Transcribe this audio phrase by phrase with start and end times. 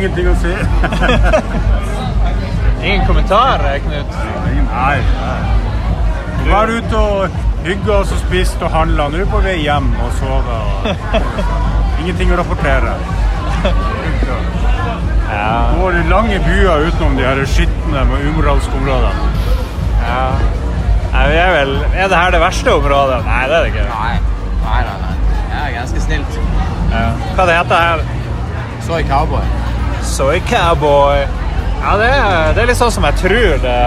[0.00, 0.54] ingenting å si.
[2.86, 4.10] Ingen kommentar, eh, Knut?
[4.70, 4.98] Nei.
[6.44, 7.30] Vi var ute og
[7.66, 9.02] hygga oss og spiste og handla.
[9.10, 10.56] Nå er vi på vei hjem og sove.
[10.70, 10.82] Og
[12.04, 12.92] ingenting å rapportere.
[15.26, 15.74] Ja.
[15.80, 19.26] Går i lange byer utenom de her skitne og umoralske områdene.
[20.04, 20.20] ja.
[21.16, 23.18] Nei, vi er vel Er det her det verste området?
[23.24, 23.84] Nei, det er det ikke.
[23.88, 24.14] Nei.
[24.66, 25.14] Nei, nei, nei.
[25.48, 26.32] Det er ganske snilt.
[26.92, 27.06] Ja.
[27.38, 27.98] Hva det heter her?
[28.84, 29.46] Soy cowboy.
[30.06, 31.26] Soy cowboy.
[31.82, 33.78] Ja, det er, det er litt sånn som jeg tror det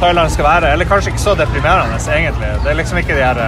[0.00, 0.72] Thailand skal være.
[0.74, 2.54] Eller kanskje ikke så deprimerende, egentlig.
[2.64, 3.42] Det er liksom ikke de her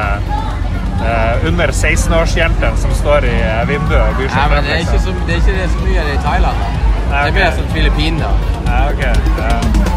[1.02, 5.02] uh, under 16-årsjentene som står i eh, vinduet og byr seg men det er ikke
[5.06, 6.62] så, det er ikke det så mye av det i Thailand.
[6.62, 6.70] da.
[7.04, 7.10] Okay.
[7.10, 7.42] Det er ok.
[7.42, 8.48] mer som Filippiner.
[8.70, 9.04] Ja, ok.
[9.42, 9.93] Ja.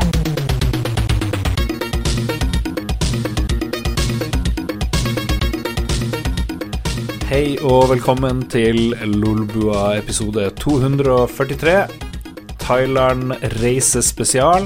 [7.38, 11.86] Hei og velkommen til Lolbua episode 243.
[12.64, 14.66] Thailand reisespesial.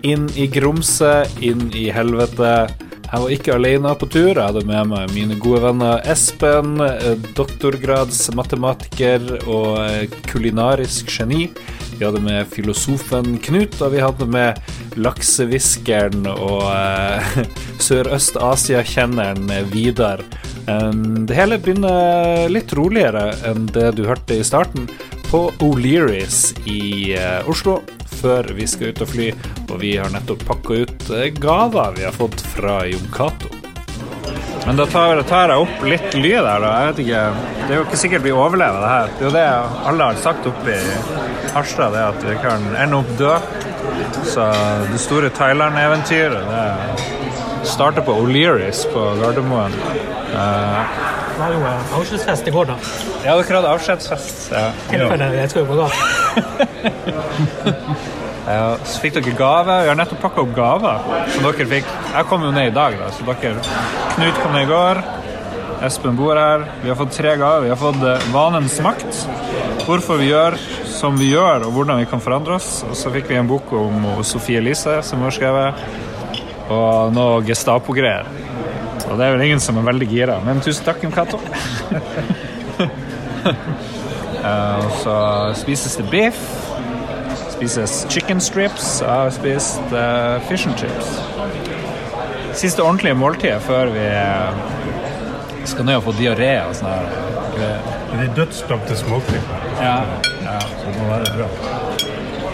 [0.00, 2.72] Inn i grumset, inn i helvete.
[3.02, 4.32] Jeg var ikke alene på tur.
[4.32, 11.52] Jeg hadde med meg mine gode venner Espen, eh, doktorgradsmatematiker og eh, kulinarisk geni.
[11.98, 14.56] Vi hadde med filosofen Knut, og vi hadde med
[14.96, 17.44] laksehviskeren og eh,
[17.90, 20.24] Sørøst-Asia-kjenneren Vidar.
[20.66, 24.88] Det hele begynner litt roligere enn det du hørte i starten,
[25.30, 27.80] på O'Learys i eh, Oslo,
[28.20, 29.28] før vi skal ut og fly.
[29.66, 33.50] Og vi har nettopp pakka ut eh, gaver vi har fått fra Jon Cato.
[34.66, 36.70] Men da tar, tar jeg opp litt lyd her, da.
[36.74, 37.22] Jeg vet ikke,
[37.60, 39.12] det er jo ikke sikkert vi overlever det her.
[39.12, 39.46] Det er jo det
[39.90, 43.54] alle har sagt oppe i Harstad, det at vi kan ende opp død.
[44.26, 44.50] Så
[44.90, 49.74] det store Thailand-eventyret, det starter på O'Learys på Gardermoen.
[50.36, 50.82] Eh,
[51.36, 52.76] Det var jo eh, avskjedsfest i går, da.
[53.24, 54.36] ja, dere hadde avskjedsfest.
[54.52, 54.66] Ja.
[54.90, 55.96] tilfelle det skal jo på galt.
[58.46, 59.74] Ja, så fikk dere gave.
[59.82, 61.00] Vi har nettopp pakka opp gaver
[61.34, 61.86] som dere fikk.
[62.14, 63.58] Jeg kom jo ned i dag, da, så dere
[64.14, 65.00] Knut kom ned i går.
[65.86, 66.62] Espen bor her.
[66.84, 67.64] Vi har fått tre gaver.
[67.66, 69.10] Vi har fått eh, Vanens makt.
[69.82, 70.54] Hvorfor vi gjør
[70.96, 72.70] som vi gjør, og hvordan vi kan forandre oss.
[72.86, 75.70] Og så fikk vi en bok om Sofie Elise, som hun har skrevet.
[76.70, 78.24] Og noe Gestapo-greier.
[79.06, 80.40] Og det er vel ingen som er veldig gira.
[80.44, 81.42] Men tusen takk, Cato.
[84.46, 85.12] Eh, og så
[85.58, 86.38] spises det biff
[87.56, 89.00] spises chicken strips.
[89.00, 91.16] Jeg har spist uh, fish and chips.
[92.56, 94.60] Siste ordentlige måltidet før vi eh,
[95.68, 97.10] skal ned og få diaré og sånn her.
[97.56, 99.50] Det er dødsdom til småkryp.
[99.80, 99.98] Ja,
[100.44, 100.56] ja.
[100.62, 101.50] Så det må være bra.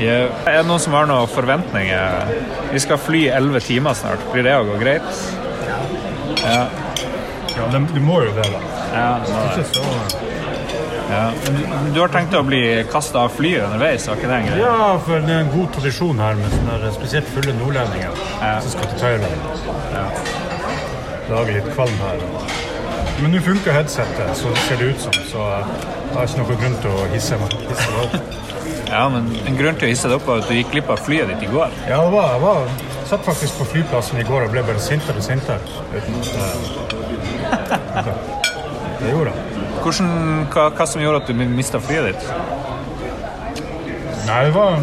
[0.02, 0.32] Yeah.
[0.50, 2.32] er det noen som har noen forventninger?
[2.72, 4.24] Vi skal fly elleve timer snart.
[4.32, 5.22] Blir det å gå greit?
[6.42, 6.66] Ja.
[7.56, 8.60] Ja, de, du må jo det, da.
[8.94, 9.82] ja, nå- Ikke så
[11.12, 11.24] ja.
[11.44, 11.58] Du,
[11.92, 14.06] du har tenkt å bli kasta av flyet underveis?
[14.08, 14.62] Var ikke det en greie?
[14.64, 18.54] Ja, for det er en god tradisjon her med sånne spesielt fulle nordlendinger Ja.
[18.64, 19.36] som skal til Thailand.
[21.32, 22.22] Lage litt kvalm her.
[23.20, 26.62] Men nå funker headsetet, så det ser det ut som, så jeg har ikke noen
[26.62, 27.54] grunn til å hisse meg.
[27.68, 28.40] Hisse meg opp.
[28.92, 31.00] Ja, men En grunn til å hisse deg opp var at du gikk glipp av
[31.04, 31.76] flyet ditt i går.
[31.88, 32.72] Ja, det var, jeg var,
[33.12, 35.60] satt faktisk på flyplassen i går og ble bare sintere og sintere.
[39.02, 39.66] Det gjorde jeg.
[39.82, 42.24] Hvordan, hva, hva som gjorde at du mista flyet ditt?
[44.28, 44.78] Nei, det var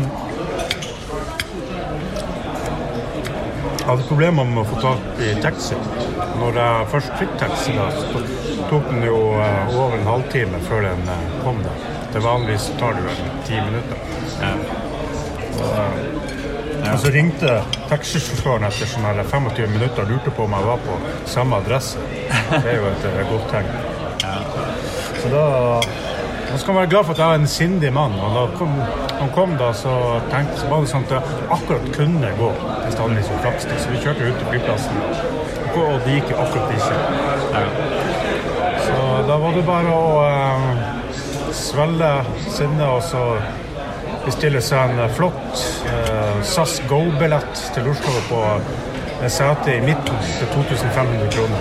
[3.79, 5.77] Jeg hadde problemer med å få tak i taxi.
[6.37, 8.21] Når jeg først fikk taxi, da, så
[8.69, 11.57] tok den jo eh, over en halvtime før den eh, kom.
[11.65, 11.73] da.
[12.13, 13.17] Til vanligvis tar det vel
[13.49, 13.97] ti minutter.
[15.63, 16.28] Og,
[16.89, 17.55] eh, og så ringte
[17.91, 22.05] taxisjåføren etter sånn 25 minutter og lurte på om jeg var på samme adresse.
[22.51, 23.73] Det er jo et eh, godt tegn.
[25.19, 25.45] Så da
[26.49, 28.13] man skal være glad for at jeg er en sindig mann.
[28.19, 28.71] Og da kom,
[29.19, 29.93] han kom da, så
[30.31, 33.37] tenkte så var det sånn at jeg akkurat kunne gå hvis det hadde vært så
[33.43, 33.67] flaks.
[33.83, 34.95] Så vi kjørte ut til flyplassen,
[35.83, 36.97] og det gikk akkurat ikke.
[38.87, 38.97] Så
[39.29, 40.63] da var det bare å eh,
[41.53, 42.13] svelge
[42.49, 43.23] sinnet og så
[44.25, 46.08] bestille seg en flott eh,
[46.43, 48.43] SAS Go-billett til Oslo på
[49.19, 51.59] med sete i midten til 2500 kroner.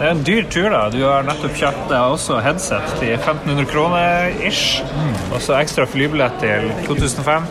[0.00, 0.84] Det er en dyr tur, da.
[0.88, 4.78] Du har nettopp kjøpt deg også headset til 1500 kroner ish.
[5.28, 7.44] Og så ekstra flybillett til 2005.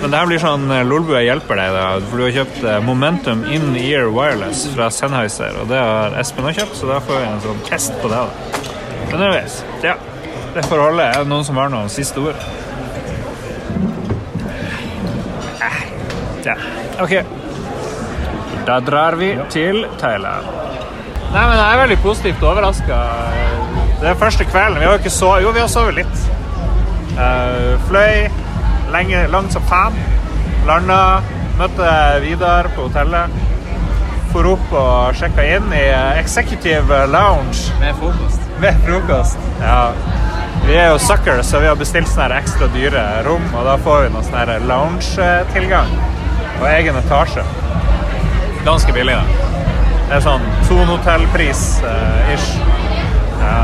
[0.00, 1.84] Men det her blir sånn eh, Lolbua hjelper deg, da.
[2.06, 5.58] For du har kjøpt eh, Momentum In-Ear Wireless fra Sennheiser.
[5.60, 8.22] Og det har Espen også kjøpt, så da får vi en sånn test på det.
[8.24, 8.72] da.
[9.10, 9.98] Men anyways, ja.
[10.56, 11.04] Det får holde.
[11.12, 12.40] Er det noen som har noen siste ord?
[16.44, 16.56] Ja.
[17.02, 17.14] OK.
[18.66, 20.46] Da drar vi til Thailand.
[21.32, 22.98] Nei, men Jeg er veldig positivt overraska.
[24.02, 24.78] Det er første kvelden.
[24.80, 26.24] Vi har jo ikke sovet Jo, vi har sovet litt.
[27.12, 28.28] Uh, fløy
[28.92, 29.96] lenge, langt som faen.
[30.66, 31.22] Landa.
[31.58, 31.88] Møtte
[32.24, 33.32] Vidar på hotellet.
[34.32, 38.46] For opp og sjekka inn i eh, Executive Lounge Med frokost.
[38.62, 39.36] med frokost.
[39.60, 39.92] Ja.
[40.64, 44.06] Vi er jo suckers, så vi har bestilt sånne ekstra dyre rom, og da får
[44.06, 45.92] vi noe sånn lounge-tilgang.
[46.60, 47.44] Og egen etasje.
[48.64, 49.24] Ganske billig, da.
[50.08, 52.34] Det er sånn Sonehotell-pris-ish.
[52.34, 52.50] ish.
[53.40, 53.62] Ja.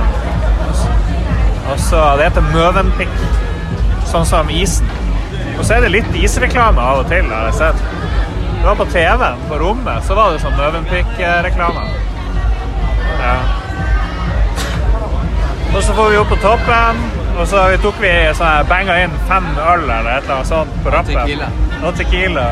[1.68, 3.12] Og så Det heter Møvenpick,
[4.08, 4.88] sånn som isen.
[5.58, 7.84] Og så er det litt isreklame av og til, har jeg sett.
[8.58, 11.84] Det var på TV-en på rommet, så var det sånn Møvenpick-reklame.
[13.20, 13.36] Ja.
[15.74, 17.02] Og så får vi opp på toppen,
[17.38, 20.94] og så tok vi sånn banga inn fem øl eller et eller annet sånt på
[20.94, 21.67] rappen.
[21.84, 22.46] Og tequila.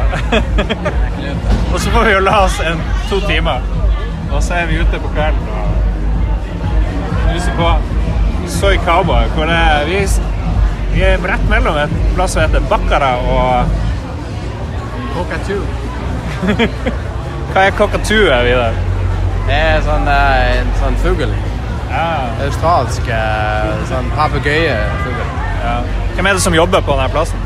[1.73, 3.65] og så får vi jo la oss en to timer.
[4.33, 5.67] Og så er vi ute på kvelden og
[7.35, 7.73] lyser på
[8.49, 9.99] Soy Cowboy, hvor det er, vi,
[10.95, 13.75] vi er rett mellom et plass som heter Bakkara og
[15.17, 15.63] Cockatoo.
[17.53, 18.79] Hva er cockatoo, Vidar?
[19.47, 21.31] Det er sånn, eh, en sånn fugl.
[21.89, 22.07] Ja,
[22.45, 25.23] Australsk eh, sånn papegøyefugl.
[25.63, 25.77] ja.
[26.17, 27.46] Hvem er det som jobber på denne plassen?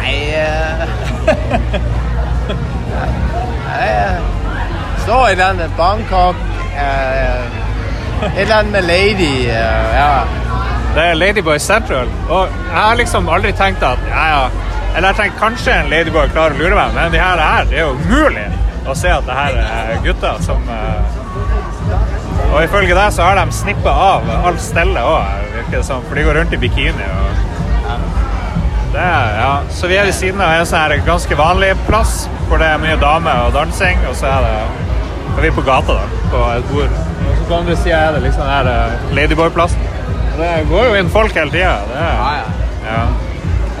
[0.00, 0.84] Nei eh,
[3.80, 6.36] Jeg står i den Bangkok
[6.74, 6.86] i
[8.20, 10.12] Et eller annet med lady eh, Ja.
[10.94, 12.08] Det er Ladyboy Central.
[12.28, 14.48] Og jeg har liksom aldri tenkt at ja, ja.
[14.96, 17.78] Eller jeg tenkte kanskje en Ladyboy klarer å lure meg, men de her, her det
[17.78, 18.48] er jo umulig
[18.90, 21.20] å se at det her er gutter som eh,
[22.48, 26.02] Og ifølge deg så har de snippa av alt stellet òg, virker det som.
[26.08, 27.06] For de går rundt i bikini.
[27.06, 27.49] Og,
[28.94, 29.08] det
[29.38, 29.50] ja.
[29.70, 32.80] Så vi er ved siden av en sånn her ganske vanlig plass hvor det er
[32.82, 34.54] mye damer og dansing, og så er det
[35.38, 36.96] er vi på gata, da, på et bord.
[37.30, 39.84] Og så på andre sida er det liksom den eh, Ladyboy-plassen.
[40.40, 41.76] Det går jo inn folk hele tida.
[41.94, 42.42] Ja, ja.
[42.90, 43.04] Ja.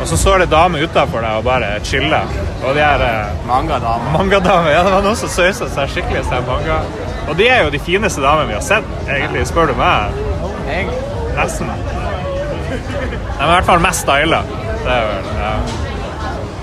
[0.00, 2.30] Og så står det damer utafor deg og bare chiller.
[2.62, 4.14] Og de er eh, Mange damer.
[4.14, 4.70] mangadamer.
[4.72, 6.78] Ja, det var noen som sausa seg skikkelig til manga.
[7.28, 10.16] Og de er jo de fineste damene vi har sett, egentlig, spør du meg.
[11.36, 11.68] Nesten.
[12.70, 14.40] De er i hvert fall mest styla.
[14.80, 15.54] Det er vel, ja.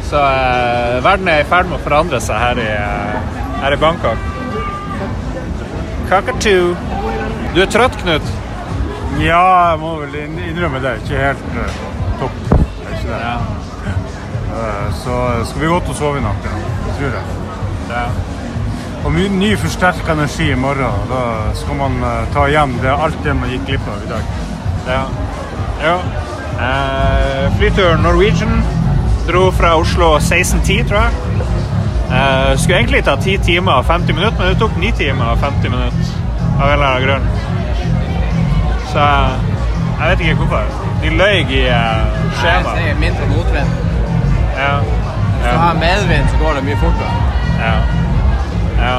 [0.08, 3.80] Så eh, verden er i ferd med å forandre seg her i, eh, her i
[3.82, 4.28] Bangkok.
[6.08, 6.76] Kakatu.
[7.56, 8.30] Du er trøtt, Knut?
[9.20, 9.42] Ja,
[9.72, 10.94] jeg må vel innrømme det.
[11.02, 11.82] Ikke helt uh,
[12.22, 12.38] topp.
[12.54, 13.58] Det er ikke det.
[14.58, 15.18] Eh, så
[15.50, 16.56] skal vi godt å sove i natt, ja.
[16.98, 17.38] tror jeg.
[17.90, 18.06] Ja.
[19.04, 21.04] Og mye ny forsterka energi i morgen.
[21.12, 21.22] Da
[21.58, 24.34] skal man uh, ta igjen det, alt det man gikk glipp av i dag.
[24.88, 25.04] Ja.
[25.84, 25.98] ja.
[26.58, 28.64] Eh, flyturen Norwegian
[29.28, 31.12] dro fra Oslo 16.10, tror jeg.
[32.08, 35.38] Uh, skulle egentlig ta 10 timer og 50 minutter, men det tok 9 timer og
[35.38, 36.12] 50 minutter.
[36.62, 37.26] Av en eller annen grunn.
[38.94, 39.00] Så
[40.00, 40.64] jeg vet ikke hvorfor.
[41.04, 42.80] De løy i uh, skjemaet.
[42.80, 43.74] sier mindre motvind.
[44.58, 44.72] Ja.
[44.80, 45.58] Hvis du Ja.
[45.58, 47.12] har medvind, så går det mye fortere.
[47.60, 47.76] Ja.
[48.88, 48.96] ja.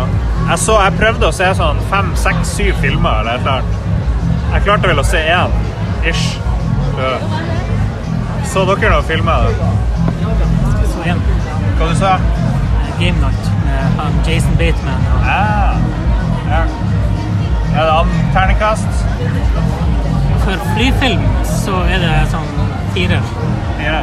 [0.51, 3.75] Jeg, så, jeg prøvde å se sånn fem, seks, syv filmer eller et eller annet.
[4.53, 5.57] Jeg klarte vel å se én,
[6.13, 6.39] ish.
[6.99, 7.11] Så,
[8.53, 9.49] så dere noen filmer?
[9.61, 9.69] da?
[10.93, 11.21] Så igjen,
[11.79, 12.17] Hva du sa
[12.99, 15.05] Game Night med han Jason Bateman.
[15.15, 15.43] Og Ja.
[16.51, 16.63] ja.
[17.77, 19.05] Er det er ternekast?
[20.49, 22.47] for flyfilm så er det sånn
[22.95, 23.19] fire.
[23.77, 23.99] Fire.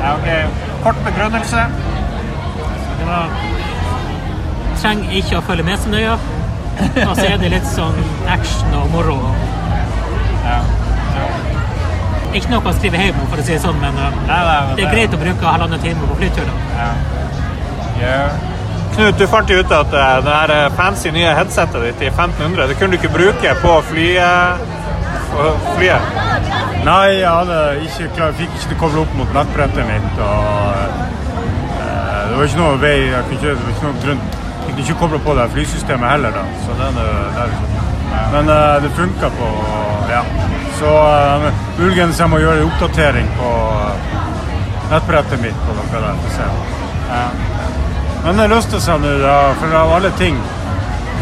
[0.00, 0.28] Ja, ok.
[0.86, 1.66] Kort begrunnelse.
[2.98, 3.34] Det var
[4.82, 6.14] Trenger ikke å følge med så nøye.
[7.06, 7.98] Og så er det litt sånn
[8.32, 9.18] action og moro.
[10.48, 10.62] Ja.
[12.32, 14.76] Ikke noe å skrive hjem for å si det sånn, men uh, Nei, nei, men
[14.78, 16.62] det er greit å bruke halvannen time på flyturen.
[16.78, 16.90] Ja.
[18.02, 18.22] Ja.
[18.94, 22.10] Knut, du fant jo ut at eh, det her eh, fancy nye headsetet ditt i
[22.10, 24.64] 1500, det kunne du ikke bruke på flyet.
[25.78, 26.10] flyet.
[26.84, 30.20] Nei, jeg hadde ikke klar, fikk ikke det koblet opp mot nettbrettet mitt.
[30.20, 30.74] og
[31.78, 34.22] eh, Det var ikke noe vei, jeg kunne ikke, det var ikke noe grunn.
[34.32, 36.36] Jeg kunne ikke koble på det flysystemet heller.
[36.36, 37.78] da, så den, er- det er liksom.
[38.34, 39.48] Men eh, det funka på
[40.12, 40.20] ja.
[40.82, 41.44] Så uh,
[41.78, 44.16] muligens jeg må gjøre en oppdatering på uh,
[44.90, 46.16] nettbrettet mitt på noe der.
[46.24, 46.48] får se.
[47.06, 49.12] Uh, Men det løste seg nå,
[49.60, 50.36] for av alle ting.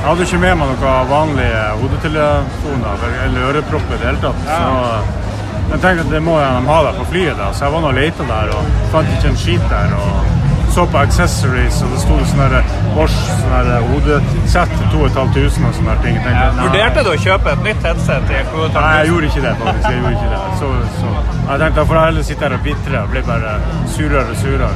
[0.00, 4.42] Jeg hadde ikke med meg noen vanlige hodetelefoner eller ørepropper i det hele tatt.
[4.48, 7.52] Så jeg tenkte at det må de ha der på flyet, da.
[7.52, 9.92] så jeg var nå og leita der og fant ikke en skit der.
[9.96, 10.39] og
[10.70, 15.96] så på accessories, og det sto sånn der Bosch sånn hodesett til 2500 og sånne
[16.04, 16.18] ting.
[16.20, 16.66] Jeg nei.
[16.66, 18.30] Vurderte du å kjøpe et nytt headset?
[18.30, 19.88] Nei, jeg gjorde ikke det, faktisk.
[19.88, 20.42] Jeg gjorde ikke det.
[20.60, 21.14] Så, så.
[21.50, 23.56] Jeg tenkte da får jeg heller sitte her og bitre og bli bare
[23.94, 24.72] surere og surere.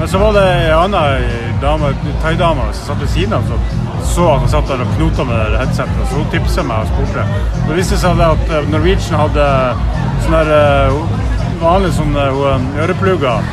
[0.00, 1.00] Men så var det ei anna
[1.60, 5.24] dame, thaidame som satt ved siden av, som så at han satt der og knota
[5.28, 7.24] med headsetet, så hun tipsa meg og spurte.
[7.68, 9.48] Det viste seg at eh, Norwegian hadde
[10.24, 11.18] sånne eh,
[11.60, 13.50] vanlige sånne eh, øreplugger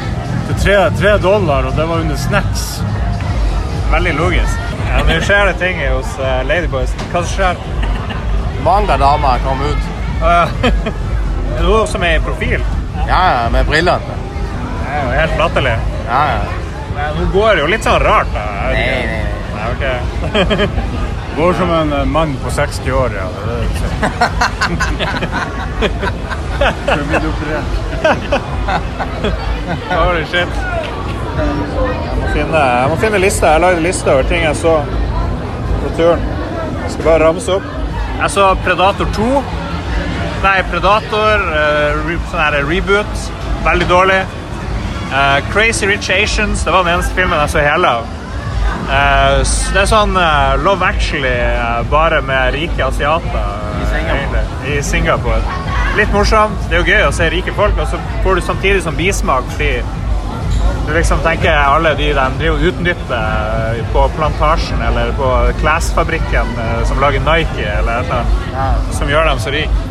[0.61, 2.65] tre, tre dollar, og det var under snacks.
[3.91, 4.63] Veldig logisk.
[4.87, 6.93] Ja, Nå skjer det ting hos uh, Ladyboys.
[7.11, 7.55] Hva som skjer?
[8.65, 9.83] Mange damer kom ut.
[10.21, 10.47] Uh.
[11.47, 12.61] Er det hun som er i profil?
[13.07, 14.17] Ja, ja, med brillene.
[14.83, 15.77] Det er jo helt latterlig.
[16.05, 16.41] Ja, ja.
[16.97, 18.43] Nå Hun går jo litt sånn rart, da.
[18.67, 19.23] Nei, nei, nei.
[19.55, 19.83] Nei, ok.
[21.37, 23.25] Går som en eh, mann på 60 år, ja.
[26.57, 26.73] Ser.
[26.85, 27.71] Skal bli operert.
[29.91, 30.47] Holy shit.
[31.37, 33.51] Jeg må finne, jeg må finne lista.
[33.55, 34.73] Jeg lagde liste over ting jeg så
[35.83, 36.25] på turen.
[36.83, 37.67] Jeg skal bare ramse opp.
[38.17, 39.29] Jeg så Predator 2.
[40.43, 43.29] Nei, Predator, eh, sånn her reboot.
[43.65, 44.21] Veldig dårlig.
[45.07, 48.09] Uh, Crazy Rich Asians, det var den eneste filmen jeg så hele av.
[48.87, 49.39] Uh,
[49.73, 53.39] det er sånn eh, Love Actually, eh, bare med rike asiater.
[53.39, 54.43] eh, I Singapore.
[54.67, 55.41] I Singapore.
[55.97, 56.59] Litt morsomt.
[56.69, 59.47] Det er jo gøy å se rike folk, og så får du samtidig sånn bismak
[59.55, 59.79] fordi
[60.85, 66.83] du liksom tenker alle de de driver og utnytter på plantasjen eller på klesfabrikken eh,
[66.87, 69.87] som lager Nike eller annet, som gjør dem så rike.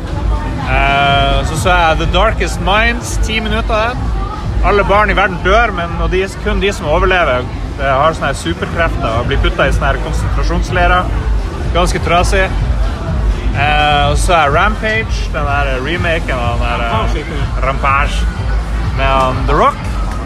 [0.67, 4.63] Eh, så så jeg The Darkest Minds, ti minutter av den.
[4.71, 7.43] Alle barn i verden dør, men de, kun de som overlever,
[7.81, 11.11] eh, har sånne superkrefter og blir putta i sånne konsentrasjonsleirer.
[11.75, 12.47] Ganske trasig.
[13.57, 18.27] Eh, og så er Rampage, den der remaken av den der eh, Rampage
[18.99, 19.79] med han The Rock.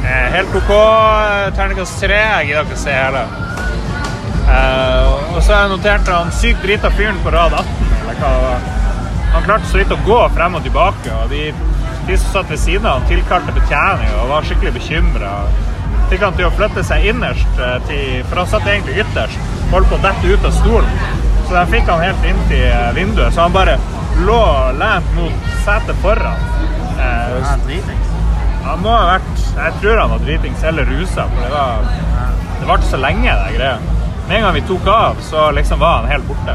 [0.02, 0.70] Eh, helt OK.
[0.70, 2.18] eh, Terningkast tre.
[2.18, 3.22] Jeg gidder ikke å se hele.
[4.50, 7.88] Eh, og så har jeg notert han sykt drita fyren på rad 18.
[8.00, 8.68] Eller hva det var.
[9.30, 11.14] Han klarte så vidt å gå frem og tilbake.
[11.22, 11.52] og de,
[12.08, 15.34] de som satt ved siden av han tilkalte betjening og var skikkelig bekymra.
[16.10, 19.50] Fikk han til å flytte seg innerst, eh, til, for han satt egentlig ytterst.
[19.70, 21.19] Holdt på å dette ut av stolen.
[21.50, 23.34] Så de fikk han helt inntil eh, vinduet.
[23.34, 23.72] Så han bare
[24.22, 24.40] lå
[24.78, 26.36] lent mot setet foran.
[26.94, 27.32] Eh,
[28.60, 31.86] Ja, han må ha vært Jeg tror han var dritings eller rusa, for det var
[32.60, 33.78] Det varte så lenge, det greia.
[34.28, 36.54] Med en gang vi tok av, så liksom var han helt borte.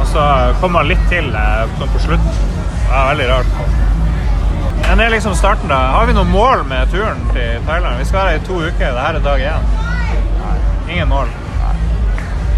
[0.00, 0.22] Og så
[0.62, 2.40] kom han litt til eh, sånn på slutten.
[2.70, 3.52] Det var veldig rart.
[4.86, 5.82] Men det er liksom starten, da.
[5.98, 8.00] Har vi noe mål med turen til Thailand?
[8.00, 8.96] Vi skal være her i to uker.
[8.96, 9.68] Dette er dag én.
[10.88, 11.28] Ingen mål.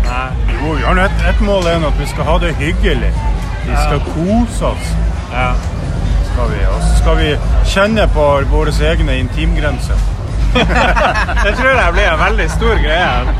[0.07, 0.57] Nei.
[0.57, 3.13] Jo, vi har nå et mål er at vi skal ha det hyggelig.
[3.63, 4.91] Vi skal kose oss.
[5.33, 5.53] Ja.
[6.33, 6.65] Skal vi.
[6.67, 7.31] Og så skal vi
[7.75, 10.09] kjenne på våre egne intimgrenser.
[11.45, 13.35] Det tror jeg blir en veldig stor greie.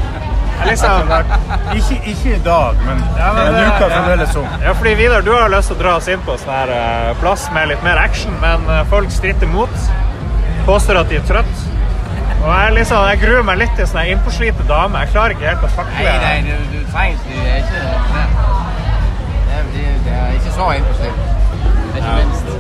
[0.63, 1.11] Liksom,
[1.75, 3.89] Ikke, ikke i dag, men Ja, men en uke ja.
[3.89, 4.47] fremdeles om.
[4.63, 7.11] Ja, fordi Vidar, du har lyst til å dra oss inn på sånn her eh,
[7.21, 9.75] plass med litt mer action, men eh, folk stritter imot.
[10.69, 11.65] Påstår at de er trøtt.
[12.43, 15.47] Og jeg, liksom, jeg gruer meg litt til sånn her innpåslite dame, Jeg klarer ikke
[15.47, 18.25] helt å takle Nei, nei, du, du trenger Det er ikke det.
[19.47, 19.69] Det er,
[20.07, 21.21] det, er ikke så innpåslitt.
[21.93, 22.51] Ikke minst.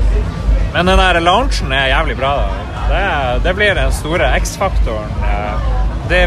[0.72, 2.30] Men den der loungen er jævlig bra.
[2.36, 2.62] da.
[2.92, 3.02] Det,
[3.44, 5.10] det blir den store X-faktoren.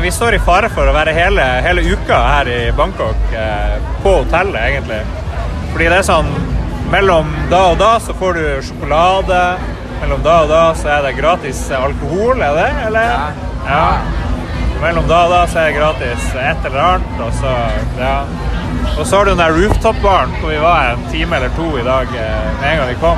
[0.02, 4.16] Vi står i fare for å være hele, hele uka her i Bangkok eh, på
[4.24, 5.02] hotellet, egentlig.
[5.72, 6.30] Fordi det er sånn
[6.86, 9.40] Mellom da og da så får du sjokolade.
[10.04, 12.70] Mellom da og da så er det gratis alkohol, er det?
[12.86, 13.10] Eller?
[13.10, 13.45] Ja.
[13.66, 17.54] Og Mellom da og da så er det gratis et eller annet, og så
[18.00, 18.18] Ja.
[19.00, 21.84] Og så har du den der rooftop-baren hvor vi var en time eller to i
[21.84, 23.18] dag eh, med en gang vi kom.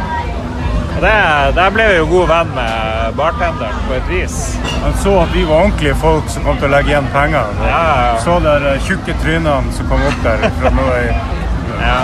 [0.95, 1.11] Og det,
[1.55, 4.37] Der ble vi jo god venn med bartenderen på et vis.
[4.83, 7.51] Han så at vi var ordentlige folk som kom til å legge igjen penger.
[7.61, 8.15] Ja, ja, ja.
[8.23, 11.07] Så der eh, tjukke trynene som kom opp der fra nå i
[11.83, 11.99] Ja.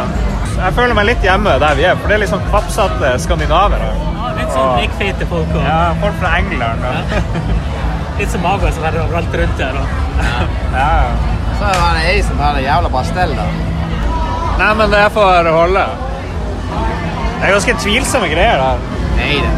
[0.64, 3.90] Jeg føler meg litt hjemme der vi er, for det er litt sånn kvapsete skandinavere.
[3.90, 6.86] Ja, litt sånn blikkfeite folk og Ja, folk fra England.
[6.92, 6.94] Og,
[8.20, 9.77] litt som mager som har overalt rundt her.
[9.79, 9.86] Og.
[10.79, 10.93] ja.
[11.60, 13.48] Så var det ei som hadde jævla pastell, da.
[14.60, 15.86] Nei, men det får holde.
[16.74, 18.62] Det er ganske tvilsomme greier.
[18.62, 19.00] da.
[19.17, 19.53] Nei da.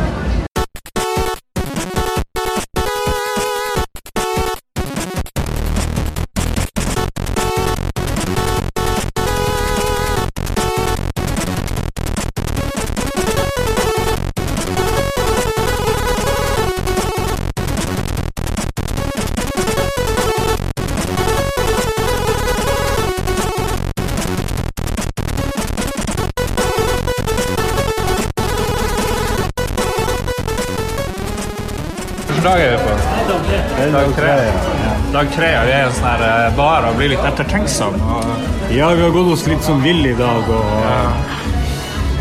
[36.96, 37.98] Og blir litt ettertenksom.
[38.00, 40.72] Og Ja, vi har gått oss litt sånn vill i dag, og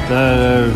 [0.08, 0.66] det er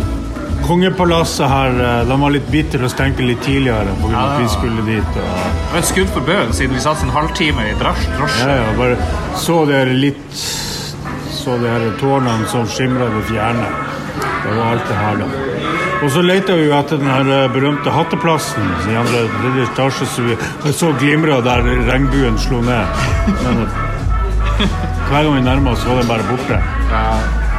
[0.69, 4.13] kongepalasset her eh, de var litt bitre og stengte litt tidligere pga.
[4.13, 5.19] Ja, at vi skulle dit.
[5.19, 8.15] Og, Det var skudd for baugen siden vi satt en halvtime i drosje.
[8.43, 8.97] ja, ja, bare
[9.39, 10.43] så dere litt
[11.39, 13.69] Så dere tårnene som skimra i det fjerne.
[14.45, 15.29] Det var alt det her, da.
[16.03, 19.23] Og så leita vi jo etter den her eh, berømte hatteplassen i andre
[19.65, 20.37] etasje, så vi
[20.77, 23.01] så glimra der regnbuen slo ned.
[23.45, 23.79] Men eh,
[24.59, 26.59] hver gang vi nærma oss, var den bare borte.
[26.91, 27.05] Ja.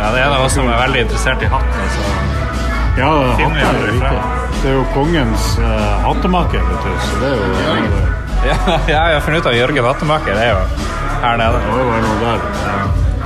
[0.02, 1.90] ja, det er av oss som er veldig interessert i hatten.
[1.96, 2.08] Så
[3.00, 4.00] Ja, hatten er aldri
[4.60, 6.96] Det er jo kongens uh, hattemaker, vet du.
[7.08, 8.02] Så det er jo
[8.50, 8.58] Ja,
[8.94, 10.36] ja, jeg har funnet ut av Jørgen Hattemaker.
[10.36, 10.88] Det er jo
[11.24, 11.64] her nede.
[11.64, 12.40] Det var noe der.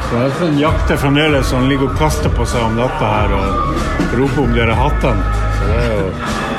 [0.03, 3.11] Så jeg tror han jakter fremdeles, og han ligger og kaster på seg om natta
[3.15, 5.37] her og roper om dere hattene.
[5.57, 6.52] Så det er jo det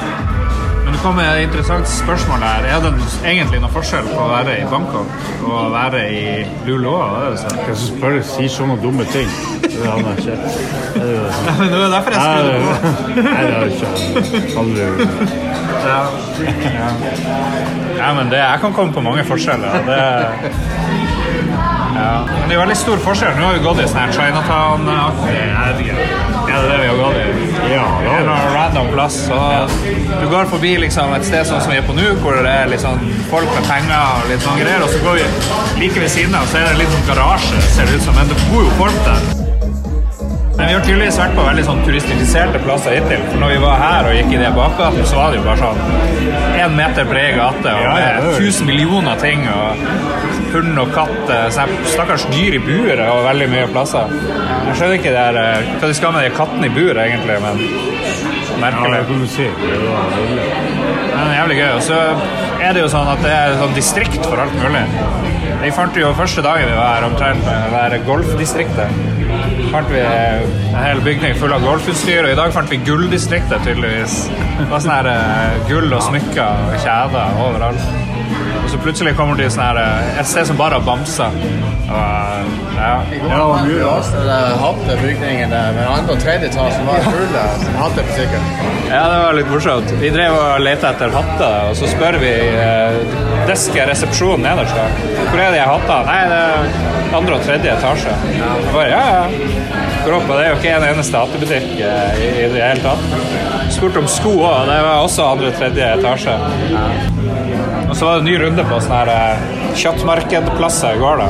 [1.05, 2.65] kommer et interessant spørsmål her.
[2.73, 2.93] Er det
[3.29, 5.09] egentlig noe forskjell på å være i Bangkok
[5.45, 6.95] og å være i Luleå?
[7.35, 9.29] Hvem som spør sier sånne dumme ting?
[9.65, 10.37] Det han jeg ikke.
[10.95, 11.09] Det er
[11.77, 12.71] jo derfor jeg det på.
[13.21, 13.89] nei, det har ikke
[14.63, 15.01] aldri gjort.
[15.85, 16.01] Ja.
[16.79, 16.89] Ja.
[17.99, 19.69] ja, men det, jeg kan komme på mange forskjeller.
[19.91, 20.01] Det,
[21.95, 22.15] ja.
[22.31, 23.35] Men det er veldig stor forskjell.
[23.39, 25.45] Nå har vi gått i sånn Chinatown-aktig
[26.55, 27.25] Er det det vi har gått i?
[27.75, 29.17] Ja, Det er noe random plass.
[30.21, 32.77] Du går forbi liksom et sted sånn som vi er på nå, hvor det er
[32.79, 35.25] sånn folk med penger og litt sånn greier, og så går vi
[35.85, 38.31] like ved siden av, så er det en liten garasje, ser det ut som, men
[38.31, 39.33] det bor jo folk der.
[40.55, 43.25] Men vi har tydeligvis vært på veldig sånn turistifiserte plasser hittil.
[43.33, 45.59] For når vi var her og gikk i det bakgaten, så var det jo bare
[45.59, 45.81] sånn
[46.63, 49.43] én meter bred gate og Ja, ja, med er- tusen millioner ting.
[49.51, 49.83] og
[50.55, 51.49] Hund og katt, eh,
[51.91, 54.13] stakkars dyr i buret og veldig mye plasser.
[54.69, 57.41] Jeg skjønner ikke det her, eh, hva de skal med de kattene i buret, egentlig,
[57.43, 59.01] men Ja, merkelig.
[59.01, 59.49] det kan du si.
[61.15, 61.75] Det er jævlig gøy.
[61.75, 61.99] Og så
[62.63, 64.85] er det jo sånn at det er sånn distrikt for alt mulig.
[65.65, 67.45] Vi fant jo første dagen vi var her omtrent
[67.91, 68.89] det golfdistriktet.
[69.73, 74.29] Fant vi en hel bygning full av golfutstyr, og i dag fant vi gulldistriktet, tydeligvis.
[74.59, 78.14] Det var sånn her eh, gull og smykker og kjeder overalt.
[78.75, 81.31] Så plutselig kommer det sånn her eh, et sted som bare har bamser.
[81.31, 82.95] Eh, ja.
[83.31, 84.09] Ja, og mye Ja, rart.
[84.09, 88.49] så det hattebygningen der, med andre og tredje etasjen var full av hattebutikker.
[88.91, 89.95] Ja, det var litt morsomt.
[90.03, 92.99] Vi drev og lette etter hatter, og så spør vi eh,
[93.47, 94.75] desket resepsjonen nederst.
[94.75, 95.23] da.
[95.31, 96.03] Hvor er de hattene?
[96.11, 98.19] Nei, det er andre og tredje etasje.
[98.35, 99.83] Jeg bare, ja, ja.
[100.05, 102.83] Går opp, og det er jo ikke en eneste hattebutikk eh, i, i det hele
[102.91, 103.44] tatt.
[103.85, 106.35] Spurte om sko òg, det var også andre-tredje etasje.
[107.85, 109.43] Og så var det en ny runde på sånn her eh,
[109.77, 111.27] kjøttmarkedplasser i går, da.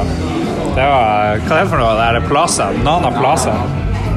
[0.76, 1.96] Det var Hva er det for noe?
[1.98, 2.68] Det er Plaza.
[2.86, 3.56] Nana Plaza.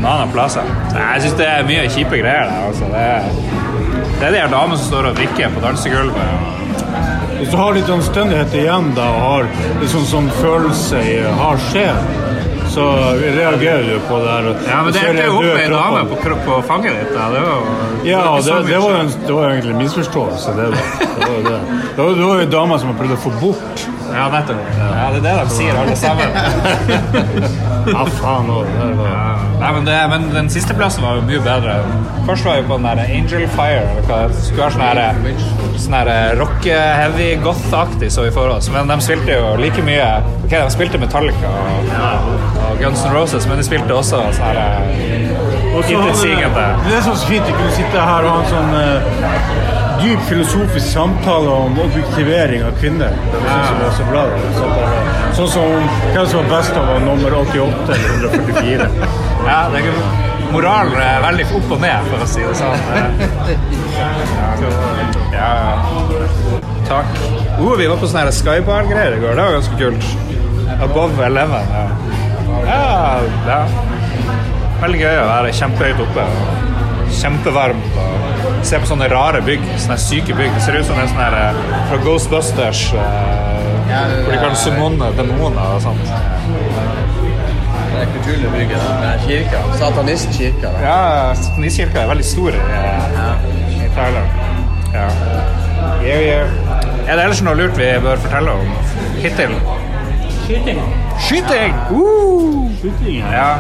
[0.04, 0.68] Nana Plaza.
[0.94, 2.68] Jeg syns det er mye kjipe greier der.
[2.68, 2.92] Altså.
[2.94, 6.54] Det, er, det er de damene som står og drikker på dansegulvet.
[7.40, 9.50] Hvis du har litt anstendighet igjen da, og har
[9.82, 12.06] litt sånn, følelse i har sjel,
[12.78, 12.88] så
[13.38, 14.48] reagerer du på det her.
[14.70, 17.14] Ja, men det er endte jo opp med ei dame på, på fanget ditt.
[17.16, 17.70] Det var
[18.06, 20.56] Ja, det, det, var en, det var egentlig en misforståelse.
[20.60, 21.60] Det, det var det.
[21.96, 24.62] Det var, det var jo en dame som har prøvd å få bort Ja, nettopp.
[24.78, 27.66] Ja, det er det de sier, alle sammen.
[27.88, 28.68] Ja, faen òg.
[29.62, 31.78] Nei, men, det, men den siste plassen var jo mye bedre.
[32.28, 33.86] Først var vi på den der Angel Fire.
[34.10, 38.68] det skulle være sånn sånn her rock, heavy, goth-aktig så vi for oss.
[38.74, 40.08] Men de spilte jo like mye
[40.44, 44.60] Ok, de spilte Metallica og, og Guns N' Roses, men de spilte også sånn her
[44.62, 46.64] hadde- intetsigende.
[46.88, 50.88] Det er så fint å kunne sitte her og ha en sånn uh, dyp filosofisk
[50.94, 53.14] samtale om objektivering av kvinner.
[53.34, 54.24] Det synes jeg var så bra.
[55.38, 58.90] Sånn som hvem som var best av å nummer 88 eller 144.
[59.48, 59.92] Ja, det er
[60.48, 62.80] Moralen er veldig opp og ned, for å si det sånn.
[65.38, 65.74] Ja, ja.
[66.88, 67.06] Takk.
[67.60, 69.36] Oh, vi var på sånne her skybar-greier i går.
[69.38, 70.06] Det var ganske kult.
[70.82, 71.74] Above Eleven.
[71.74, 71.86] Ja.
[72.68, 73.60] Ja, ja.
[74.82, 76.26] Veldig gøy å være kjempehøyt oppe.
[77.18, 77.98] Kjempevarmt.
[77.98, 79.64] Og se på sånne rare bygg.
[79.82, 80.52] Sånne syke bygg.
[80.58, 82.84] Det ser ut som en sånn her eh, fra Ghostbusters.
[82.94, 83.00] eh,
[83.88, 86.12] Ja, det hvor de kan er- summone demoner og sånt.
[87.88, 89.62] Det er kulturbygget med kirka.
[89.80, 90.70] Satanistkirka.
[90.84, 94.28] Ja, satanistkirka er veldig stor i, eh, i Thailand.
[94.94, 95.08] Ja.
[96.04, 96.48] Yeah, yeah.
[97.08, 98.76] Er det ellers noe lurt vi bør fortelle om
[99.24, 99.56] hittil?
[100.46, 100.80] Skyting.
[101.20, 101.74] Skyting!
[101.92, 102.70] Uh!
[102.82, 103.58] Skyting, ja.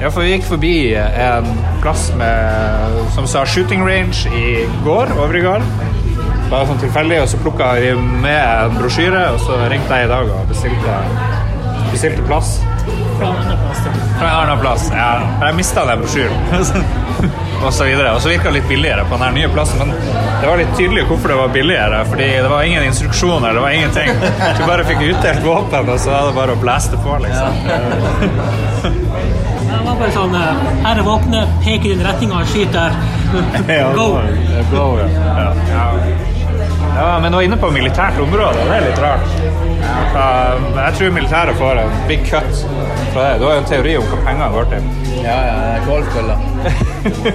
[0.00, 0.10] Ja.
[0.10, 1.48] for vi gikk forbi en
[1.82, 5.64] plass med, som sa shooting range i går, i går.
[6.50, 10.10] Bare sånn tilfeldig, og så plukka vi med en brosjyre, og så ringte jeg i
[10.10, 10.96] dag og bestilte,
[11.92, 12.58] bestilte plass.
[13.18, 14.88] Fra en annen plass.
[14.88, 14.98] Fra en.
[14.98, 16.84] Ja, jeg mista den brosjyren.
[17.64, 18.14] og så videre.
[18.14, 19.92] Og så virka det litt billigere på den nye plassen, men
[20.40, 22.02] det var litt tydelig hvorfor det var billigere.
[22.08, 24.10] Fordi det var ingen instruksjoner, det var ingenting.
[24.58, 27.62] Du bare fikk utdelt våpen, og så var det bare å blaste på, liksom.
[29.70, 33.00] Det var bare sånn eh, Her er våpenet, pek i den retninga, skyt der.
[33.96, 34.10] Go.
[34.72, 35.48] Go, ja.
[35.70, 36.39] ja.
[36.96, 39.34] Ja, men nå inne på militært område, det er litt rart.
[40.10, 42.64] Uh, jeg tror militæret får en big cut
[43.14, 43.40] fra det.
[43.40, 44.88] Du har jo en teori om hva pengene går til.
[45.24, 46.36] Ja, ja, golfkølla.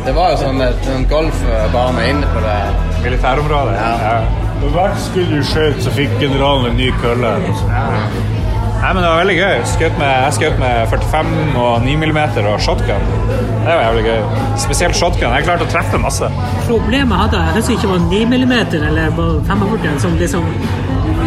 [0.05, 2.57] Det var jo sånn et sånn golfbane inne på det.
[3.05, 3.75] Militærområdet.
[3.79, 4.17] Ja.
[4.61, 7.35] Når hvert skudd du skjøt, så fikk generalen en ny kølle.
[7.69, 8.34] Ja.
[8.85, 9.61] Nei, men det var veldig gøy.
[9.65, 12.19] Skjøt med, jeg skjøt med 45 og 9 mm
[12.51, 13.07] og shotgun.
[13.31, 14.19] Det var jævlig gøy.
[14.61, 15.33] Spesielt shotgun.
[15.33, 16.29] Jeg klarte å treffe masse.
[16.67, 18.53] Problemet hadde jeg, jeg husker ikke det var 9 mm
[18.91, 20.45] eller bare 45 som liksom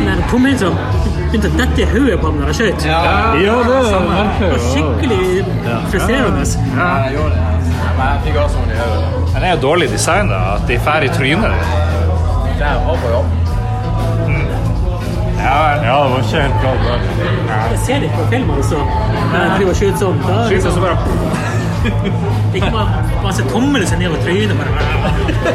[0.05, 0.71] Den tomhylsa
[1.33, 2.87] begynte å dette i hodet på meg når jeg skjøt.
[2.87, 3.01] Ja,
[3.35, 4.39] det er merkelig.
[4.39, 5.19] Det var skikkelig
[5.91, 6.47] frustrerende.
[6.79, 7.75] Ja, jeg gjorde det.
[7.99, 9.27] Men jeg fikk også vondt i hodet.
[9.35, 10.45] Men det er jo dårlig design, da.
[10.55, 11.69] At de drar i trynet.
[12.63, 13.38] Det er opp på opp.
[15.39, 15.59] Ja.
[15.89, 16.83] Ja, det var ikke helt galt.
[16.89, 17.01] der.
[17.71, 18.77] Jeg ser det på film altså.
[19.33, 20.21] Jeg driver og skyter sånn.
[20.27, 20.95] Da er det Skyter så liksom, bra.
[22.59, 24.57] ikke bare, bare se tommelen seg ned over trynet.
[24.59, 24.71] Bare.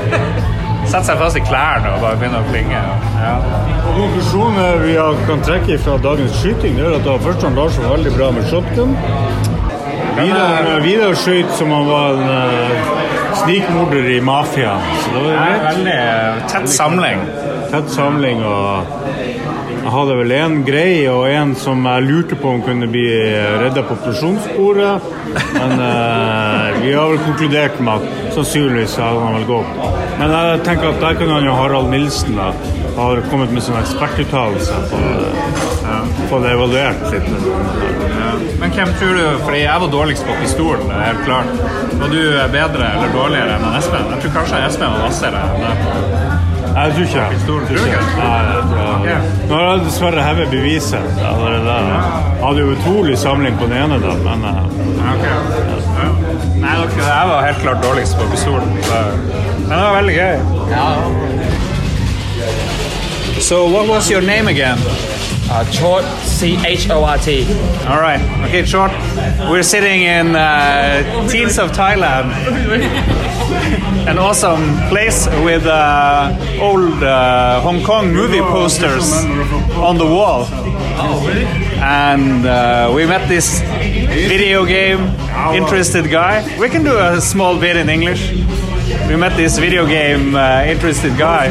[0.91, 2.79] Setter seg fast i klærne og bare begynner å plinge.
[3.23, 3.35] Ja.
[3.85, 4.95] Konklusjonen vi
[5.27, 8.13] kan trekke fra dagens skyting, det er at det var først han Lars var veldig
[8.17, 8.93] bra med shotgun.
[10.13, 12.99] Vidar, Vidar skjøt som han var en uh,
[13.39, 14.91] snikmorder i mafiaen.
[15.01, 17.23] Så det var veldig eh, tett samling.
[17.71, 18.93] Tett samling og
[19.83, 23.03] jeg hadde vel en grei og en som jeg lurte på om kunne bli
[23.59, 24.93] redda på operasjonsbordet.
[25.57, 29.81] Men eh, vi har vel konkludert med at sannsynligvis hadde han vel gått.
[30.21, 32.53] Men jeg tenker at der kunne han jo Harald Nilsen da
[32.95, 35.01] har kommet med sånn ekspertuttalelse på
[35.83, 35.97] ja,
[36.29, 37.27] få det evaluert litt.
[38.61, 41.51] Men hvem tror du Fordi jeg var dårligst på pistolen, det er helt klart.
[41.99, 42.21] Var du
[42.55, 44.07] bedre eller dårligere enn Espen?
[44.15, 46.32] Jeg tror kanskje Espen var vassere enn deg.
[46.73, 47.39] Jeg tror ikke det.
[47.47, 48.01] Tror du ikke?
[48.17, 49.15] Nei.
[49.49, 51.05] Nå har jeg dessverre hevet beviset.
[51.21, 51.75] allerede.
[51.77, 54.63] Jeg hadde jo utrolig samling på den ene, da, men eh,
[55.13, 55.23] Ok.
[55.27, 56.07] Ja.
[56.63, 58.69] Nei, dere, jeg var helt klart dårligst på pistolen.
[58.73, 60.35] Men det var veldig gøy.
[60.73, 60.87] Ja,
[63.39, 64.77] So what was your name again?
[65.55, 67.43] Uh, Chort, C H O R T.
[67.85, 68.19] All right.
[68.47, 68.91] Okay, short.
[69.51, 72.31] We're sitting in uh, Teens of Thailand,
[74.09, 79.13] an awesome place with uh, old uh, Hong Kong movie posters
[79.77, 80.47] on the wall.
[80.49, 81.45] Oh, really?
[81.45, 85.01] And uh, we met this video game
[85.53, 86.41] interested guy.
[86.57, 88.31] We can do a small bit in English.
[89.07, 91.45] We met this video game uh, interested guy.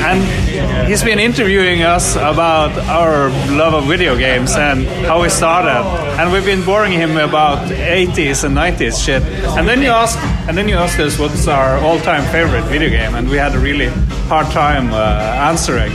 [0.00, 5.84] And he's been interviewing us about our love of video games and how we started.
[6.18, 9.22] And we've been boring him about 80s and 90s shit.
[9.58, 13.14] And then you ask, and then you asked us what's our all-time favorite video game,
[13.14, 13.88] and we had a really
[14.28, 15.92] hard time uh, answering.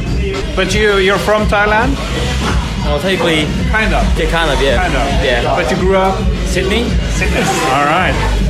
[0.56, 1.96] But you, you're from Thailand,
[2.86, 4.76] Well, technically, kind of, yeah, kind of, yeah.
[4.84, 5.26] kind of.
[5.26, 5.56] Yeah.
[5.56, 6.90] But you grew up Sydney?
[7.16, 7.40] Sydney.
[7.72, 8.43] All right.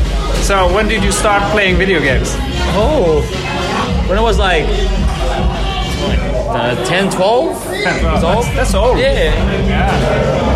[0.43, 2.35] So when did you start playing video games?
[2.75, 3.21] Oh,
[4.09, 4.65] when I was like
[6.51, 8.45] uh, 10, 12 years old.
[8.51, 8.99] That's old.
[8.99, 9.31] Yeah.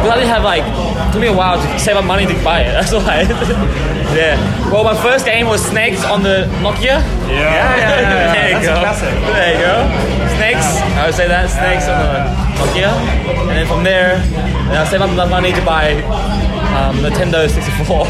[0.04, 2.34] But I didn't have like, it took me a while to save up money to
[2.44, 2.72] buy it.
[2.76, 3.22] That's why.
[4.12, 4.36] yeah.
[4.70, 6.84] Well, my first game was Snakes on the Nokia.
[6.84, 8.34] Yeah, yeah, yeah, yeah.
[8.34, 8.80] there you That's a go.
[8.84, 9.14] classic.
[9.24, 9.76] There you go.
[10.36, 10.68] Snakes.
[11.00, 11.48] I would say that.
[11.50, 12.28] Snakes on the
[12.60, 12.92] Nokia.
[13.48, 14.20] And then from there,
[14.76, 15.94] I saved up enough money to buy
[16.76, 18.06] um, Nintendo 64.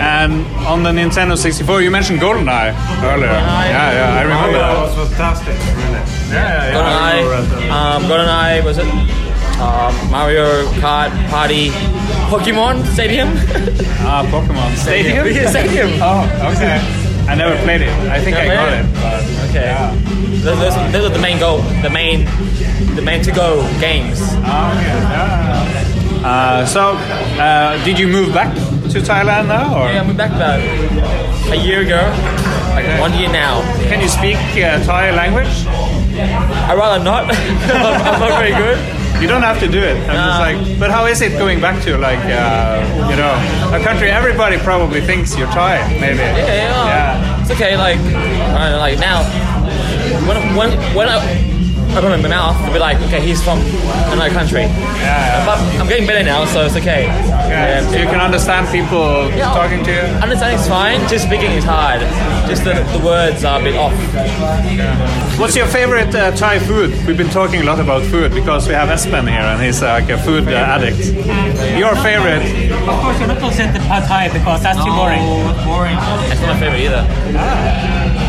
[0.00, 3.26] And on the Nintendo 64, you mentioned GoldenEye earlier.
[3.26, 4.96] Yeah, yeah, I remember that.
[4.96, 6.02] was fantastic, really.
[6.34, 8.86] Yeah, yeah, GoldenEye, um, GoldenEye was it?
[9.60, 11.68] Um, Mario Kart Party,
[12.28, 13.28] Pokemon Stadium.
[14.06, 15.26] Ah, Pokemon Stadium.
[15.28, 15.90] Yeah, Stadium.
[16.02, 16.80] Oh, okay.
[17.30, 17.88] I never played it.
[18.10, 18.94] I think I got played it.
[18.94, 19.94] But Okay, Yeah.
[20.42, 22.24] those, those, those are the main goal, the main,
[22.96, 24.18] the main to-go games.
[24.42, 26.20] Ah, okay.
[26.20, 26.28] Yeah.
[26.28, 26.92] Uh, so,
[27.40, 28.52] uh, did you move back
[28.94, 30.60] to Thailand now, or Yeah, I moved back about
[31.50, 31.98] a year ago,
[32.74, 33.60] like one year now.
[33.90, 35.50] can you speak uh, Thai language?
[36.70, 37.24] I rather not.
[37.24, 37.34] I'm,
[38.14, 38.78] I'm not very good.
[39.20, 39.96] You don't have to do it.
[40.08, 43.34] I'm just like, but how is it going back to like, uh, you know,
[43.76, 46.18] a country everybody probably thinks you're Thai, maybe?
[46.18, 46.86] Yeah, yeah.
[46.86, 47.42] Yeah.
[47.42, 47.76] It's okay.
[47.76, 49.22] Like, I don't know, like now,
[50.28, 51.18] when when when I
[51.96, 53.58] open my mouth, they'll be like, okay, he's from
[54.12, 54.62] another country.
[54.62, 55.44] yeah.
[55.46, 57.04] But I'm getting better now, so it's okay.
[57.04, 57.50] Okay.
[57.50, 57.80] Yeah.
[57.90, 59.52] So you can understand people Yeah.
[59.54, 60.00] talking to you.
[60.24, 61.00] Understanding's fine.
[61.08, 62.00] Just speaking is hard.
[62.48, 63.92] Just the, the words are a bit off.
[65.38, 66.90] What's your favorite uh, Thai food?
[67.06, 69.86] We've been talking a lot about food because we have Espen here and he's uh,
[70.00, 70.98] like a food uh, addict.
[71.78, 72.42] Your favorite?
[72.88, 75.22] Of course, you're not going to say the pad thai because that's too boring.
[75.66, 75.96] boring.
[76.28, 77.02] That's not my favorite either.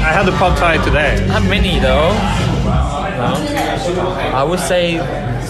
[0.05, 1.25] I had the pad thai today.
[1.27, 2.09] Not many though.
[3.17, 3.31] No.
[4.39, 4.97] I would say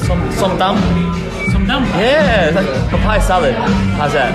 [0.08, 0.78] some some dumb.
[1.52, 1.84] Some dumb.
[1.98, 3.56] Yeah, it's like papaya salad.
[4.00, 4.34] How's that?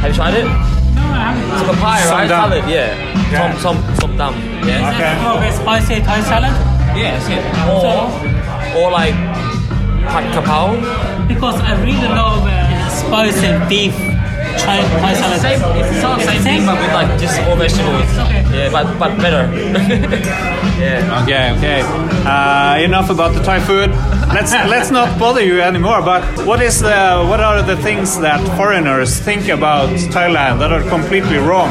[0.00, 0.44] Have you tried it?
[0.44, 1.50] No, I haven't.
[1.50, 2.28] It's papaya, Some right?
[2.28, 2.50] dum.
[2.50, 2.90] Salad, yeah.
[3.28, 4.34] Some, some, some dum.
[4.64, 4.80] Yes.
[4.94, 5.14] Okay.
[5.26, 6.52] Oh, with spicy Thai salad?
[6.96, 7.42] Yes, yeah.
[7.68, 8.08] Or,
[8.78, 9.14] or like
[10.08, 10.78] pat kapao.
[11.28, 13.94] Because I really love uh, spicy beef
[14.58, 15.40] Thai, Thai salad.
[15.40, 18.08] Same, it's the same, same thing, but with like just all vegetables.
[18.24, 18.42] Okay.
[18.52, 19.44] Yeah, but but better.
[20.80, 21.22] yeah.
[21.22, 21.80] Okay, okay.
[22.26, 23.90] Uh, enough about the Thai food.
[24.34, 26.02] Let's let's not bother you anymore.
[26.02, 30.82] But what is the what are the things that foreigners think about Thailand that are
[30.88, 31.70] completely wrong?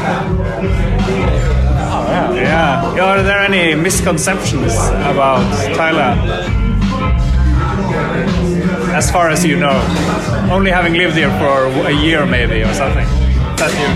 [2.34, 2.94] Yeah.
[2.94, 3.04] yeah.
[3.04, 4.74] Are there any misconceptions
[5.12, 5.44] about
[5.76, 6.67] Thailand?
[8.98, 9.78] As far as you know,
[10.50, 13.06] only having lived here for a year maybe or something.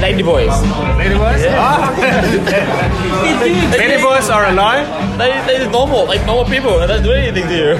[0.00, 0.54] Lady boys.
[0.96, 1.42] lady boys?
[1.58, 1.90] Ah.
[3.82, 4.86] lady boys are alive.
[5.18, 6.78] They they normal, like normal people.
[6.78, 7.74] They don't do anything to you.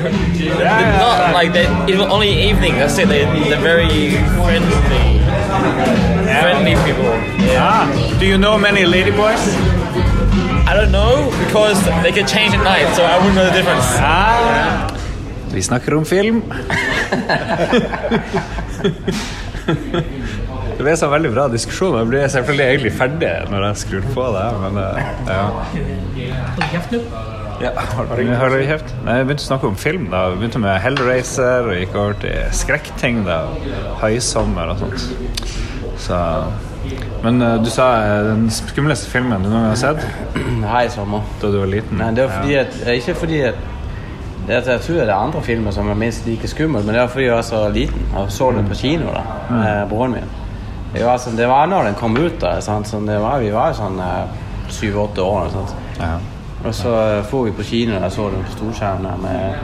[0.51, 1.33] they're yeah, not yeah.
[1.33, 2.75] like they even only evening.
[2.75, 3.07] That's it.
[3.07, 5.23] They they're very friendly,
[6.43, 7.07] friendly people.
[7.39, 7.71] Yeah.
[7.71, 9.43] Ah, do you know many lady boys?
[10.67, 13.87] I don't know because they can change at night, so I wouldn't know the difference.
[14.03, 14.92] Ah.
[15.53, 16.43] Vi snakker om film.
[20.73, 21.99] Det ble så veldig bra diskusjon.
[22.01, 24.47] Jeg blir selvfølgelig egentlig ferdig når jeg skrur på det.
[24.65, 24.89] Men ja.
[25.29, 25.45] ja.
[26.73, 27.03] Kjeft nå.
[27.63, 28.89] Har du har du kjeft?
[29.07, 30.09] Nei, Jeg begynte å snakke om film.
[30.11, 33.21] da Vi begynte med Hellraiser og gikk over til skrekkting.
[33.29, 33.37] da
[34.03, 35.01] Høysommer og sånt.
[36.03, 36.19] Så
[37.23, 40.01] Men eh, du sa eh, den skumleste filmen du noen gang har sett
[40.73, 41.23] Hei, sommer.
[41.39, 42.01] da du var liten?
[42.01, 43.61] Nei, det var fordi at, ikke fordi at
[44.47, 47.01] det at Jeg tror det er andre filmer som er minst like skummel, men det
[47.01, 50.31] var fordi jeg var så liten og så den på kino da, med broren min.
[50.93, 52.41] Det var, sånn, det var når den kom ut.
[52.41, 52.89] da, sant?
[52.91, 54.03] Sånn, det var, Vi var jo sånn
[54.69, 55.49] syv-åtte år.
[55.55, 55.75] Sant?
[56.01, 56.19] Ja.
[56.65, 56.93] Og så
[57.31, 59.57] dro vi på kino og så den på storskjerm med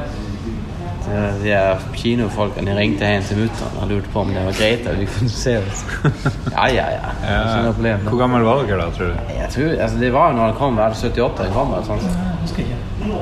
[1.08, 1.58] de, de
[1.96, 2.70] kinofolkene.
[2.70, 5.30] De ringte hjem til mutter'n og lurte på om det var greit at vi kunne
[5.32, 5.84] se oss.
[6.58, 7.12] Ja, ja, ja.
[7.22, 8.08] Det er problem.
[8.08, 9.32] Hvor gammel var dere da, tror du?
[9.36, 11.76] Jeg tror, altså Det var jo når den kom, var det 78 den kom?
[11.86, 12.77] sånt.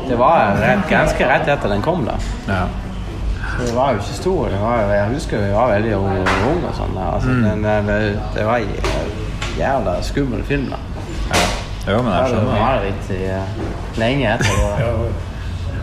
[0.09, 2.05] Det var rett, ganske rett etter den kom.
[2.07, 2.66] da Ja.
[3.57, 4.49] Så Det var jo ikke stor.
[4.49, 6.99] Det var, jeg husker vi var veldig unge unge og sånn.
[7.01, 7.44] Altså, mm.
[7.44, 7.62] den,
[8.35, 8.75] det var en
[9.59, 10.68] jævla skummel film.
[10.70, 10.77] da
[11.87, 14.61] Jo, men jeg Det var litt uh, lenge etter.
[14.85, 15.35] og-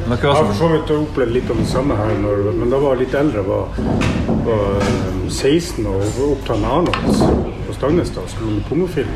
[0.04, 2.78] Dere Jeg har for så vidt opplevd litt av det samme her, når, men da
[2.78, 3.44] var jeg litt eldre.
[3.48, 3.68] Var,
[4.44, 9.16] var eh, 16 og opptatt med Arnolds på og Skulle lage pornofilm.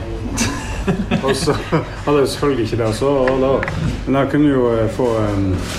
[1.26, 2.91] og så hadde jeg selvfølgelig ikke det.
[2.95, 3.54] Så, da,
[4.08, 5.71] men jeg kunne jo eh, få eh,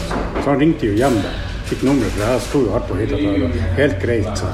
[0.43, 1.21] Så han ringte jo hjem.
[1.27, 1.37] da.
[1.69, 4.39] Fikk nummeret, for jeg sto jo hardt på var helt greit.
[4.41, 4.49] Så,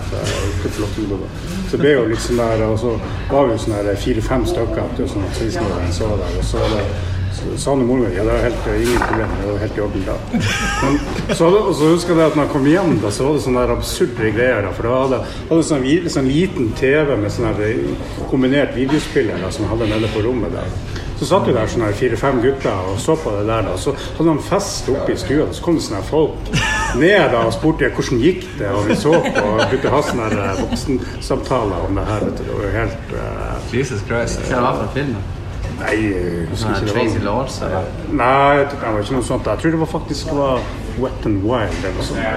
[1.70, 2.96] så det ble jo litt sånn der, og så
[3.30, 4.96] var vi jo sånn fire-fem stykker.
[4.98, 6.14] Så, så, så, så, så, så, så
[6.50, 7.13] så det så
[7.60, 10.16] sa moren min ja, det er helt, ingen problem, det var helt i orden da.
[10.32, 10.98] Men,
[11.34, 13.44] så, hadde, og så husker jeg at når jeg kom hjem, da, så var det
[13.46, 14.60] sånne der absurde greier.
[14.66, 19.40] Da, for da hadde jeg sånn, sånn liten TV med sånn her, eh, kombinert videospiller
[19.42, 20.76] da, som jeg hadde nede på rommet der.
[21.14, 23.68] Så satt vi der sånne fire-fem gutter og så på det der.
[23.68, 26.50] da, Så hadde de fest oppe i stua, så kom det sånne folk
[26.98, 30.02] ned da og spurte hvordan gikk det, og vi så på og begynte å ha
[30.10, 32.26] sånne eh, voksensamtaler om det her.
[32.26, 34.40] vet du, Det var jo helt Uh, Jesus Christ.
[34.50, 35.14] Hva var det for film?
[35.14, 35.43] da?
[35.80, 36.92] Nei, jeg husker ikke.
[36.92, 37.60] Tracy var- Lords?
[37.62, 37.84] Eller?
[38.10, 39.44] Nei, jeg tror- det var ikke noe sånt.
[39.46, 40.60] Jeg tror det var faktisk var
[40.98, 42.18] Wet and Wild eller noe sånt.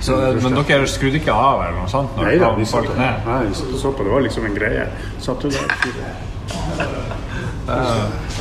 [0.00, 2.08] Så, eh, men dere skrudde ikke av eller noe sånt?
[2.16, 3.14] Når Nei da, vi satt ned?
[3.26, 4.02] Nei, vi satt og så på.
[4.06, 4.86] Det var liksom en greie.
[5.20, 5.60] Satt du der?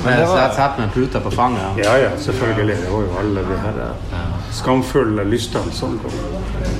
[0.05, 1.61] Men det satt- satt med en pute på fanget.
[1.77, 1.83] ja.
[1.83, 2.77] Ja ja, selvfølgelig.
[2.77, 3.89] Det var jo alle de her eh,
[4.51, 6.11] skamfulle lystene som kom.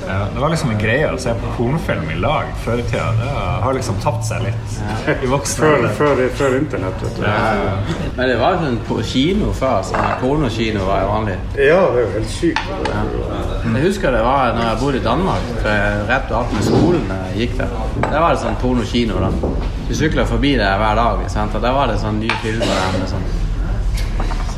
[0.06, 3.12] Ja, det var liksom en greie å se på pornofilm i lag før i tida.
[3.20, 3.28] Det
[3.64, 4.78] har liksom tapt seg litt
[5.22, 7.22] i voksen Før, før, før internett, vet du.
[7.24, 7.76] Ja,
[8.16, 9.84] Men det var jo sånn på kino før.
[9.86, 11.36] Sånn her pornokino var jo vanlig.
[11.56, 12.72] Ja, det er jo helt sykt.
[12.84, 17.12] Det Jeg husker det var når jeg bodde i Danmark, for rett og med skolen
[17.12, 17.76] jeg gikk der.
[18.08, 19.20] Der var det sånn pornokino.
[19.20, 19.52] da.
[19.88, 21.54] Vi sykla forbi der hver dag, sant?
[21.54, 23.24] og der var det sånn nye filmer der med sånn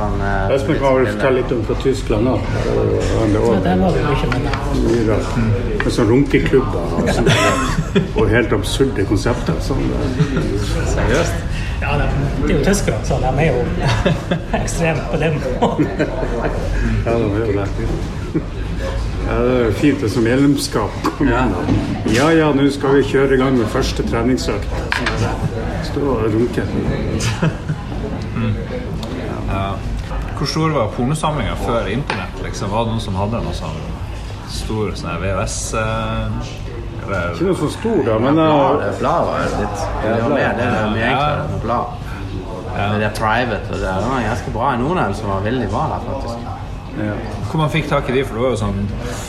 [0.02, 2.40] sånn Jeg spurte om kan ville fortelle litt om fra Tyskland òg.
[3.66, 4.44] Der var vi ikke med.
[4.86, 5.30] Mye rart.
[5.82, 7.36] Med sånn runkeklubber og, sånne,
[8.16, 9.58] og helt absurde konsepter.
[9.64, 9.84] Sånn,
[10.92, 11.48] Seriøst?
[11.82, 12.06] Ja, de,
[12.46, 13.62] det er jo tyskere, så de er jo
[14.54, 15.88] ekstreme på den måten.
[17.02, 17.66] Ja, det er jo det.
[19.22, 20.94] Ja, det er fint det som medlemskap.
[21.18, 21.30] Kom.
[22.10, 24.70] Ja ja, nå skal vi kjøre i gang med første treningsøkt.
[25.90, 26.66] Stå og runke.
[30.42, 32.38] Hvor stor var pornosamlinga før internett?
[32.42, 32.70] Liksom?
[32.70, 33.76] Var det noen som hadde noe sånn
[34.50, 36.48] stor sånn VHS eh,
[37.04, 40.34] eller Ikke noe så stor, da, men Ja, det bladet var jo litt Det var
[40.34, 41.94] mer det er mye enklere enn blad.
[42.72, 44.72] Men det er private, og det var ganske bra.
[44.82, 46.50] Noen av dem som var veldig bra der, faktisk.
[47.52, 48.82] Hvor man fikk tak i de, for det var jo sånn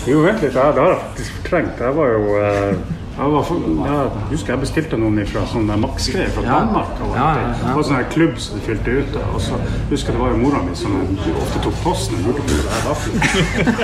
[0.10, 0.58] Jo, vent litt.
[0.58, 1.86] Det har jeg faktisk fortrengt.
[1.91, 3.49] Jeg var jo uh, Jeg, var,
[3.86, 6.95] jeg husker jeg bestilte noen fra sånn der Max-greier fra Danmark.
[7.06, 7.52] Og Ja, ja, ja.
[7.62, 9.17] Det var sånn klubb som de fylte ut.
[9.28, 9.60] Og så
[9.91, 10.95] husker jeg det var jo mora mi som
[11.43, 12.97] ofte tok posten og lurte på hvor var.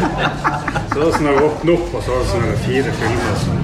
[0.90, 3.56] Så det var sånn jeg åpnet opp, og så var det sånne fire filmer som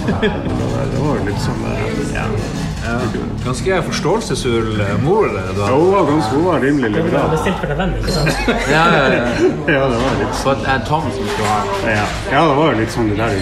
[0.94, 3.00] Det var jo litt sånn der,
[3.44, 5.42] Ganske forståelsesfull eh, mor Da.
[5.58, 5.70] ja.
[5.76, 8.30] Hun var ganske hun var rimelig Du har bestilt for deg venn, ikke sant?
[8.74, 9.24] Ja, ja, ja.
[9.74, 11.60] Ja, det var litt For det er Tom som skulle ha
[11.96, 13.30] Ja, ja det var jo litt sånn det der.
[13.30, 13.36] Hun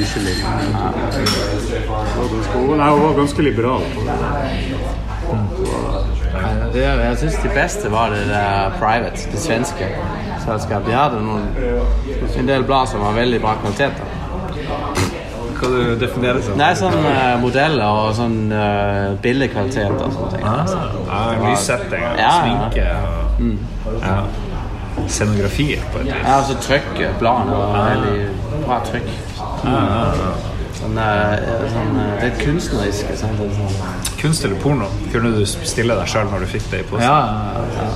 [2.18, 4.16] var ganske- hun- hun var ganske liberal det.
[6.72, 9.86] Det, jeg syns de beste var det der Private, det svenske
[10.44, 10.86] selskapet.
[10.86, 11.46] De hadde noen,
[12.38, 13.92] en del blad som var veldig bra kvalitet.
[15.58, 16.58] Hva du definerer som?
[16.60, 20.44] Nei, sånn uh, modeller og sånn uh, bildekvalitet og sånne ting.
[20.52, 20.82] Altså.
[21.08, 22.86] Ja, Lyssetting Ja, sminke
[23.88, 24.18] og ja.
[25.06, 26.14] scenografi på et vis.
[26.14, 29.10] Ja, altså trykket, bladene var veldig bra trykk.
[30.78, 33.10] Sånn, eh, sånn, eh, litt kunstnerisk.
[33.18, 33.40] Sant?
[33.40, 34.12] Det er Sånn.
[34.20, 34.86] Kunst eller porno?
[35.12, 37.08] Kunne du stille deg sjøl når du fikk det i posten?
[37.08, 37.18] Ja,
[37.78, 37.88] ja,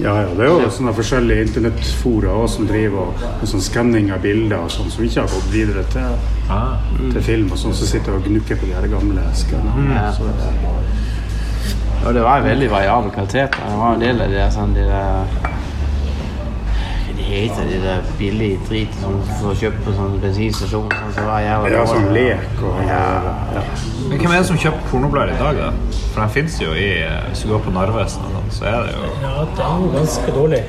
[0.00, 4.22] Ja, ja, det er jo sånne forskjellige internettfora som driver og, med sånn skanning av
[4.24, 6.14] bilder og sånn, som ikke har gått videre til,
[6.50, 6.78] Ah.
[7.12, 9.94] til film og sånn, som sitter og gnukker på de her gamle skannerne.
[9.94, 10.10] Ja.
[10.12, 10.56] Så det-
[12.06, 13.50] Og det var en veldig variabel kvalitet.
[13.52, 15.24] Det var en del av de sånn, de der
[17.30, 20.88] Hva de der billige drit som du får kjøpt på sånn bensinstasjon.
[20.90, 22.24] Sånn, så var jævla Ja, sånn dårlig.
[22.26, 22.98] lek og ja.
[23.54, 23.62] ja.
[24.10, 25.70] Men hvem er det som kjøper pornoblader i dag, da?
[26.10, 28.78] For de fins jo i eh, Hvis du går på Narvesen, og sånn, så er
[28.88, 30.62] det jo Ja, det er jo ganske dårlig.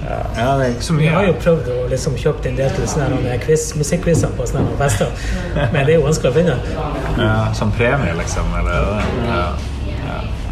[0.00, 2.86] Ja, det er ikke så Vi har jo prøvd å liksom kjøpe en del til
[2.88, 5.10] sånne her quiz, musikkquizene på sånne fester,
[5.72, 6.54] men det er jo vanskelig å finne.
[7.20, 8.48] Ja, som premie, liksom?
[8.58, 9.12] Eller er?
[9.28, 9.44] Ja.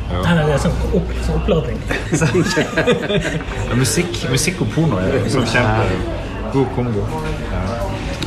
[0.09, 0.23] Ja.
[0.25, 1.81] Nei, nei, det er sånn, opp, sånn oppladning.
[3.69, 7.05] Ja, musikk, musikk og porno er sånn kjempegod kombo.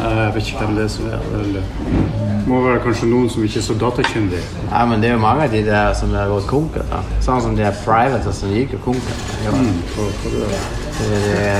[0.01, 1.65] Jeg vet ikke hvem det er som er det
[2.51, 4.43] må være kanskje noen som ikke er så datakyndige.
[4.71, 6.87] Ja, men det er jo mange av de der som har gått konkert.
[6.91, 7.01] da.
[7.23, 9.35] Sånn som de er private, som gikk jo konkert.
[9.45, 9.53] Ja.
[9.95, 10.49] På, på det.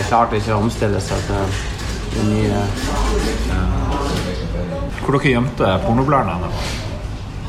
[0.10, 1.55] Klarte ikke å omstille seg til
[2.12, 2.57] det nye
[5.01, 6.49] Hvor dere gjemte pornobladene?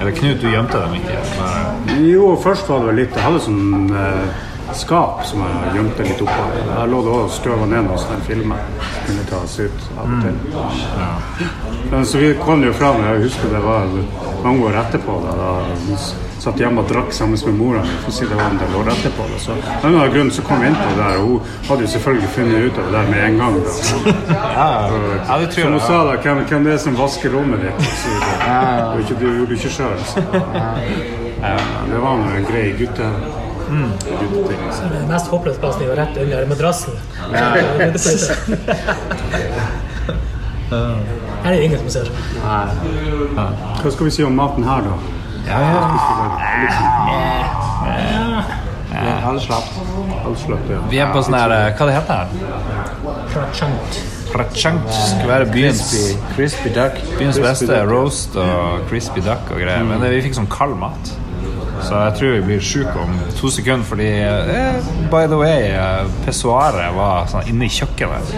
[0.03, 1.19] Eller Knut, du gjemte dem ikke?
[1.39, 4.41] Bare- Jo, først var det vel litt Jeg hadde sånn eh,
[4.75, 6.45] skap som jeg gjemte litt oppå.
[6.67, 10.23] Der lå det støv støva ned hos den filmer som kunne tas ut av og
[10.25, 10.37] til.
[11.93, 13.87] Men så vi kom jo fram, jeg husker det var
[14.43, 15.51] mange år etterpå, da, da
[16.43, 18.73] satt hjemme og drakk sammen med mora mi, for å si det var en del
[18.81, 19.23] år etterpå.
[19.31, 19.37] Da.
[19.45, 21.41] Så av en eller annen grunn så kom vi inn på det der, og hun
[21.69, 23.55] hadde jo selvfølgelig funnet ut av det der med en gang.
[23.63, 23.71] Da.
[24.53, 24.69] Ja,
[25.29, 25.67] ja, det tror jeg.
[25.67, 27.79] Som hun sa da, hvem, hvem det er som vasker rommet ditt?
[28.03, 28.11] Så,
[28.91, 29.99] og ikke, du gjorde det ikke sjøl.
[31.93, 33.07] Det var nå en grei gutte,
[33.73, 33.93] Mm.
[34.77, 34.83] Så.
[34.93, 36.95] det mest håpløse plassen er jo rett under madrassen.
[37.33, 37.57] Her
[41.45, 42.07] er det ingen som ser.
[42.43, 44.93] Hva skal vi si om maten her, da?
[49.23, 50.81] Halvslapp, ja.
[50.91, 52.51] Vi er på sånn her eh, Hva det heter det?
[53.33, 54.01] Krachant.
[54.33, 56.95] Prachank skal være byens, Crispy, crispy duck.
[57.19, 59.85] byens beste roast og crispy duck og greier.
[59.85, 61.13] Men det, vi fikk sånn kald mat.
[61.83, 66.07] Så jeg tror vi blir syke om to sekunder, fordi eh, By the way, eh,
[66.27, 68.33] pissoaret var sånn inne i kjøkkenet.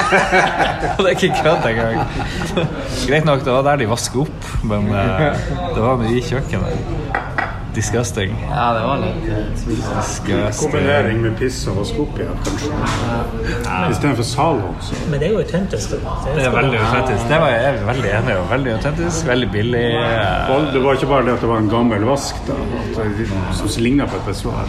[1.00, 2.00] Det er ikke kødd engang.
[3.08, 7.19] Greit nok, det var der de vasker opp, men eh, det var i kjøkkenet.
[7.80, 8.34] Disgusting.
[8.50, 10.42] Ja, det var litt eh, Disgusting.
[10.60, 11.78] Kombinering med piss og
[12.20, 12.72] igjen, kanskje.
[13.94, 14.74] Istedenfor Zalo.
[14.84, 14.98] Så.
[15.10, 15.94] Men det er jo autentisk.
[15.94, 16.16] da.
[16.26, 17.24] Det er veldig autentisk.
[17.30, 18.44] Det var jeg veldig enig i.
[18.52, 19.84] Veldig autentisk, veldig billig.
[19.96, 22.58] eh, Det var ikke bare det at det var en gammel vask da,
[23.56, 24.68] som ligna på et pissoar.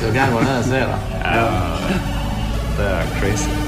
[0.00, 0.96] Du kan gå ned og se, da.
[2.74, 3.63] Det er crazy.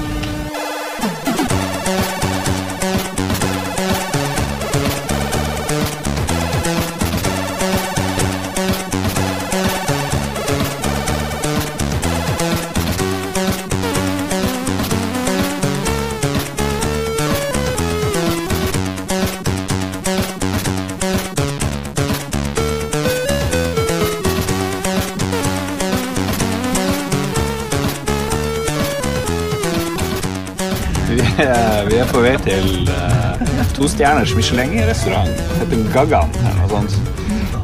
[33.97, 35.29] Stjerners Michelin-restaurant.
[35.57, 36.91] Heter Gaggan eller noe sånt.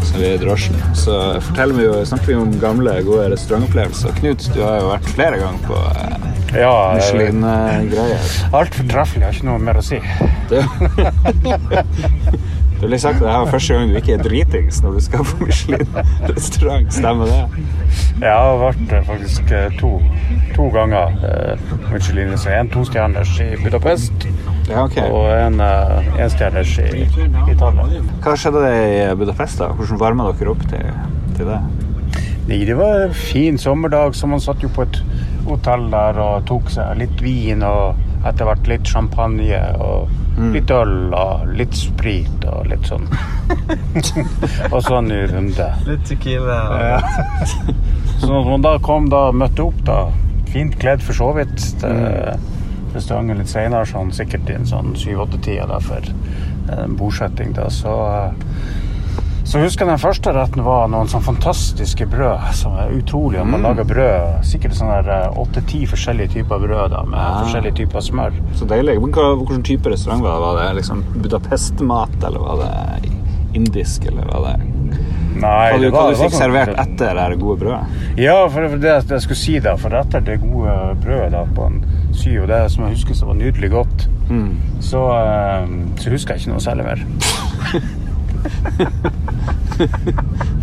[0.01, 0.79] Så vi er i drosjen.
[0.97, 1.13] Så
[1.75, 4.15] vi jo, snakker vi om gamle, gode restaurantopplevelser.
[4.17, 6.25] Knut, du har jo vært flere ganger på eh,
[6.63, 8.33] Ja, Michelin-greier.
[8.49, 9.27] alt fortreffelig.
[9.27, 10.01] Har ikke noe mer å si.
[12.83, 15.03] Det blir sagt at det her var første gang du ikke er dritings når du
[15.05, 16.89] skal på Michelin-restaurant.
[16.97, 17.63] Stemmer det?
[18.25, 19.93] Jeg har vært eh, faktisk eh, to,
[20.57, 21.13] to ganger
[21.93, 22.33] Michelin.
[22.41, 24.22] Så en tostjerners i Budapest
[24.69, 25.09] Ja, okay.
[25.11, 27.03] Og en uh, enstjerners i
[27.51, 28.03] Italia.
[28.23, 29.59] Hva skjedde i Budapest?
[29.59, 29.71] da?
[29.75, 30.87] Hvordan varma dere opp til,
[31.37, 31.59] til det?
[32.47, 34.99] Nei, det var en fin sommerdag, så man satt jo på et
[35.47, 40.11] hotell der og tok seg litt vin og etter hvert litt champagne og
[40.53, 43.05] litt øl og litt sprit og litt sånn.
[44.73, 45.67] og så en ny runde.
[45.87, 46.59] Litt tequila.
[46.79, 47.01] Ja.
[48.19, 49.99] så når man da kom da møtte opp, da,
[50.53, 52.49] fint kledd for så vidt, til
[52.95, 56.07] restauranten litt senere, sånn, sikkert i en sånn syv-åtte-tida da, for
[56.73, 57.53] en bosetting.
[57.57, 57.97] da, så
[59.43, 63.41] så husker jeg den første retten var noen sånn fantastiske brød som er utrolig.
[63.45, 64.93] Man lager brød, sikkert sånn
[65.43, 67.41] åtte-ti forskjellige typer brød da, med ja.
[67.41, 68.37] forskjellige typer smør.
[68.55, 68.95] Så deilig.
[69.03, 70.45] Men hvilken type restaurant var det?
[70.45, 73.11] Var det liksom Budapest-mat, eller var det
[73.59, 74.55] indisk, eller var det
[75.33, 78.01] Nei, Hva du, var, hva du fikk sånn- servert etter det gode brødet?
[78.21, 81.67] Ja, for det det jeg skulle si da, for etter det gode brødet da, på
[81.67, 81.79] en
[82.17, 84.07] syv, og det som jeg husker som var nydelig godt,
[84.83, 85.67] så, eh,
[85.99, 86.99] så husker jeg ikke noe særlig mer.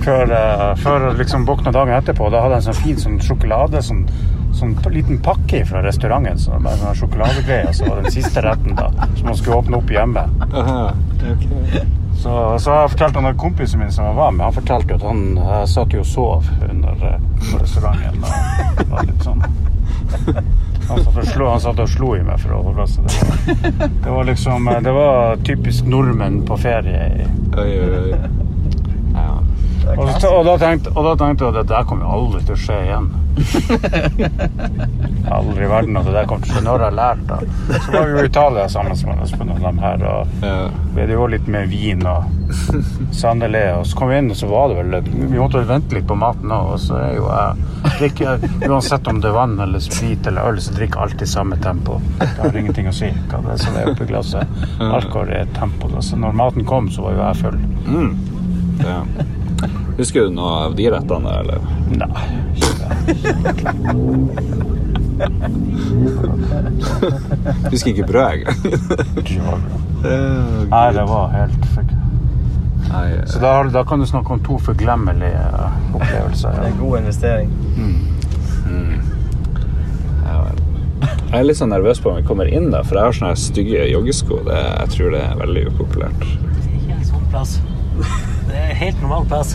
[0.05, 3.82] før, eh, før liksom våkna dagen etterpå, da hadde jeg en sånn fin sånn sjokolade,
[3.84, 4.05] sånn,
[4.57, 8.76] sånn liten pakke fra restauranten, sånn, med sånn sjokoladegreier, så var det den siste retten
[8.78, 10.26] da, som man skulle åpne opp hjemme.
[10.51, 10.82] Aha,
[11.34, 11.86] okay.
[12.20, 15.07] Så, så jeg fortalte han kompisen min som jeg var med, han fortalte jo at
[15.09, 18.24] han satt jo og sov under under restauranten.
[18.24, 18.30] Og
[18.76, 19.42] det var litt sånn
[20.88, 23.11] han satt, slo, han satt og slo i meg for å holde seg.
[23.70, 27.26] Det det var liksom eh, Det var typisk nordmenn på ferie.
[27.56, 28.49] Oi, oi, oi.
[29.80, 32.40] Og, så, og, da tenkte, og da tenkte jeg at det der kommer jo aldri
[32.46, 33.06] til å skje igjen.
[35.30, 36.64] Aldri i verden at det der kommer til å skje.
[36.66, 37.38] Når har lært det?
[37.84, 39.98] Så var vi jo i Italia sammen med Espen og dem her.
[40.10, 40.56] og Ja.
[40.94, 42.20] ble det jo litt mer vin og
[43.16, 43.64] sandalé.
[43.78, 44.90] Og så kom vi inn, og så var det vel
[45.30, 46.72] Vi måtte vel vente litt på maten òg.
[46.74, 47.54] Og så er jo jeg
[47.98, 51.56] drikker, Uansett om det er vann eller sprit eller øl, så drikker jeg alltid samme
[51.62, 52.00] tempo.
[52.18, 54.46] Det har ingenting å si hva det er som er oppi glasset.
[54.80, 55.88] Alkohol er tempo.
[56.00, 57.58] Så når maten kom, så var jo jeg full.
[57.86, 58.16] Mm.
[58.84, 59.02] ja.
[59.99, 61.61] Husker du noe av de rettene, der, eller?
[62.01, 63.30] Nei.
[67.70, 68.57] Husker ikke brød engang.
[70.03, 70.68] det.
[70.70, 71.91] Nei, det var helt fikk.
[72.91, 75.43] Nei, Så da, da kan du snakke om to forglemmelige
[75.95, 76.51] opplevelser.
[76.57, 77.53] Det er en god investering.
[80.26, 80.41] ja.
[81.30, 83.36] Jeg er litt sånn nervøs på om vi kommer inn, da, for jeg har sånne
[83.38, 84.41] stygge joggesko.
[84.49, 86.24] Det, jeg tror det er veldig upopulært.
[86.24, 86.26] Det
[86.66, 87.53] er ikke en sånn plass.
[88.49, 89.55] Det er en helt normal plass.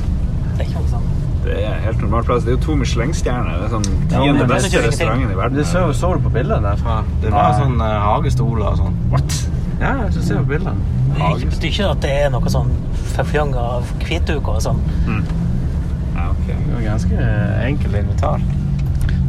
[0.56, 1.16] Det er ikke noe.
[1.46, 2.46] Det er en helt normal plass.
[2.46, 3.60] Det er jo to Michelin-stjerner.
[3.60, 5.60] Det er sånn Ja, tiende det er beste restauranten i verden.
[5.60, 6.96] Du så, så du på bildet derfra?
[7.22, 8.98] Det var sånn uh, hagestoler og sånn.
[9.14, 9.38] What?
[9.82, 10.84] Ja, du ser på bildet.
[11.16, 12.72] Det betyr ikke at det er noe sånn
[13.14, 14.82] fefjong av hvitduk og sånn.
[15.06, 16.48] Ja, ok.
[16.48, 18.48] Det var ganske enkel enkelt invitar.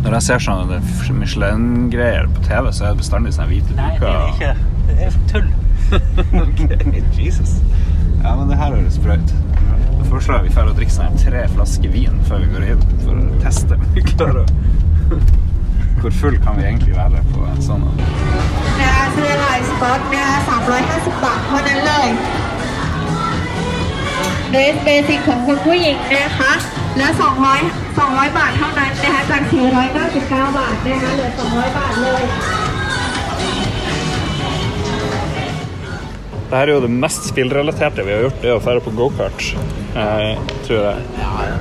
[0.07, 0.81] Når jeg ser sånne
[1.19, 4.53] Michelin-greier på TV, så er det bestandig sånne hvite Nei, det er det ikke.
[4.87, 5.49] Det er tull.
[5.87, 7.59] Ok, Jesus.
[8.23, 9.35] Ja, men det her høres bra ut.
[10.11, 13.41] Foreslår vi får å drikke sånn tre flasker vin før vi går inn, for å
[13.43, 14.47] teste om vi klarer å
[16.01, 17.97] Hvor full kan vi egentlig være på en sånn en?
[18.81, 20.37] นะคะเสื้อลายสก๊อตนะคะ
[20.81, 22.09] 350 บาทเท่านั้นเลย
[24.51, 26.53] เดรสเบสิกของคุณผู้หญิงนะคะ
[26.99, 27.09] และ
[27.55, 29.43] 200 200 บาทเท่านั้นนะคะจาก
[30.01, 32.23] 499 บาทนะคะเหลือ 200 บาทเลย
[36.47, 39.49] Dette er jo det mest spillrelaterte vi har gjort, det er å dra på gokart.
[39.99, 41.57] Eh, tror jeg.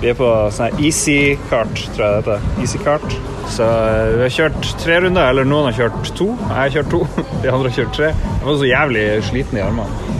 [0.00, 2.46] Vi er på sånn her easy-kart, tror jeg det heter.
[2.64, 3.18] Easy-kart.
[3.52, 6.30] Så eh, vi har kjørt tre runder, eller noen har kjørt to.
[6.40, 7.02] Jeg har kjørt to,
[7.44, 8.10] de andre har kjørt tre.
[8.16, 10.18] Jeg var så jævlig sliten i armene.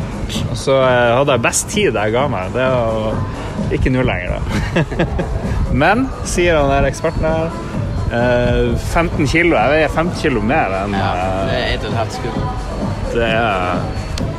[0.52, 2.52] Og så eh, hadde jeg best tid jeg ga meg.
[2.52, 5.16] Det er ikke nå lenger, da.
[5.82, 7.56] Men, sier han der eksperten her,
[8.12, 9.56] eh, 15 kilo.
[9.56, 12.91] Jeg veier 15 kilo mer enn Ja, eh, det er et og et halvt skudd.
[13.12, 13.82] Det er,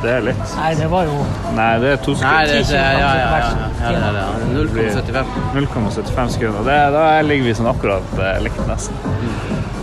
[0.02, 0.44] det er litt.
[0.58, 1.18] Nei, det var jo
[1.54, 3.38] Nei, det er to Nei, det, det, ja, ja, ja,
[3.80, 5.34] ja, ja, det er 0,75.
[5.54, 6.66] 0,75 sekunder.
[6.66, 8.98] Det, da ligger vi sånn akkurat eh, likt, nesten.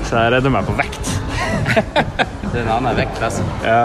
[0.07, 1.13] Så jeg redder meg på vekt.
[2.51, 3.45] Det er en annen vektklasse.
[3.67, 3.81] Ja.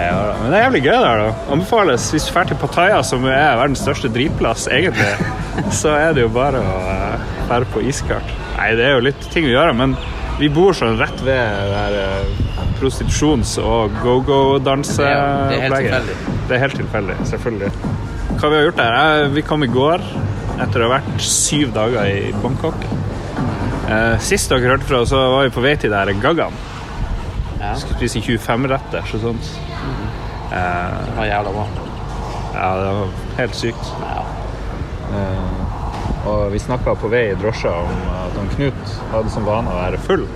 [0.00, 0.34] Ja, da.
[0.40, 1.32] men det er jævlig gøy der, da.
[1.52, 5.10] Anbefales hvis du drar til Pattaya, som er verdens største drivplass, egentlig,
[5.80, 6.78] så er det jo bare å
[7.50, 8.32] være på iskart.
[8.56, 9.94] Nei, det er jo litt ting å gjøre, men
[10.40, 12.24] vi bor sånn rett ved det der eh,
[12.80, 16.02] prostitusjons- og go-go-danseopplegget.
[16.08, 16.14] Det
[16.48, 17.16] det er helt tilfeldig.
[17.20, 17.70] Det selvfølgelig.
[18.40, 18.92] Hva vi har gjort der?
[19.24, 20.00] Eh, Vi kom i går
[20.60, 22.10] etter å ha vært syv dager i
[22.42, 22.80] Bangkok.
[23.90, 26.54] Eh, Sist dere hørte fra, så var vi på vei til der Gaggan.
[27.60, 29.46] Ja, Skulle spise 25-retters og sånt.
[30.50, 31.66] Eh, det var jævla bra.
[32.54, 33.84] ja, det var helt sykt.
[34.00, 34.22] Ja.
[36.28, 39.78] Og vi snakka på vei i drosja om at han Knut hadde som vane å
[39.78, 40.26] være full.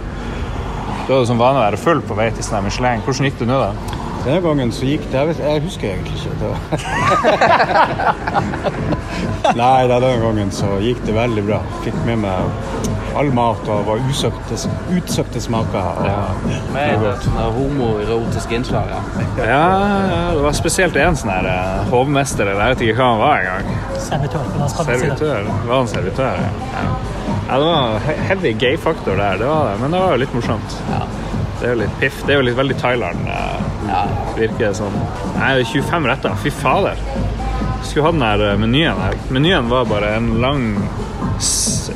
[1.05, 3.05] Du hadde som vane å være full på vei til sånn Michelin.
[3.05, 4.01] Hvordan gikk det nå, da?
[4.25, 6.33] Denne gangen så gikk det Jeg, vet, jeg husker egentlig ikke.
[6.41, 6.49] Det
[9.61, 11.61] Nei, da, denne gangen så gikk det veldig bra.
[11.85, 12.39] Fikk med meg
[13.15, 14.57] all mat og var usøkte,
[14.97, 16.01] utsøkte smaker.
[16.01, 17.29] Og, Med et
[17.59, 18.91] homoerotisk innslag.
[18.91, 19.03] Ja.
[19.39, 23.23] Ja, ja, det var spesielt en sånn her eh, hovmester, jeg vet ikke hva han
[23.23, 23.84] var engang.
[24.05, 24.47] Servitør.
[24.75, 25.51] Servitør.
[25.69, 26.41] Var han servitør?
[26.45, 26.85] Ja.
[27.49, 29.79] ja, det var he- heavy gay-faktor der, det var det.
[29.83, 30.77] Men det var jo litt morsomt.
[31.61, 32.23] Det er jo litt piff.
[32.27, 33.29] Det er jo litt veldig Thailand,
[33.89, 34.03] Ja.
[34.37, 34.93] virker det som.
[35.39, 36.35] Nei, det er 25 retter.
[36.43, 36.99] Fy fader.
[37.85, 39.15] Skulle ha den der eh, menyen her.
[39.31, 40.65] Menyen var bare en lang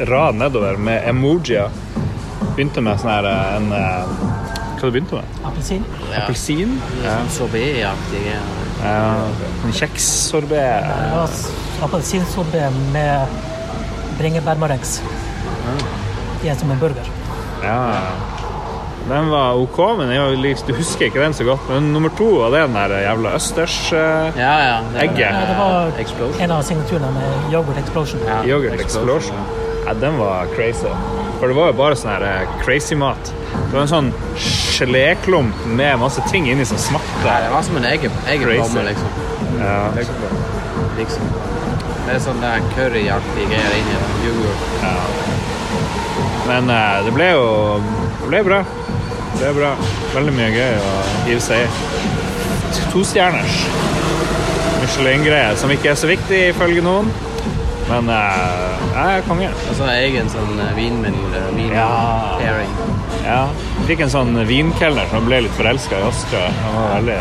[0.09, 1.71] rad nedover med emojier.
[2.55, 4.13] Begynte med sånn her eh, en eh,
[4.79, 5.39] Hva det begynte med?
[5.49, 5.85] Appelsin.
[6.15, 6.77] Appelsin?
[7.03, 7.17] Ja.
[7.35, 8.21] Sorbet-aktig.
[8.29, 8.43] Ja.
[8.85, 9.01] ja.
[9.67, 10.63] En kjekssorbé.
[11.79, 13.27] Det appelsinsorbé med
[14.19, 15.03] bringebærmarengs.
[16.43, 17.07] I en som en burger.
[17.63, 17.91] Ja.
[19.09, 21.61] Den var OK, men jeg, du husker ikke den så godt.
[21.71, 24.81] Men nummer to var den der jævla østers eh, Ja, ja.
[24.93, 25.07] Det.
[25.21, 26.43] Ja, det var Explosion.
[26.43, 28.21] en av signaturene med yoghurt explosion.
[28.27, 29.37] Ja, Yoghurt Explosion.
[29.87, 30.91] Ja, den var crazy.
[31.39, 33.33] For det var jo bare sånn her eh, crazy mat.
[33.55, 34.11] Det var en sånn
[34.77, 38.61] geléklump med masse ting inni som Ja, det var som en egen, egen Crazy.
[38.67, 39.09] bomme, liksom.
[39.63, 39.79] Ja.
[40.99, 41.58] liksom.
[42.09, 44.63] Med sånn der curryaktige greier inni yoghurt.
[44.81, 45.17] Yoghurt.
[46.49, 47.47] Men eh, det ble jo
[48.23, 48.61] det ble bra.
[49.37, 49.73] Det ble bra.
[50.15, 50.95] Veldig mye gøy å
[51.29, 51.69] hive seg i.
[52.93, 53.59] Tostjerners
[54.83, 57.11] Michelin-greie, som ikke er så viktig ifølge noen.
[57.89, 59.51] Men eh, jeg er konge.
[59.69, 61.23] Og så egen sånn eh, vinmeny.
[61.37, 61.89] eh, Vin Ja.
[62.41, 62.73] pairing.
[63.25, 63.43] Ja.
[63.79, 66.57] Jeg fikk en sånn vinkelner som ble litt forelska i oss, tror jeg.
[66.65, 67.21] Han var veldig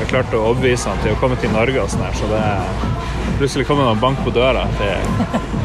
[0.00, 2.42] Jeg klarte å overbevise han til å komme til Norge og sånn her, så det
[3.38, 4.96] Plutselig kom det noen bank på døra til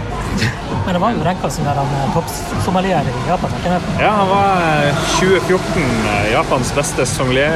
[0.85, 1.81] Men det var jo renka som eh,
[2.15, 3.51] toppsommelier i Japan.
[3.53, 3.99] er ikke det?
[4.01, 7.53] Ja, han var eh, 2014 eh, Japans beste sommelier.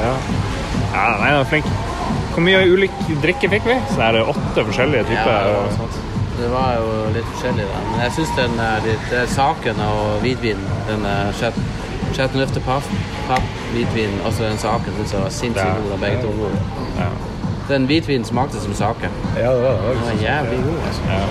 [0.00, 0.14] Ja.
[0.94, 1.68] ja, nei, han var flink.
[2.32, 3.76] Hvor mye ulik drikke fikk vi?
[3.92, 5.44] Så er det åtte forskjellige Ja, typer.
[5.44, 6.00] det var.
[6.38, 7.80] Det var jo litt forskjellig, da.
[7.90, 11.58] Men jeg syns den er litt, eh, saken og hvitvinen, den eh, Chat
[12.16, 12.88] Chateauneuf de Paff,
[13.28, 15.92] papp, hvitvin, også den saken, syns jeg var sinnssykt god.
[15.94, 16.50] av Begge to.
[16.98, 17.10] Ja.
[17.68, 19.08] Den hvitvinen smakte som sake.
[19.38, 21.02] Ja, det var Den var jævlig god, altså.
[21.12, 21.26] Ja.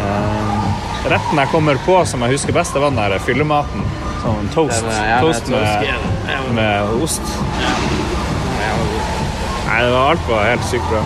[0.00, 0.66] Eh,
[1.12, 3.82] retten jeg kommer på som jeg husker best, det var den der fyllematen.
[4.22, 4.84] Sånn toast.
[4.84, 6.34] Den, ja, toast med med, ja.
[6.34, 6.40] Ja.
[6.56, 7.22] med ost.
[8.60, 9.00] Jævlig.
[9.70, 11.02] Nei, det var, alt var helt sykt bra.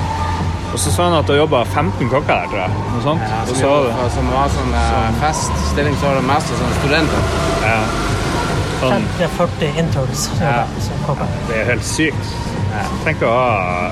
[0.74, 2.78] Og så sa han at det jobba 15 kokker der, tror jeg.
[2.94, 3.22] Noe sånt.
[3.30, 3.68] Ja, som, så
[4.00, 7.28] var som var sånn eh, fest stilling, så var det mest sånn studenter.
[7.62, 7.76] ja.
[8.80, 10.64] sånn, 30-40 interns som Ja.
[10.82, 11.30] som kokker.
[11.48, 12.34] det er helt sykt.
[13.04, 13.90] Tenk å ha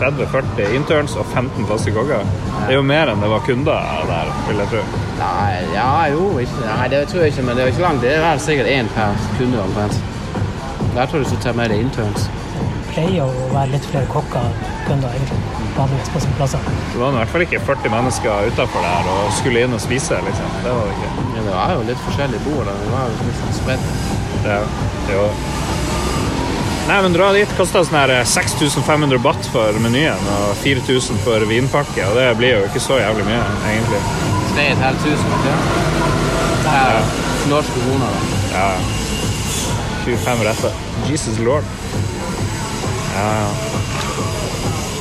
[0.00, 2.24] 30-40 interns og 15 faste kokker.
[2.64, 4.82] Det er jo mer enn det var kunder der, vil jeg tro.
[5.18, 8.02] Nei, ja, jo, ikke, nei, det tror jeg ikke, men det er ikke langt.
[8.04, 10.00] Det er vel sikkert én per kunde omtrent.
[10.94, 12.28] Der tror jeg du skal ta med deg interns.
[12.54, 15.40] Det pleier å være litt flere kokker enn kunder egentlig,
[15.74, 16.68] vanligvis på sine plasser.
[16.92, 20.20] Det var i hvert fall ikke 40 mennesker utafor der og skulle inn og spise.
[20.28, 20.52] liksom.
[20.62, 21.10] Det var det ikke.
[21.34, 22.68] Ja, det var jo litt forskjellige bord.
[22.70, 22.76] da.
[22.84, 23.90] Det var jo sånn spredt.
[24.44, 24.60] Ja,
[25.10, 25.26] jo.
[26.84, 27.48] Nei, men dra dit.
[27.56, 32.04] Kosta sånn 6500 baht for menyen og 4000 for vinpakke.
[32.10, 34.02] Og det blir jo ikke så jævlig mye, egentlig.
[34.54, 35.56] 3500, ja.
[36.64, 37.14] Det er
[37.48, 38.42] norske kroner, da.
[38.58, 38.68] Ja.
[40.04, 40.76] 25 retter.
[41.08, 41.64] Jesus lord.
[43.14, 43.48] Ja, ja.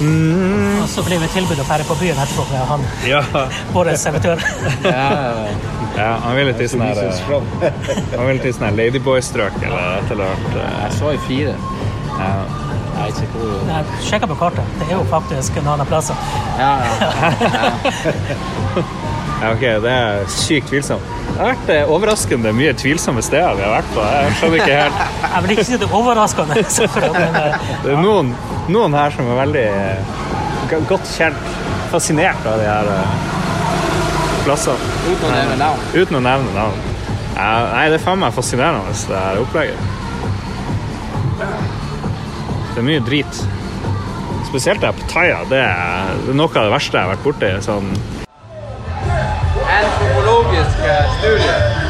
[0.04, 3.22] Og så blir vi tilbudt å dra på byen etterpå med han, Ja,
[3.76, 4.42] vår servitør.
[4.84, 5.46] Ja, ja,
[5.96, 7.00] ja han ville til sånn her
[8.18, 10.60] Han ville til sånn her Ladyboy-strøk eller et eller annet.
[10.60, 11.56] Jeg så i fire.
[12.20, 12.34] Ja.
[12.94, 14.76] Jeg er ikke hvor Nei, sjekka på kartet.
[14.80, 16.14] Det er jo faktisk en annen plass.
[16.60, 17.10] Ja, ja.
[19.44, 21.08] Ja, ok, det er sykt tvilsomt.
[21.26, 24.04] Det har vært eh, overraskende mye tvilsomme steder vi har vært på.
[24.08, 25.02] Jeg skjønner ikke helt.
[25.34, 26.56] Jeg vil ikke si det er overraskende,
[27.18, 28.30] men eh, Det er noen,
[28.72, 31.52] noen her som er veldig eh, godt kjent,
[31.92, 32.88] fascinert av de her
[34.46, 34.94] plassene.
[35.10, 35.84] Uten å nevne navn.
[35.92, 36.80] Uten å nevne navn.
[37.34, 39.93] Ja, nei, det er faen meg fascinerende, det her opplegget.
[42.74, 43.40] Det er mye drit.
[44.50, 47.52] Spesielt på Thaia, Det er, det noe av det verste jeg har vært borti.
[47.62, 47.94] Sånn,
[49.64, 50.82] Antropologisk
[51.20, 51.83] studie.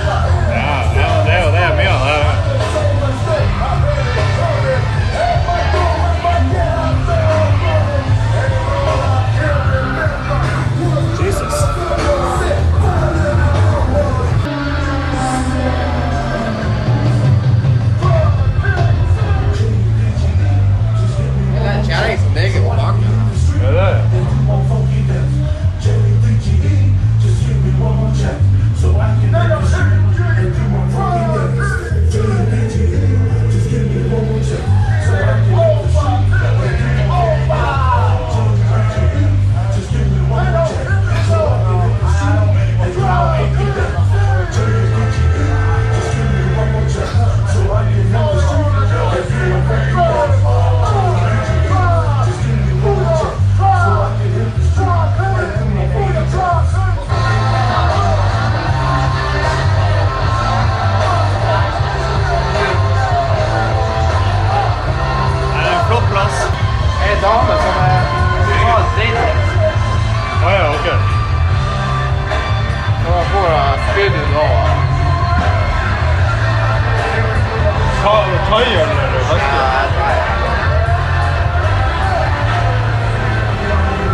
[78.53, 79.59] Thaiøl eller husky?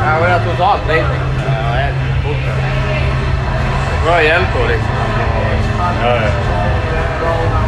[0.05, 1.23] Jeg var totalt breiting.
[1.45, 2.53] Jeg var helt borte.
[4.03, 4.95] Bra hjelp på, liksom.
[6.03, 7.58] Ja, ja.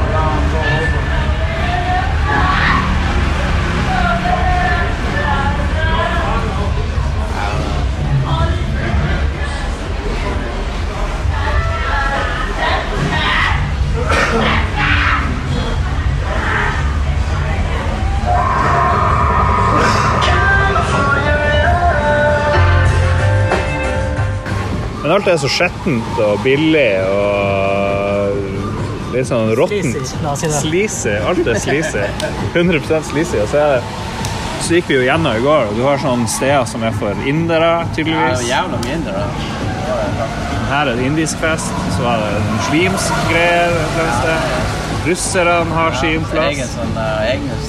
[25.11, 28.37] Men alt er så skjettent og billig og
[29.11, 30.13] litt sånn råttent.
[30.55, 31.17] Sleazy.
[31.27, 32.05] Alt er sleazy.
[32.53, 33.41] 100 sleazy.
[33.43, 34.29] Og så, er det,
[34.63, 37.27] så gikk vi jo gjennom i går, og du har sånne steder som er for
[37.27, 38.45] indere, Det er tydeligvis.
[38.47, 39.27] Ja, jævla mye indere.
[40.69, 44.73] Her er det indisk fest, så var det muslimsk greier et eller annet sted.
[45.11, 46.75] Russerne har sin Egen plass.
[46.77, 47.59] sånn uh, egne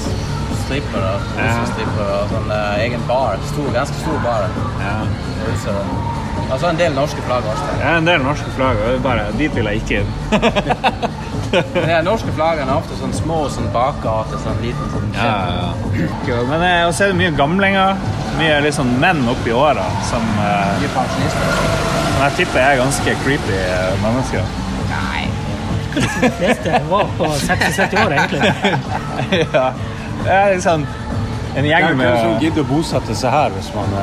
[0.63, 3.35] strippere, russestrippere og sånn uh, egen bar.
[3.51, 4.47] Stor, ganske stor bar.
[4.79, 4.99] Ja.
[5.43, 6.21] Russere.
[6.53, 7.67] Altså en del norske flagg også.
[7.79, 10.11] Det er en del norske flagg, og det bare, dit vil jeg ikke inn.
[11.73, 16.65] Men de norske flaggene er ofte sånn små sånn bakgate, sånn liten sånn Ja, Men
[16.65, 17.97] eh, og så er det mye gamlinger.
[18.37, 21.57] Mye liksom menn oppi åra som, Mye uh, pensjonister.
[22.05, 23.59] som jeg tipper er ganske creepy
[24.05, 24.55] mennesker.
[24.93, 25.25] Nei.
[25.97, 28.53] De fleste var på 60-70 år, egentlig.
[29.57, 29.67] ja.
[30.23, 30.87] Det er liksom
[31.57, 33.93] en gjeng Hvem med som gidder å bosette seg her hvis man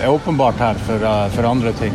[0.00, 1.94] eh, er åpenbart her for, eh, for andre ting?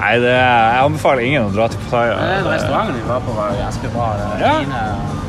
[0.00, 2.14] Nei, det, jeg anbefaler ingen å dra til Pattaya.
[2.16, 4.06] Den restauranten vi var på, var ganske bra.
[4.14, 4.52] Er Ja.
[4.60, 4.84] fine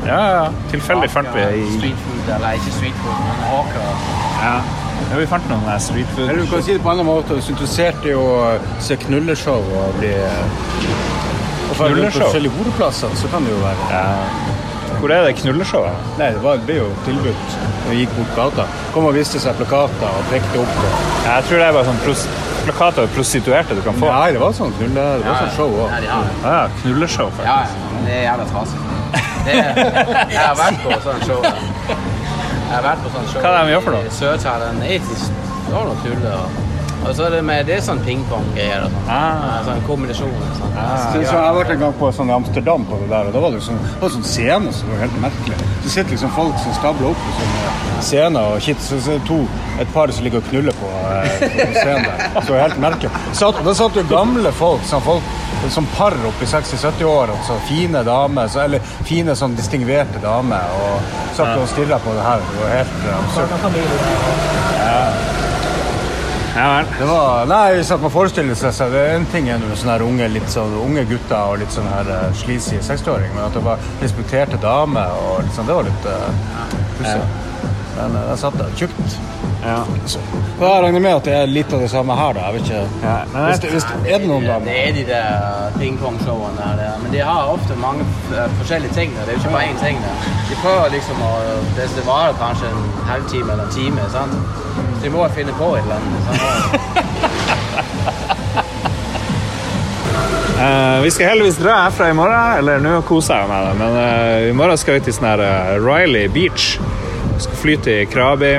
[0.06, 0.46] Ja, ja.
[0.70, 3.84] Tilfeldig fant vi i Street food, eller ikke street food, men hawker.
[4.42, 4.54] ja.
[5.10, 6.28] ja, vi fant noen der street food.
[6.30, 7.34] Eller du kan si det på en annen måte.
[7.34, 10.14] Hvis du ser i å se knulleshow og bli
[11.76, 12.20] Knulleshow?
[12.22, 14.04] på forskjellige hodeplasser, så kan det jo være Ja.
[15.02, 16.10] Hvor er det knulleshowet?
[16.20, 17.56] Nei, det var, det ble jo tilbudt
[17.88, 18.64] vi gikk bort gata.
[18.94, 20.76] Kom og viste seg plakater og pekte opp.
[20.78, 21.00] Og...
[21.26, 22.22] Jeg tror det er bare sånn pros
[22.62, 24.06] plakater av prostituerte du kan få.
[24.06, 25.06] Nei, det var sånn knulle...
[25.18, 26.06] Det var sånn show Ja, òg.
[26.06, 26.18] Ja.
[26.44, 27.50] Ja, knulleshow, faktisk.
[27.50, 28.78] ja, men det er jævla trasig.
[30.32, 31.42] Jeg har vært på sånn show.
[31.42, 34.06] Jeg har vært på sånn show Hva er det de gjør for noe?
[34.06, 34.84] i Sør-Thailand.
[34.86, 35.42] Etisk.
[35.66, 36.22] Det var noe tull.
[36.30, 36.60] Og,
[37.02, 38.84] og så er det med Det er sånn pingpong-greier.
[38.86, 39.10] og Sånn.
[39.10, 39.60] Ah.
[39.66, 40.34] Sånn kombinasjon.
[40.58, 40.74] Sånn.
[40.76, 43.42] Så, så jeg har vært en gang på sånn Amsterdam på det der, og da
[43.44, 45.58] var det sånn, det var sånn scene som var helt merkelig.
[45.82, 49.20] Det sitter liksom folk som stabler opp på sånne scener, og shit, så, så er
[49.20, 49.38] det to,
[49.82, 52.40] et par som ligger og knuller på, eh, på scenen der.
[52.48, 53.12] Så helt merkelig.
[53.38, 55.38] Så, da satt jo gamle folk, sånn folk
[55.70, 60.74] som par opp i 60-70 år, altså fine damer, så, eller fine sånn distingverte damer,
[60.82, 62.42] og satt og stirra på det her.
[62.48, 63.48] Det var helt eh, absurd.
[64.82, 65.11] Ja
[66.56, 66.88] vel.
[66.98, 69.78] Det var, nei, hvis at man forestiller seg seg, det er en ting er med
[69.78, 73.46] sånne her unge, litt sånn, unge gutter og litt sånn her uh, sleazy 60-åring, men
[73.46, 77.22] at det var respekterte damer og litt sånn, det var litt uh, pussig.
[77.96, 79.18] Men uh, den satt der tjukt.
[79.62, 79.84] Ja.
[80.58, 82.40] Da regner jeg med at det er litt av det samme her, da.
[82.48, 82.80] Jeg vet ikke.
[83.02, 86.82] Ja, men Hvis, det, hvis er det noen Det er de der pingpongshowene der.
[86.86, 88.02] er- Men de har ofte mange
[88.34, 89.14] eh, forskjellige ting.
[89.14, 89.20] der.
[89.26, 89.98] Det er jo ikke bare én ting.
[90.02, 90.16] der.
[90.50, 91.32] De prøver liksom å
[91.76, 92.82] Det, det varer kanskje en
[93.12, 94.00] halvtime eller en time.
[94.10, 94.34] sant?
[94.98, 96.22] Så de må finne på et eller annet.
[100.62, 103.78] Eh, vi skal heldigvis dra herfra i morgen, eller nå koser jeg meg med det,
[103.80, 106.76] men uh, i morgen skal vi til sånn her uh, Riley Beach.
[107.32, 108.52] Vi skal fly til Krabi.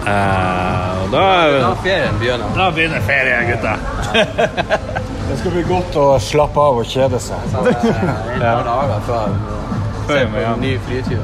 [0.00, 1.24] Og da,
[1.60, 2.48] Da ferien begynner.
[2.56, 3.76] da begynner ferien, gutta.
[5.30, 7.38] Det skal bli godt å slappe av og kjede seg.
[7.52, 9.28] Så, uh, En par dager før
[10.10, 11.22] vi på en ny flytur.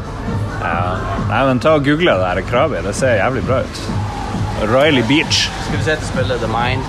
[0.61, 0.77] Ja.
[1.27, 2.85] Nei, men ta og Google det her kravet.
[2.87, 3.77] Det ser jævlig bra ut.
[4.71, 5.51] Riley Beach.
[5.67, 6.83] Skal vi se til spillet The Mind?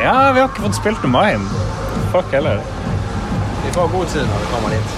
[0.00, 1.44] Ja, vi har ikke fått spilt The Mind.
[2.14, 2.58] Fuck heller.
[3.66, 4.88] Vi får god tid når vi kommer dit.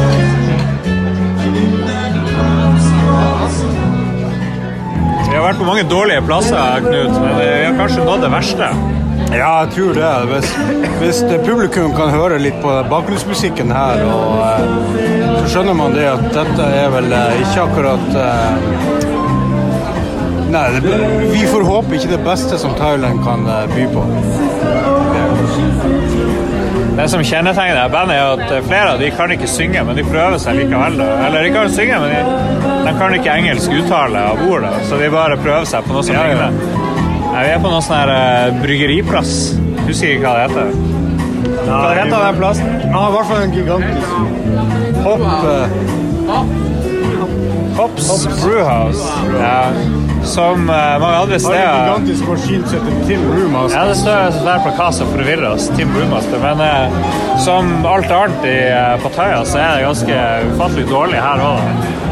[5.30, 8.70] Vi har vært på mange dårlige plasser, Knut, men vi har kanskje nådd det verste.
[9.30, 10.08] Ja, jeg tror det.
[10.32, 10.48] Hvis,
[10.98, 16.24] hvis publikum kan høre litt på bakgrunnsmusikken her, og, eh, så skjønner man det at
[16.34, 18.98] dette er vel eh, ikke akkurat eh,
[20.50, 20.96] Nei, det,
[21.30, 24.02] vi får håpe ikke det beste som Thailand kan by på.
[26.98, 30.02] Det som kjennetegner det bandet, er at flere av de kan ikke synge, men de
[30.08, 30.98] prøver seg likevel.
[30.98, 35.10] Eller de kan synge, men de, de kan ikke engelsk uttale av ordet, så de
[35.12, 36.50] bare prøver seg på noe som Ja.
[37.30, 39.34] Nei, vi er på noe sånn her eh, bryggeriplass.
[39.86, 40.72] Husker ikke hva det heter.
[41.68, 42.72] Hva det heter den plassen?
[42.82, 44.10] Ja, i hvert fall en gigantisk
[45.06, 45.22] hopp.
[47.78, 49.06] Hopps Hops Brewhouse.
[49.38, 49.72] Ja.
[50.26, 53.78] som uh, mange andre steder Har en gigantisk maskin som heter Tim Brewmaster.
[53.78, 56.42] Ja, det står der på kassa for å forvirre oss, Tim Brewmaster.
[56.42, 60.20] Men uh, som alt annet i eh, Pattaya, så er det ganske
[60.50, 62.09] ufattelig dårlig her òg.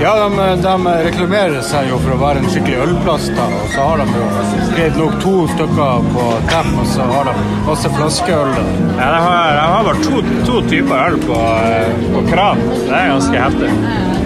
[0.00, 0.72] Ja, de, de
[1.04, 4.28] reklamerer seg jo for å være en skikkelig ølplass, da, og så har de jo
[4.70, 7.34] skrevet nok to stykker på tepp, og så har de
[7.66, 8.48] masse flaskeøl.
[8.56, 8.62] da.
[8.96, 11.36] Ja, de har, de har bare to, to typer øl på,
[11.68, 12.58] eh, på kran.
[12.78, 13.70] Det er ganske heftig.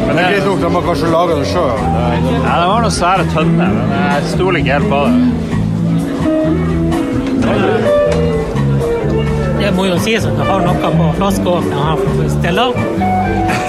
[0.04, 1.74] Men Men det er greit nok, de har kanskje laga det sjøl.
[2.44, 5.14] ja, det var noen svære tønner, men jeg stoler ikke helt på det.
[9.64, 10.76] Det må jo sies at du har noe
[11.40, 13.13] på her fra Stella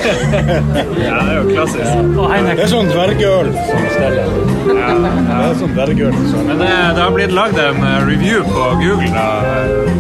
[0.06, 1.92] Ja, det er jo klassisk.
[2.16, 4.30] Det er sånn dvergøl som steller.
[4.66, 6.16] Ja, Det er sånn dvergøl.
[6.30, 6.42] Så.
[6.48, 9.26] Men det, det har blitt lagd en eh, review på Google da,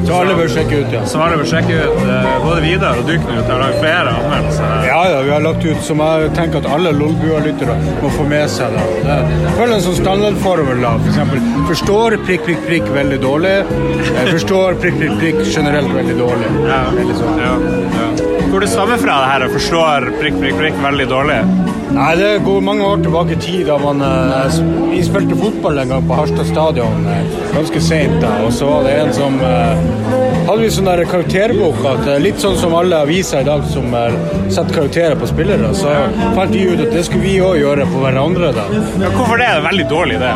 [0.05, 1.01] så alle bør sjekke ut, ja.
[1.09, 2.03] som alle bør sjekke ut.
[2.05, 4.75] Eh, Både Vidar og Duknut har lagd flere anmeldelser.
[4.89, 8.49] Ja, ja, vi har lagt ut som jeg tenker at alle Lolbua-lyttere må få med
[8.53, 8.75] seg.
[8.77, 8.85] da.
[9.05, 10.81] Det Følg en sånn standardformel.
[10.85, 10.93] da.
[11.01, 13.55] For eksempel, forstår prikk, prikk, prikk veldig dårlig.
[13.65, 16.53] Eh, Forstår prikk, prikk, prikk generelt veldig dårlig.
[16.69, 16.81] Ja.
[16.95, 17.43] Veldig sånn.
[17.45, 17.53] Ja,
[17.99, 18.34] ja.
[18.51, 21.39] Hvor det stammer fra det her, og forstår prikk, prikk, prikk veldig dårlig.
[21.95, 24.55] Nei, det går mange år tilbake i tid da man eh,
[24.89, 28.25] Vi spilte fotball en gang på Harstad stadion eh, ganske seint.
[28.43, 29.85] Og så var det en som eh,
[30.45, 33.95] hadde vi sånn der karakterbok at eh, litt sånn som alle aviser i dag som
[33.97, 34.17] eh,
[34.49, 35.93] setter karakterer på spillere, så
[36.35, 38.51] fant vi ut at det skulle vi òg gjøre på hverandre.
[38.55, 38.67] da.
[39.01, 40.33] Ja, hvorfor det er det veldig dårlig, det?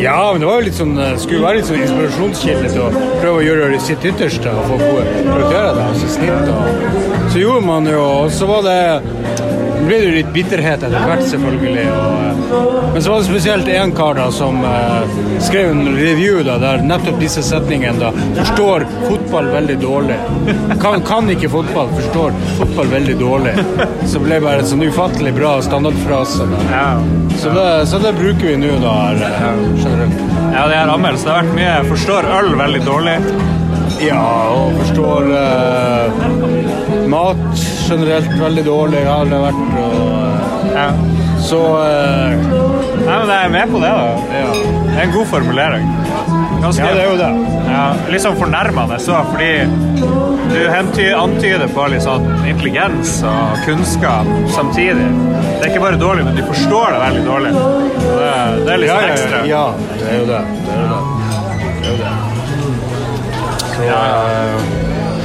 [0.00, 3.02] Ja, men det var jo litt sånn, det skulle være litt sånn inspirasjonskilde til å
[3.20, 5.74] prøve å gjøre sitt ytterste og få gode karakterer.
[5.76, 8.78] da, altså snitt og Så gjorde man jo, og så var det
[9.80, 11.84] det ble det jo litt bitterhet etter hvert, selvfølgelig.
[11.96, 16.42] Og, eh, men så var det spesielt én kar da som eh, skrev en review
[16.44, 18.10] da, der nettopp disse setningene da
[18.42, 20.18] forstår fotball veldig dårlig.
[20.82, 23.54] Kan, kan ikke fotball, forstår fotball veldig dårlig.
[24.10, 26.50] Så ble det bare en sånn ufattelig bra standardfrase.
[26.50, 26.60] Da.
[26.74, 26.86] Ja.
[27.40, 28.98] Så det, så det bruker vi nå, da.
[29.14, 30.20] her, eh, generelt.
[30.50, 31.24] Ja, det er anmeldelse.
[31.24, 33.69] Det har vært mye 'forstår øl veldig dårlig'.
[34.00, 34.20] Ja,
[34.54, 36.22] og forstår eh,
[37.12, 37.40] mat
[37.88, 39.62] generelt veldig dårlig, har aldri vært.
[39.84, 40.86] Og, eh, Ja.
[41.42, 42.36] så eh,
[43.00, 44.08] Nei, men jeg er med på det, da.
[44.38, 44.50] ja.
[44.86, 45.86] Det er en god formulering.
[46.60, 47.30] Ganske, ja, det er jo det.
[47.70, 49.52] Ja, litt sånn fornærmende så, fordi
[50.50, 50.58] du
[51.16, 55.08] antyder på litt sånn intelligens og kunnskap samtidig.
[55.40, 57.54] Det er ikke bare dårlig, men du forstår det veldig dårlig.
[57.54, 58.34] Det,
[58.66, 59.42] det er litt Ja, sånn ja, ekstra.
[59.48, 59.64] ja,
[59.96, 60.42] det er jo det.
[60.60, 61.00] Det er jo det.
[61.80, 62.39] det, er jo det.
[63.80, 64.00] Så, Ja,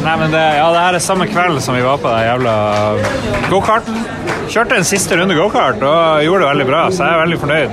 [0.05, 2.53] Nei, men det, ja, det er samme kveld som vi var på den jævla
[3.49, 3.97] gokarten.
[4.51, 7.71] Kjørte en siste runde gokart og gjorde det veldig bra, så jeg er veldig fornøyd.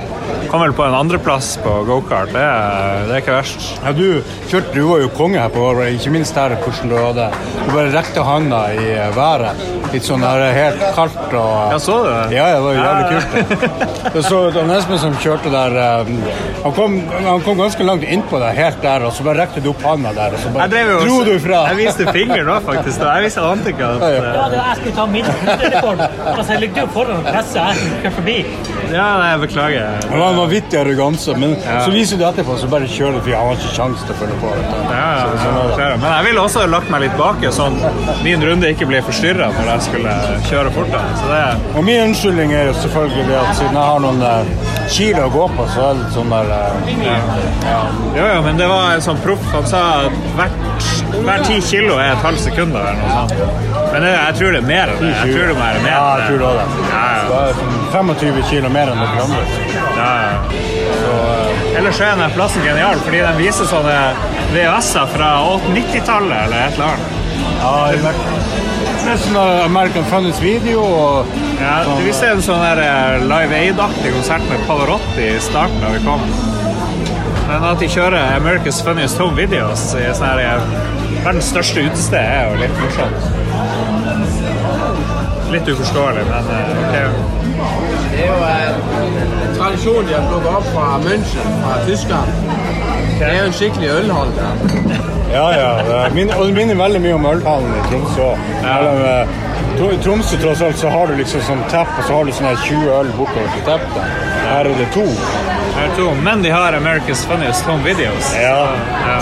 [0.53, 2.31] Kom vel på en andreplass på gokart.
[2.33, 3.67] Det, er- det er ikke verst.
[3.83, 4.21] ja, du,
[4.51, 7.29] kjørte, du var jo konge her på året, ikke minst her hvordan du hadde
[7.63, 9.63] Du bare rekte handa i eh, været.
[9.93, 12.33] Litt sånn der helt kaldt og Ja, så du det?
[12.33, 13.33] Ja, det var jo jævlig kult.
[13.33, 14.13] det.
[14.15, 16.13] Jeg så Dan Espen som kjørte der eh,
[16.63, 19.69] han kom, han kom ganske langt innpå deg, helt der, og så bare rekte du
[19.73, 21.61] opp handa der, og så bare Jeg jo dro også- du fra.
[21.71, 22.99] Jeg viste fingeren nå, faktisk.
[23.03, 23.13] Da.
[23.19, 24.17] Jeg visste ante ikke at Ja, ja.
[24.17, 25.25] eh, Ja, det var jeg skulle ta min
[25.63, 26.05] rekord.
[26.63, 28.35] Ligger jo foran og presser, jeg kjører forbi.
[28.93, 29.95] Ja, nei, jeg beklager.
[30.03, 33.31] Det var en vanvittig arroganse, men så viser du etterpå, så bare kjører du, for
[33.33, 34.51] jeg har ikke sjanse til å følge på.
[34.53, 34.77] Vet.
[34.93, 35.87] Ja, ja, Så- det.
[35.89, 35.97] ja.
[35.97, 37.75] Men jeg ville også lagt meg litt bak, sånn
[38.23, 40.15] min runde ikke blir forstyrra når jeg skulle
[40.49, 40.95] kjøre fort.
[41.19, 44.45] Så det Og min unnskyldning er jo selvfølgelig at siden jeg har noen eh,
[44.89, 47.17] kilo å gå på, så er det litt sånn der ja.
[47.67, 47.81] ja.
[48.15, 49.43] Jo, jo, men det var en sånn proff.
[49.51, 50.91] Han sa at hvert,
[51.23, 53.82] hver ti kilo er et halvt sekund eller noe sånt.
[53.93, 55.09] Men det, jeg tror det er mer enn det.
[55.13, 55.93] Jeg tror det mer enn mer.
[55.93, 56.67] Ja, jeg tror det det.
[56.89, 57.23] Ja, ja.
[57.29, 59.43] Det er sånn 25 kilo mer enn dere andre.
[59.99, 60.37] Ja, ja.
[61.77, 63.97] Ellers så er denne plassen genial, fordi den viser sånne
[64.53, 65.29] VHS-er fra
[65.73, 67.19] 90-tallet eller et eller annet.
[67.63, 71.73] Ja, det er vært- er sånn eh, American Funniest Video og Ja,
[72.05, 75.99] vi ser en sånn der eh, Live Aid-aktig konsert med Pavarotti i starten da vi
[76.05, 76.23] kom.
[77.49, 80.67] Men at de kjører America's Funniest Home Videos i sånn her eh,
[81.25, 83.42] verdens største utested, er jo litt morsomt.
[85.53, 86.93] Litt uforståelig, men eh, ok.
[88.13, 92.29] Det er jo en tradisjon de har plukket opp fra München, fra Tyskland.
[93.19, 94.55] Det er jo en skikkelig ølhall der.
[95.33, 95.69] Ja, ja.
[95.87, 98.27] det minner, Og det minner veldig mye om ølhallen i Tromsø.
[98.69, 99.33] Eh,
[99.93, 102.53] I Tromsø tross alt så har du liksom sånn tepp, og så har du sånne
[102.65, 104.21] 20 øl bortover til teppet.
[104.43, 105.05] Her er det to.
[105.77, 108.33] Her er to, men de har America's Funniest Home Videos.
[108.37, 108.67] Ja.
[109.07, 109.19] Ja.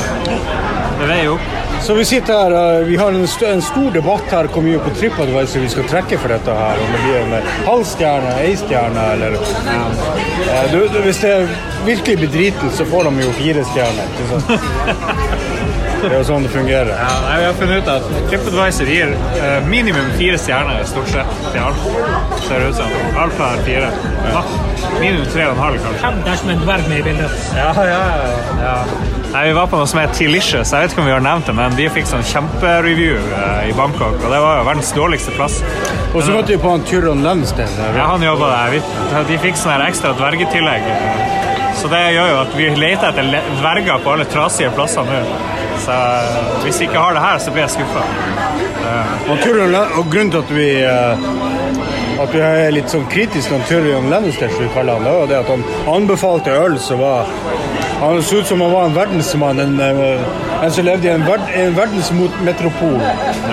[0.99, 1.70] Det veier jo opp.
[1.81, 4.79] Så vi sitter her, eh, vi har en, st en stor debatt her hvor mye
[4.83, 6.81] på TripAdvisor vi skal trekke for dette her.
[6.83, 10.59] Om det blir en halv stjerne, ei stjerne eller ja.
[10.71, 11.55] du, du, Hvis det er
[11.85, 14.13] virkelig bedritent, så får de jo fire stjerner.
[14.13, 15.49] ikke sant?
[16.01, 16.91] Det er jo sånn det fungerer.
[16.97, 19.11] Ja, nei, vi har funnet ut at TripAdvisor gir
[19.41, 21.83] eh, minimum fire stjerner stort sett til alt.
[22.47, 22.95] Ser det ut som.
[23.25, 23.91] Alfa er fire.
[24.29, 24.45] Ja.
[24.99, 26.05] minimum tre og en halv, kanskje.
[26.05, 27.41] Fem dersom en dverg med i bildet.
[27.57, 28.05] Ja, ja,
[28.61, 29.20] ja.
[29.31, 30.71] Nei, Vi var på noe som het Tealicious.
[30.75, 33.75] Jeg vet ikke om vi har nevnt det, men de fikk sånn kjempereview eh, i
[33.77, 35.61] Bangkok, og det var jo verdens dårligste plass.
[36.11, 37.71] Og så møtte vi på han Tyron Lundsten.
[37.95, 38.75] Ja, han jobba der.
[38.75, 40.83] Vi- De fikk sånn her ekstra dvergetillegg.
[41.79, 45.21] Så det gjør jo at vi leter etter le- dverger på alle trasige plasser nå.
[45.85, 48.03] Så eh, hvis vi ikke har det her, så blir jeg skuffa.
[49.31, 53.61] Og, Tyrion og grunnen til at vi eh, at vi er litt sånn kritisk til
[53.69, 55.63] Tyrion Lannister, som vi kaller han, det det at han
[55.95, 57.25] anbefalte øl som var
[58.01, 61.25] Han så ut som han var en verdensmann, en, eh, en som levde i en,
[61.25, 62.97] verd, en verdensmetropol.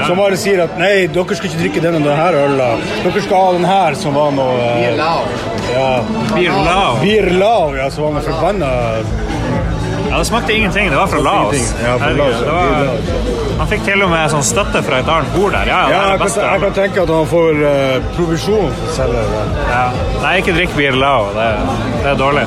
[0.06, 2.84] Som bare sier at nei, dere skal ikke drikke denne, denne ølen.
[3.04, 4.96] Dere skal ha den her, som var noe eh,
[5.74, 5.90] Ja,
[7.02, 7.74] Beer Lao.
[7.76, 8.72] Ja, som var noe forbanna
[10.08, 10.88] Ja, det smakte ingenting.
[10.88, 11.74] Det var fra Laos.
[11.84, 15.34] Ja, fra Laos, det var, han fikk til og med sånn støtte fra et annet
[15.34, 15.68] bord der.
[15.68, 19.26] Ja, Ja, jeg kan, jeg kan tenke at han får uh, provisjon for å selge
[19.34, 19.44] det.
[19.68, 19.84] Ja.
[20.22, 21.28] Nei, ikke drikk Beer Lao.
[21.36, 21.50] Det,
[21.98, 22.46] det er dårlig.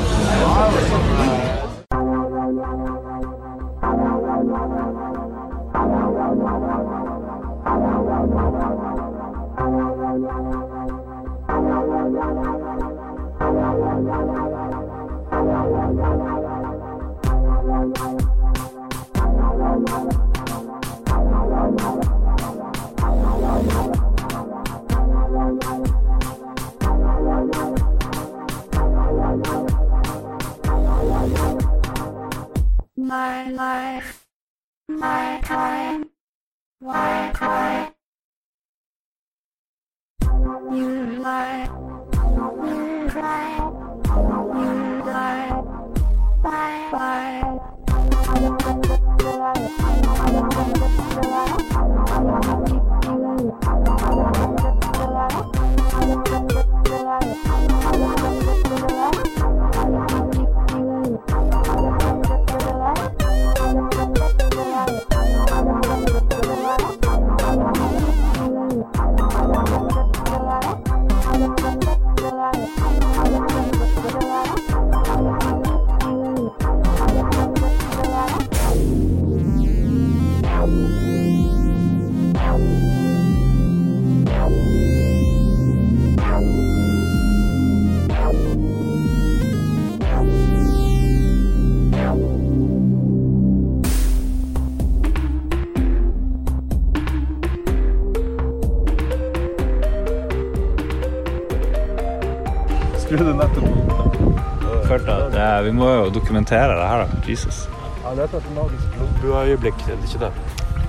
[105.72, 107.20] Vi må jo dokumentere det her, da.
[107.24, 107.62] Jesus.
[108.02, 110.28] Ja, dette er et magisk Lombu-øyeblikk, er det ikke det?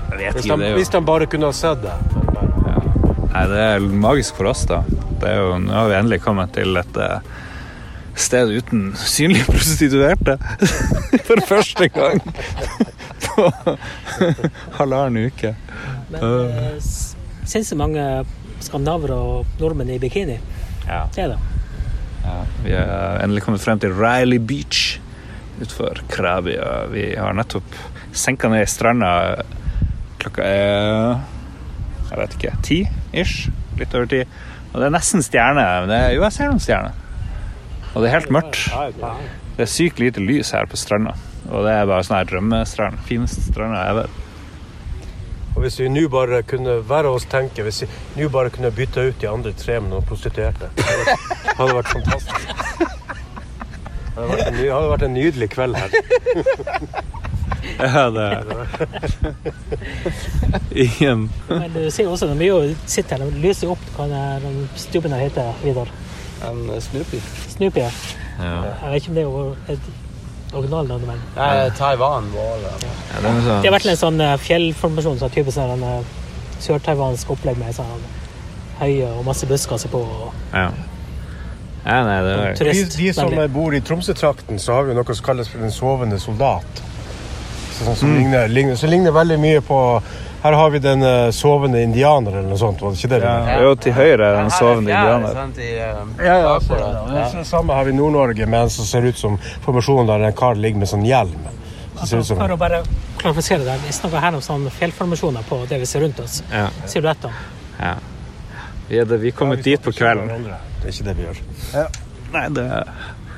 [0.10, 1.94] Jeg vet Hvis ikke, de, det jo hvis de bare kunne ha sett det.
[2.66, 2.74] Ja.
[3.30, 4.82] Nei, det er magisk for oss, da.
[5.22, 7.32] Det er jo, nå har vi endelig kommet til et eh,
[8.26, 10.36] sted uten synlige prostituerte.
[11.30, 12.20] For første gang
[13.24, 13.48] på
[14.82, 15.56] halvannen uke.
[16.12, 16.76] Men uh,
[17.48, 18.04] sinnssykt mange
[18.60, 20.42] skandinaver og nordmenn i bikini.
[20.90, 21.06] Ja.
[21.16, 21.42] Det er det.
[22.24, 24.63] Ja, vi er endelig kommet frem til Riley Beach
[26.14, 26.56] Krabi.
[26.94, 27.78] Vi har nettopp
[28.14, 29.14] senka ned i stranda.
[30.22, 31.22] Klokka er
[32.14, 32.76] jeg vet ikke ti
[33.18, 33.48] ish.
[33.80, 34.20] Litt over ti.
[34.74, 35.64] Og det er nesten stjerne.
[35.82, 37.00] Men det er, jo, jeg ser noen stjerner.
[37.94, 38.60] Og det er helt mørkt.
[39.58, 41.16] Det er sykt lite lys her på stranda.
[41.50, 43.02] Og det er bare sånn her drømmestrand.
[43.10, 44.22] Fineste stranda jeg vet.
[45.54, 47.90] og hvis vi nå bare kunne være oss tenke, hvis vi
[48.22, 51.18] nå bare kunne bytte ut de andre tre med noen prostituerte, det
[51.58, 52.50] hadde vært fantastisk.
[54.14, 55.90] Det vært en, ny, hadde vært en nydelig kveld her.
[57.80, 58.24] Ja, det
[60.84, 61.30] Igjen.
[61.48, 65.16] Men du ser også, det er jo sitter her, de lyser opp hva den stubben
[65.16, 65.90] her heter, Vidar.
[66.44, 67.22] En Snoopy.
[67.56, 67.80] Snoopy.
[67.80, 67.92] ja.
[68.44, 68.74] ja.
[68.84, 69.88] Jeg vet ikke om det er et
[70.54, 72.74] originalnavn, men Nei, Taiwan var det.
[72.84, 76.04] Ja, det er sånn- det har vært en sånn fjellformasjon fjellformasjon, så typisk sånn eh,
[76.68, 78.04] sør-taiwansk opplegg med sånn
[78.82, 80.04] høye og masse busker på.
[80.04, 80.68] Og Ja.
[81.86, 83.50] Ja, nei, det er De, de som veldig.
[83.54, 86.84] bor i Tromsø-trakten, så har vi noe som kalles for den sovende soldat.
[87.74, 88.18] Så, sånn som Mm.
[88.20, 89.80] ligner, ligner, så ligner veldig mye på
[90.44, 92.82] Her har vi den uh, sovende indianer, eller noe sånt.
[92.82, 93.20] Var det ikke det?
[93.24, 93.60] ja.
[93.64, 95.38] Jo, til høyre er den sovende indianer.
[96.02, 97.16] Um, Ja, ja, så, det.
[97.16, 97.30] ja.
[97.40, 100.34] Det samme har vi i Nord-Norge, med en som ser ut som formasjonen der en
[100.36, 101.48] kar ligger med sånn hjelm.
[102.04, 102.82] Som, For å bare
[103.22, 106.42] klarifisere det, vi snakker her om sånne fjellformasjoner på det vi ser rundt oss.
[106.52, 106.68] Ja.
[106.92, 107.32] Silhuetter.
[107.80, 107.96] ja.
[108.90, 110.52] Vi er, det, vi er kommet dit på kvelden.
[110.84, 111.38] Det er ikke det vi gjør.
[112.34, 112.68] Nei, det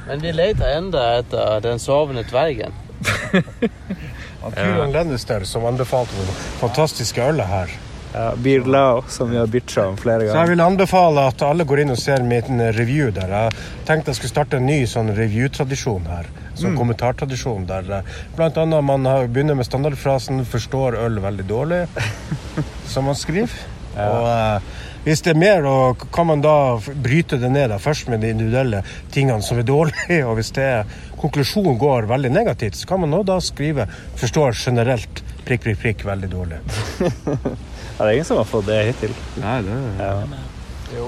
[0.07, 2.73] Men vi leter enda etter den sovende dvergen.
[4.55, 7.73] Tyrion Lannister som anbefalte det fantastiske ølet her.
[8.15, 10.31] Ja, Beer Lao, som vi har bitcha om flere ganger.
[10.31, 13.33] Så jeg vil anbefale at alle går inn og ser min review der.
[13.33, 16.29] Jeg tenkte jeg skulle starte en ny sånn review-tradisjon her.
[16.55, 21.87] Sånn kommentartradisjon der eh, blant annet man begynner med standardfrasen 'forstår øl veldig dårlig',
[22.93, 23.51] som man skriver.
[23.99, 24.61] Og eh,
[25.05, 28.31] hvis det er mer, og kan man da bryte det ned da, først med de
[28.33, 28.81] individuelle
[29.13, 33.13] tingene som er dårlige, og hvis det er, konklusjonen går veldig negativt, så kan man
[33.13, 33.85] nå da skrive
[34.17, 36.59] 'forstår generelt prikk, prikk, prikk veldig dårlig'.
[37.95, 39.13] Ja, det er ingen som har fått det hittil.
[39.39, 40.25] Nei, det Ja.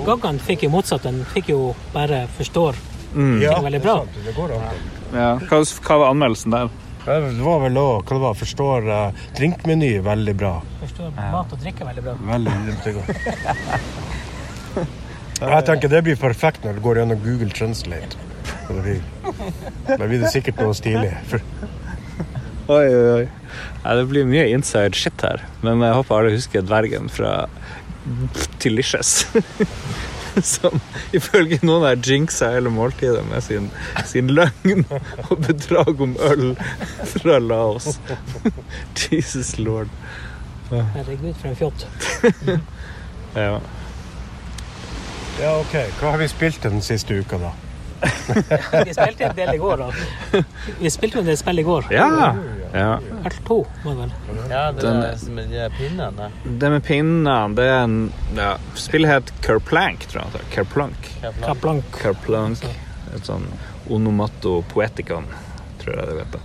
[0.06, 1.04] Gaggan fikk jo motsatt.
[1.04, 2.76] Den fikk jo bare 'forstår'.
[3.42, 3.98] ja, veldig det er bra.
[3.98, 4.62] sant, Det går an.
[5.14, 5.36] Ja.
[5.38, 6.70] Hva, hva var anmeldelsen der?
[7.08, 10.58] Det var vel òg hva det var, forstår uh, drinkmeny veldig bra.
[10.82, 12.16] Forstår mat og drikke veldig bra.
[12.34, 13.12] Veldig godt.
[15.38, 18.20] Jeg tenker det blir perfekt når du går gjennom Google Translate.
[18.68, 19.00] Da blir,
[19.88, 21.14] da blir det sikkert noe stilig.
[21.32, 21.40] For,
[22.76, 23.26] Oi, oi, oi.
[23.86, 25.46] Ja, det blir mye inside shit her.
[25.64, 27.46] Men jeg håper alle husker dvergen fra
[28.60, 29.22] Delicious.
[30.54, 30.80] Som
[31.16, 33.70] ifølge noen har jinxa hele måltidet med sin,
[34.06, 34.84] sin løgn
[35.30, 36.52] og bedrag om øl
[37.14, 38.00] fra Laos.
[39.08, 39.90] Jesus lord.
[40.70, 41.88] Herregud, for en fjott.
[43.38, 43.60] Ja.
[45.38, 45.74] ja, OK.
[46.00, 47.52] Hva har vi spilt den siste uka, da?
[48.02, 50.42] Vi spilte en del i går, da.
[50.80, 51.92] Vi spilte jo en del spill i går.
[51.94, 52.32] ja.
[52.74, 52.98] Ja.
[53.30, 54.12] L2, må det vel.
[54.50, 56.32] Ja, det Den- er med de pinnene.
[56.46, 57.98] Det med pinnene, det er en
[58.36, 60.42] ja, Spillet het Kerplank, tror jeg.
[60.52, 61.10] Kerplank.
[61.42, 61.84] Kerplank.
[62.02, 62.64] Kerplank.
[63.16, 63.48] Et sånn
[63.90, 65.26] onomato poeticon,
[65.80, 66.40] tror jeg det heter.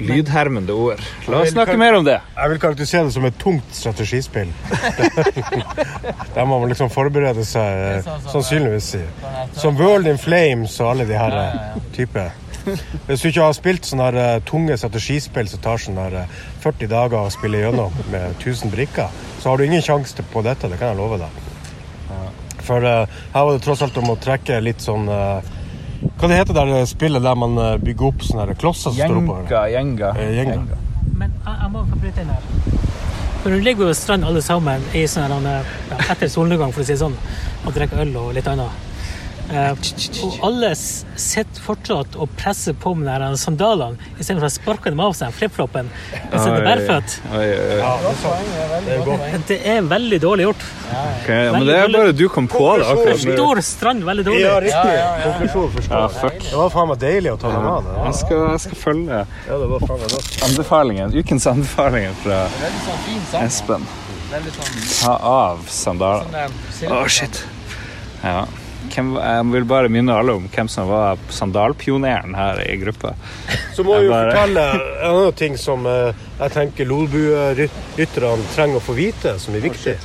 [0.00, 1.00] Lydhermende ord.
[1.28, 2.16] La oss snakke mer om det.
[2.36, 4.48] Jeg vil karakterisere det som et tungt strategispill.
[6.34, 8.94] Der må man liksom forberede seg, eh, sannsynligvis.
[9.60, 12.24] Som World in Flames og alle de her eh, type.
[13.06, 16.40] Hvis du ikke har spilt sånne her, eh, tunge strategispill som tar sånn her, eh,
[16.64, 19.08] 40 dager å spille gjennom med 1000 brikker,
[19.40, 21.46] så har du ingen sjanse på dette, det kan jeg love deg.
[22.60, 25.40] For uh, her var det tross alt om å trekke litt sånn uh,
[26.20, 29.48] Hva det heter det spillet der man bygger opp sånne her klosser oppover?
[29.72, 30.12] gjenga.
[30.16, 30.78] Eh, gjenga.
[31.16, 32.78] Men jeg, jeg må bryte inn her.
[33.40, 36.88] For hun ligger jo strand alle sammen i sånn her, ja, etter solnedgang, for å
[36.88, 37.16] si det sånn,
[37.64, 38.89] og drikker øl og litt annet.
[39.50, 39.72] Eh,
[40.24, 45.00] og alle sitter fortsatt og presser på med de her sandalene istedenfor å sparke dem
[45.02, 47.16] av seg flipfloppen mens det er bærføtt.
[49.48, 50.62] Det er veldig dårlig gjort.
[51.22, 53.34] Okay, ja, men det er bare du kom på det akkurat nå.
[53.36, 54.44] Stor strand, veldig dårlig.
[54.44, 54.94] Ja, riktig.
[55.24, 56.08] Konklusjon Ja, forstår.
[56.20, 56.38] fuck.
[56.50, 57.90] Det var faen meg deilig å ta dem av.
[58.06, 60.10] Jeg skal, jeg skal følge Ja, det var faen meg
[60.50, 62.40] anbefalingen, ukens anbefalinger fra
[62.86, 63.42] sånn.
[63.42, 63.90] Espen.
[64.30, 66.46] Sånn, Ta av sandalene.
[66.78, 67.42] sånn Å, shit.
[68.22, 68.44] Ja.
[68.90, 73.12] Hvem, jeg vil bare minne alle om hvem som var sandalpioneren her i gruppa.
[73.76, 78.50] Så må Jeg vi jo bare- fortelle en annen ting som eh, jeg tenker lolbuerytterne
[78.54, 79.96] trenger å få vite, som er viktig.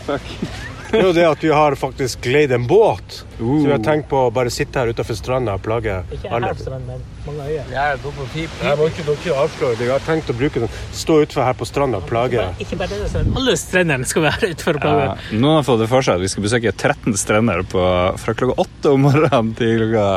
[0.92, 3.24] Det er jo det at vi har faktisk leid en båt.
[3.40, 6.52] Så vi har tenkt på å bare sitte her utenfor stranda og plage Ikke alle.
[6.54, 7.70] her strand, men mange øyer.
[7.74, 8.56] Jeg går på pip.
[8.64, 9.86] Jeg må ikke, dere avsløre det.
[9.88, 12.46] Jeg har tenkt å bruke den, stå utenfor her på stranda og plage.
[12.64, 15.32] Ikke bare det, stranden, alle strendene skal være utenfor Ja, plagget.
[15.40, 17.86] noen har fått det for seg at vi skal besøke 13 strender på,
[18.22, 20.08] fra klokka 8 om morgenen til klokka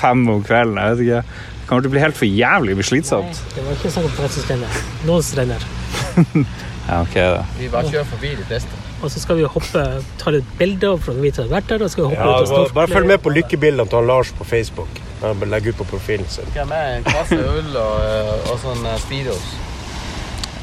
[0.00, 0.80] 5 om kvelden.
[0.82, 1.22] Jeg vet ikke.
[1.60, 3.44] Det kommer til å bli helt for jævlig slitsomt.
[3.54, 4.80] Det var ikke snakk om 13 strender.
[5.06, 5.70] Noen strender.
[6.90, 7.42] Ja, ok da.
[7.54, 8.78] Vi bare kjører forbi de fleste.
[9.04, 9.82] Og så skal vi hoppe,
[10.18, 11.84] ta litt bilder for å vite at vi har vært der.
[11.84, 14.00] Og så skal vi hoppe Ja, ut og bare, bare følg med på lykkebildene til
[14.00, 14.98] han Lars på Facebook.
[15.20, 16.48] Legger ut på profilen sin.
[16.54, 19.50] Hvem er en kasse øl og, eh, og sånn eh, Speedos.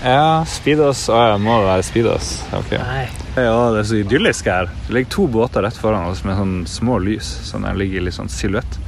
[0.02, 1.04] Ja, Speedos.
[1.14, 2.32] Å ja, må det være Speedos?
[2.58, 2.74] Ok.
[2.82, 3.06] Nei.
[3.38, 4.72] Ja, det er så idyllisk her.
[4.88, 7.30] Det ligger to båter rett foran oss med sånn små lys.
[7.52, 8.80] Sånn der ligger i litt sånn silhuett.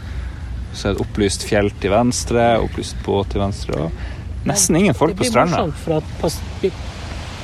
[0.73, 3.85] Så er det opplyst fjell til venstre, opplyst båt til venstre.
[3.85, 6.87] Og nesten ingen folk på Det blir morsomt, for at på disse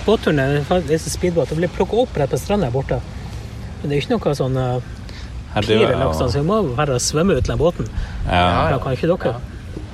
[0.06, 1.54] båtturen er faktisk speedbåt.
[1.54, 3.02] Det blir plukket opp rett på stranda borte.
[3.82, 4.86] Men det er jo ikke noe sånn Her
[5.64, 7.88] pir eller noe sånt, så vi må bare svømme ut til den båten.
[8.28, 9.36] Ja, Da kan ikke dere.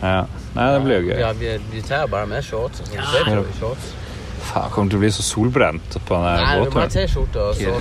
[0.02, 0.26] ja.
[0.56, 1.20] Nei, det blir jo gøy.
[1.20, 2.82] Ja, vi, vi tar bare med shorts.
[2.82, 2.88] og.
[2.88, 3.94] Så ser vi shorts.
[4.42, 6.88] Faen, kommer til å bli så solbrent på den Nei.
[6.90, 7.76] T-skjorte og så.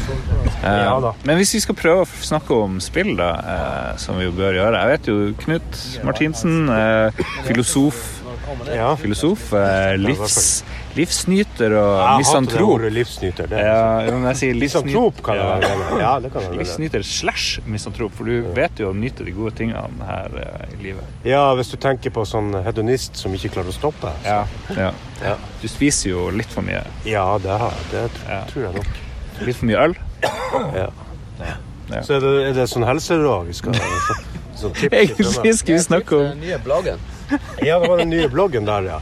[0.63, 1.15] Eh, Ja da.
[1.25, 4.53] Men hvis vi skal prøve å snakke om spill, da, eh, som vi jo bør
[4.59, 7.11] gjøre Jeg vet jo Knut Martinsen, eh,
[7.49, 8.21] filosof,
[8.69, 8.95] Ja.
[8.95, 10.63] filosof eh, livs,
[10.97, 12.69] livsnyter og Jeg hater misantrop.
[12.75, 13.47] ordet livsnyter.
[13.51, 13.61] Det.
[13.65, 13.81] Ja,
[14.11, 16.01] men jeg sier Misantrop kan det være.
[16.01, 16.59] Ja, det kan det være.
[16.63, 20.81] Livsnyter slash misantrop, for du vet jo å nyte de gode tingene her eh, i
[20.83, 21.05] livet.
[21.29, 24.13] Ja, hvis du tenker på sånn hedonist som ikke klarer å stoppe.
[24.27, 24.43] Ja,
[24.77, 24.91] ja.
[25.23, 25.37] Ja.
[25.63, 26.83] Du spiser jo litt for mye.
[27.09, 27.57] Ja, det,
[27.93, 28.07] det
[28.53, 28.93] tror jeg nok.
[29.47, 29.97] Litt for mye øl.
[30.77, 30.89] Ja.
[31.41, 32.03] Ja.
[32.05, 33.75] Så er det, er det sånn helseråd vi skal
[34.61, 37.01] så, Egentlig skulle vi snakke om Den nye bloggen.
[37.67, 39.01] Ja, det var den nye bloggen der, ja.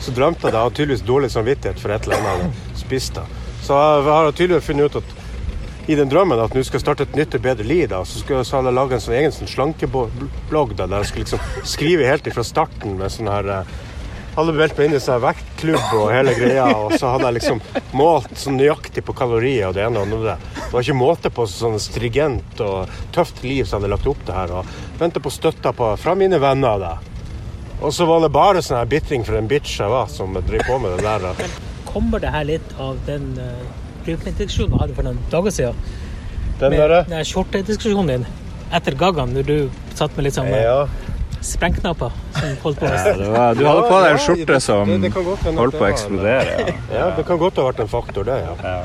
[0.00, 0.58] Så drømte jeg det.
[0.58, 3.22] jeg hadde tydeligvis dårlig samvittighet for et eller annet jeg spiste.
[3.26, 3.66] spist.
[3.66, 5.14] Så jeg har tydeligvis funnet ut at
[5.86, 7.88] i den drømmen at nå skal jeg starte et nytt og bedre liv.
[7.88, 12.08] da, Så skulle jeg lage en sånn egen sånn slankeblogg der jeg skulle liksom skrive
[12.08, 13.76] helt fra starten med sånn her eh,
[14.36, 17.62] hadde meldt meg inn i sånn vektklubb og hele greia, og så hadde jeg liksom
[17.96, 20.34] målt sånn nøyaktig på kalorier og det ene og andre.
[20.58, 24.26] Det var ikke måte på sånn strigent og tøft liv som jeg hadde lagt opp
[24.28, 24.52] det her.
[24.58, 26.82] Og venta på støtta fra mine venner.
[26.82, 27.15] da.
[27.82, 30.62] Og så var det bare sånn her bitring for en bitch jeg var, som drev
[30.66, 31.18] på med det der.
[31.18, 31.48] da.
[31.90, 35.74] Kommer det her litt av den uh, diskusjonen vi hadde for noen dager siden?
[36.60, 38.26] Den med derre den skjortediskusjonen din
[38.74, 39.56] etter Gaggan, når du
[39.94, 40.86] satt med litt sånn Ja.
[41.46, 45.12] sprengknapper som holdt på å Ja, var, du hadde på deg en skjorte som det-
[45.12, 46.56] det holdt på å eksplodere.
[46.90, 46.98] Ja.
[46.98, 48.40] Ja, det kan godt ha vært en faktor, det.
[48.42, 48.82] ja.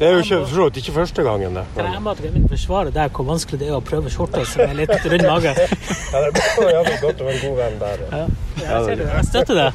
[0.00, 1.62] Det er jo ikke, for så vidt ikke første gangen, det.
[1.76, 4.78] Kan jeg bare min forsvare der hvor vanskelig det er å prøve skjorta som er
[4.78, 5.52] litt rund mage?
[5.52, 8.06] Ja, det er ja, det er godt å være en god venn der.
[8.08, 8.22] Ja.
[8.60, 9.08] Ja, jeg ser det.
[9.12, 9.68] Jeg støtter det.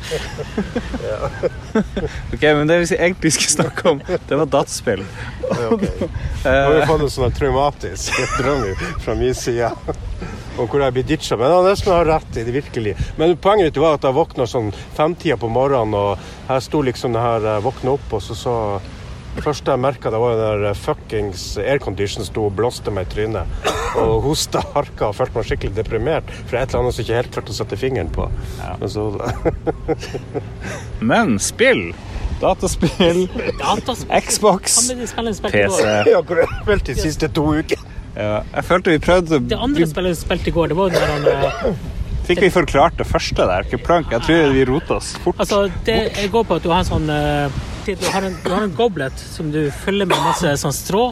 [2.36, 5.06] Ok, men det vi egentlig skulle snakke om, det var dataspill.
[5.46, 5.86] Ja, ok.
[6.02, 8.66] Nå har vi fått en sånn traumatisk drøm
[9.06, 9.70] fra min side.
[10.56, 11.38] Og hvor jeg blir ditcha.
[11.38, 12.96] Men han nesten har rett i det virkelig.
[13.20, 17.14] Men poenget mitt var at jeg våkna sånn femtida på morgenen, og her sto liksom
[17.14, 18.56] det her våkna opp, og så så
[19.36, 23.14] det første jeg merka, det var jo der fuckings aircondition sto og blåste meg i
[23.14, 23.70] trynet.
[24.00, 27.32] Og hosta, harka og følte meg skikkelig deprimert for et eller annet som ikke helt
[27.36, 28.28] klarte å sette fingeren på.
[28.80, 29.10] Men så
[31.12, 31.90] Men spill!
[32.42, 33.30] Dataspill,
[33.60, 34.22] Dataspill.
[34.22, 35.84] Xbox, PC.
[36.12, 37.94] Ja, hvor jeg har spilt de siste to ukene.
[38.16, 41.00] Ja, jeg følte vi prøvde Det andre spillet vi spilte i går, det var jo
[41.00, 41.80] den der han,
[42.26, 43.66] Fikk vi forklart det første der?
[43.68, 44.10] Ikke plank.
[44.12, 45.38] Jeg tror vi rota oss fort.
[45.40, 48.50] Altså, det jeg går på at du har en sånn eh, du har en, du
[48.50, 51.04] har en goblet som du fyller med masse sånn strå.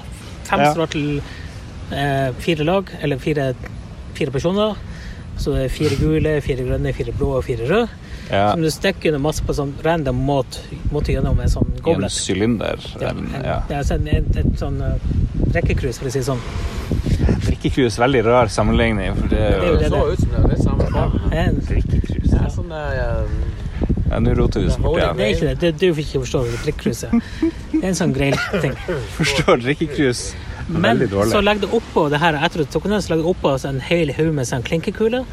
[0.48, 0.72] Fem Ja.
[0.74, 1.22] strå til
[1.92, 3.52] eh, fire lag, eller fire,
[4.18, 4.74] fire personer.
[5.38, 7.88] Så det er fire gule, fire grønne, fire blå og fire røde.
[8.30, 8.52] Ja.
[8.52, 12.10] Som du stikker under masse på sånn random måte, måte gjennom en sånn I en
[12.10, 12.80] sylinder.
[13.02, 13.58] Ja, En, ja.
[13.68, 14.96] Det er sånn, en, et sånn uh,
[15.54, 16.42] rekkekrus, for å si det sånn.
[17.46, 19.16] Drikkekrus, veldig rar sammenligning.
[19.16, 19.90] For det Det jo det.
[19.90, 21.22] Så ut som det er litt samme farge.
[21.44, 22.30] En, drikkekrus.
[22.32, 23.36] Det er sånn eh,
[24.14, 25.60] Ja, Nå roter du bort det er ikke det.
[25.62, 27.14] det du får ikke forstå det drikkekruset.
[27.72, 28.76] Det er en sånn grei ting.
[29.18, 30.26] Forstår drikkekrus.
[30.68, 31.32] Men Veldig dårlig.
[31.32, 33.56] så legger du oppå det her etter at du tok den, så legger du oppå
[33.68, 35.26] en hel haug med sånn klinkekuler.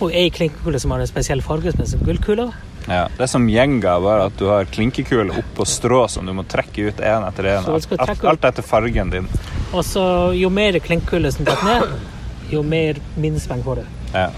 [0.00, 2.52] Og ei klinkekule som har en spesiell farge, som er gullkuler.
[2.88, 6.46] Ja, det er som gjenga, bare at du har klinkekule oppå strå som du må
[6.48, 7.68] trekke ut én etter én.
[7.68, 9.28] Alt, alt etter fargen din.
[9.70, 10.02] Og så
[10.34, 11.92] jo mer klinkekuler som detter ned,
[12.50, 13.92] jo mer minuspoeng får du.
[14.14, 14.30] Ja.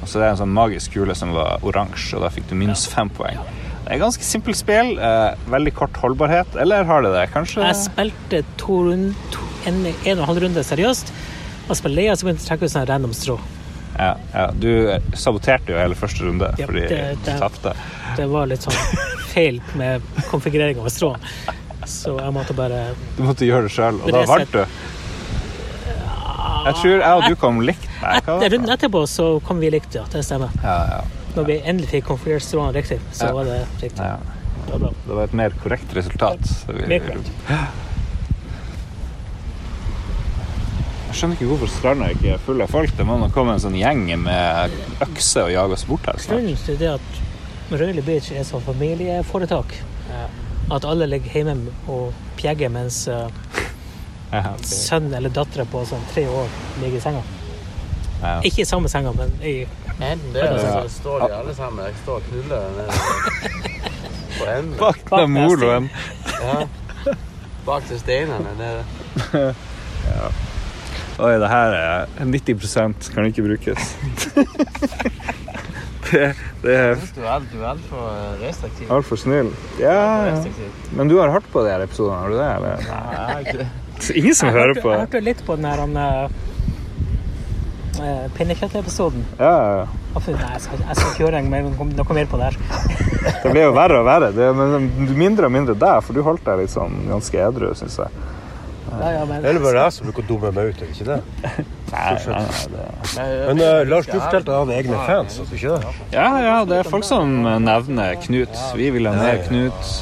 [0.00, 2.56] Og så er det en sånn magisk kule som var oransje, og da fikk du
[2.60, 3.40] minus fem poeng.
[3.84, 4.94] Det er ganske simpelt spill.
[4.96, 6.56] Eh, veldig kort holdbarhet.
[6.60, 7.26] Eller har det det?
[7.34, 7.66] Kanskje?
[7.66, 11.12] Jeg spilte to rund, to, en, en og en halv runde seriøst.
[11.68, 13.36] Og spilte ble jeg så begynte jeg å trekke ut sånn random strå.
[13.98, 14.46] Ja, ja.
[14.58, 14.70] Du
[15.14, 17.74] saboterte jo hele første runde Ja, fordi det- du det- tapte.
[18.16, 18.74] Det var litt sånn
[19.34, 21.18] feil med konfigurering av stråene.
[21.86, 24.64] Så jeg måtte bare Du måtte gjøre det sjøl, og da vant du.
[26.64, 27.84] Jeg tror jeg og du kom likt.
[28.02, 30.04] Nei, runden etterpå så kom vi likt, ja.
[30.10, 30.48] Det stemmer.
[30.62, 31.00] Ja, ja.
[31.36, 33.98] Når vi endelig fikk konfigurert stråene riktig, så var det riktig.
[34.00, 34.16] ja.
[34.64, 34.94] Det var.
[35.06, 36.40] Det var et mer korrekt resultat.
[36.48, 37.30] Så vi- Mer korrekt.
[41.14, 42.90] Jeg skjønner ikke hvorfor stranda ikke er full av folk.
[42.98, 44.72] Det må nå komme en sånn gjeng med
[45.04, 46.16] økse og jage oss bort her.
[46.26, 47.18] Grunnen til det at
[47.70, 49.76] Røyli Beach er som familieforetak.
[50.74, 53.28] At alle ligger hjemme og pjegger mens uh,
[54.32, 54.66] Ja, okay.
[54.66, 56.50] sønnen eller dattera på sånn tre år
[56.82, 57.20] ligger i senga.
[58.24, 58.32] Ja.
[58.50, 59.52] Ikke i samme senga, men i
[60.00, 61.84] Det er så står de alle sammen.
[61.92, 62.88] Jeg står og knuller nede
[64.40, 64.74] på enden.
[64.82, 65.86] Bak den moloen.
[66.40, 67.14] Ja.
[67.70, 68.56] Bak til steinene.
[68.58, 68.72] Det
[69.44, 69.54] er
[71.14, 73.90] Oi, det her er 90% kan ikke brukes.
[76.10, 76.24] det,
[76.64, 78.90] det er Du er altfor eh, restriktiv.
[78.90, 79.52] altfor snill.
[79.78, 79.94] Ja,
[80.26, 80.34] ja.
[80.92, 82.48] Men du har hørt på de her episodene, har du det?
[82.56, 82.82] Eller?
[82.88, 83.68] Nei, jeg har ikke det.
[84.20, 84.90] Ingen som Jeg hører hørte, på.
[84.90, 86.26] jeg hørte litt på den her han, uh,
[88.34, 89.22] pinnekjøttepisoden.
[89.38, 89.86] Ja, ja.
[90.14, 92.56] Nei, jeg skal, jeg skal ikke gjøre noe, mer på det her.
[93.44, 94.28] Det blir jo verre og verre.
[94.34, 98.10] Det, men mindre og mindre deg, for du holdt deg liksom ganske edru, syns jeg.
[99.00, 100.94] Ja, ja, men, Det er bare jeg som bruker å dumme meg ut, er det
[100.94, 101.20] ikke det?
[101.94, 103.24] Nei, nei, nei, det...
[103.46, 105.92] Men uh, Lars, du fortalte at han hadde egne fans, altså ikke det?
[106.16, 108.56] Ja, ja, det er folk som nevner Knut.
[108.78, 109.92] Vi vil ha mer Knut.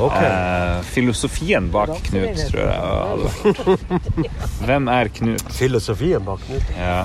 [0.00, 0.16] Ok.
[0.16, 3.74] Eh, filosofien bak Knut, tror jeg.
[4.68, 5.44] Hvem er Knut?
[5.58, 6.72] Filosofien bak Knut.
[6.78, 7.04] Ja.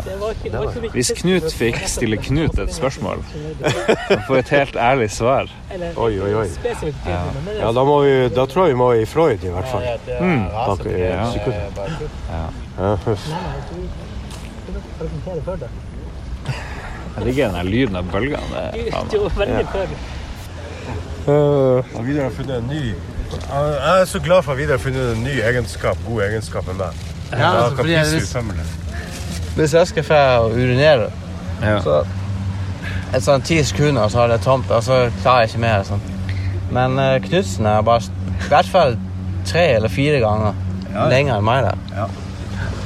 [0.96, 6.32] Hvis Knut fikk stille Knut et spørsmål, og få et helt ærlig svar Oi, oi,
[6.34, 6.48] oi.
[7.06, 7.72] Ja.
[7.72, 9.86] da, må vi, da tror jeg vi må i Freud, i hvert fall.
[10.18, 10.48] Mm.
[10.54, 11.29] Bak, Ja.
[15.46, 15.70] Før det.
[17.16, 18.66] Jeg liker den lyden av bølgene.
[18.74, 19.88] Det er veldig før.
[21.30, 25.12] Og Vidar har funnet en ny Jeg er så glad for at Vidar har funnet
[25.16, 27.02] en ny egenskap, god egenskap med meg.
[27.32, 28.06] Ja, altså, jeg-.
[29.56, 30.22] Hvis jeg skal få
[30.54, 31.12] urinere,
[31.62, 31.82] Ja.
[31.84, 32.06] så
[33.14, 35.84] et sånn ti sekunder, så har det tomt, og så klarer jeg ikke mer.
[35.84, 36.02] Sånn.
[36.72, 38.98] Men uh, Knutsen er bare i hvert fall
[39.50, 40.54] tre eller fire ganger
[40.94, 41.78] lenger enn meg der.
[41.96, 42.08] Ja.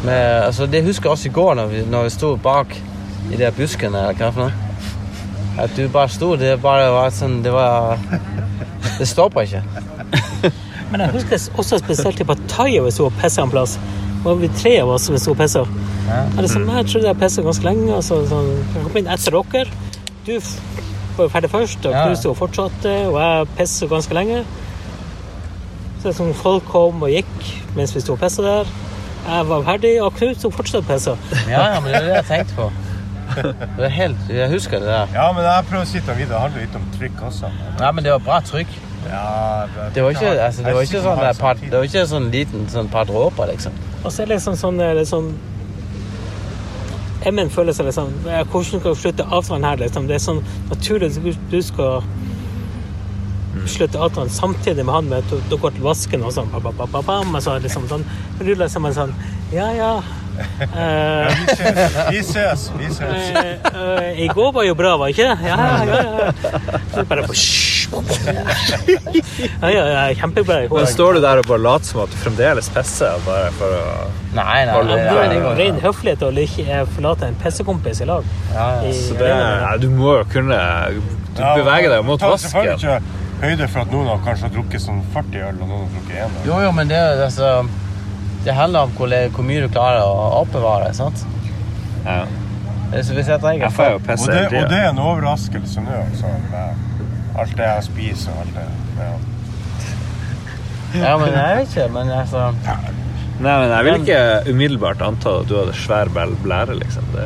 [0.03, 2.75] Men, altså, det husker jeg også i går, når vi, når vi sto bak
[3.31, 3.97] i de buskene.
[4.09, 4.69] eller hva for noe.
[5.63, 7.99] At du bare sto, det bare var sånn Det var
[8.97, 9.61] Det stoppa ikke.
[10.91, 13.77] Men jeg husker også spesielt i partiet hvis vi og pissa en plass.
[13.77, 15.63] Det var vi tre av oss som sto og pissa.
[16.07, 16.19] Ja.
[16.37, 17.87] Liksom, jeg trodde jeg pissa ganske lenge.
[17.95, 19.65] og Så, sånn, jeg kom inn etter dere.
[20.27, 20.33] Du
[21.17, 22.05] var ferdig først, og Ja.
[22.07, 24.43] Knut sto og fortsatte, og jeg pissa ganske lenge.
[26.03, 27.45] Så det sånn, folk kom og gikk
[27.77, 28.71] mens vi sto og pissa der.
[29.23, 31.13] Jeg var ferdig, og Knut sto fortsatt og pissa.
[31.47, 32.71] Ja, ja, men det er det jeg tenkte på.
[33.77, 35.07] Det er helt, Jeg husker det der.
[35.15, 36.33] Ja, men jeg prøver å si til videre.
[36.33, 37.51] det handler litt om trykk også.
[37.79, 38.67] Ja, men det var bra trykk.
[39.07, 39.23] Ja,
[39.95, 42.67] Det var ikke, altså, det var ikke sånn, det, par, det var ikke sånn liten
[42.71, 43.73] sånn par dråper, liksom.
[44.03, 45.31] Og så er det liksom sånn, eh, sånn
[47.25, 49.77] Emmen føler seg liksom Hvordan skal vi slutte avtalen her?
[49.79, 50.07] Liksom?
[50.07, 52.03] Det er sånn naturlig at du- du skal
[53.69, 56.71] slutte avtalen samtidig med han med at du går til vasken og sånn ba, ba,
[56.77, 58.03] ba, ba, bam, og så liksom sånn
[58.41, 59.13] ruller som en sånn
[59.53, 59.93] Ja, ja.
[60.33, 61.29] Uh,
[62.09, 63.03] Vi ses, vi ses.
[63.05, 63.35] Vi ses.
[63.69, 65.37] eh, eh, I går var jo bra, var ikke det?
[65.45, 66.31] Ja, ja, ja.
[66.95, 67.27] Så bare
[69.61, 70.57] Ja, ja, ja, kjempebra.
[70.73, 73.19] Men står du der og bare later som at du fremdeles pisser?
[73.27, 73.83] Bare for å
[74.33, 78.25] Nei, nei, nei, nei, det går Ren høflighet å ikke forlate en pissekompis i lag.
[78.55, 78.89] Ja, ja.
[78.89, 80.57] I- Så det, nei, du må jo kunne
[81.35, 83.05] Du Ja, beveger deg mot vasken.
[83.43, 86.37] Høyde for at noen har kanskje drukket sånn 40 øl, og noen har drukket én
[86.39, 86.47] øl.
[86.49, 87.51] Jo, jo, men det, er altså,
[88.45, 91.25] det handler om hvor, hvor mye du klarer å oppbevare, sant?
[92.05, 92.23] Ja.
[92.93, 94.63] Så hvis jeg trenger Jeg får jo pisse det, tida.
[94.63, 96.33] og det er en overraskelse nå, altså,
[97.41, 98.65] alt det jeg spiser og alt det.
[98.99, 99.13] Ja.
[100.93, 102.51] Ja, men jeg vet ikke, men altså
[103.43, 107.07] Nei, men jeg vil ikke umiddelbart anta at du hadde svær blære, liksom.
[107.15, 107.25] Det,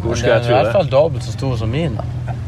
[0.00, 1.98] hvor Det Den er i hvert fall dobbelt så stor som min.
[2.00, 2.06] da.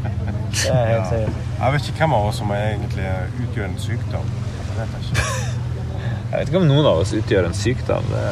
[0.57, 1.46] Det er helt sikkert.
[1.57, 3.07] Jeg vet ikke hvem av oss som egentlig
[3.43, 4.27] utgjør en sykdom.
[4.67, 5.23] Jeg vet ikke.
[6.31, 8.09] Jeg vet ikke om noen av oss utgjør en sykdom.
[8.11, 8.23] Det,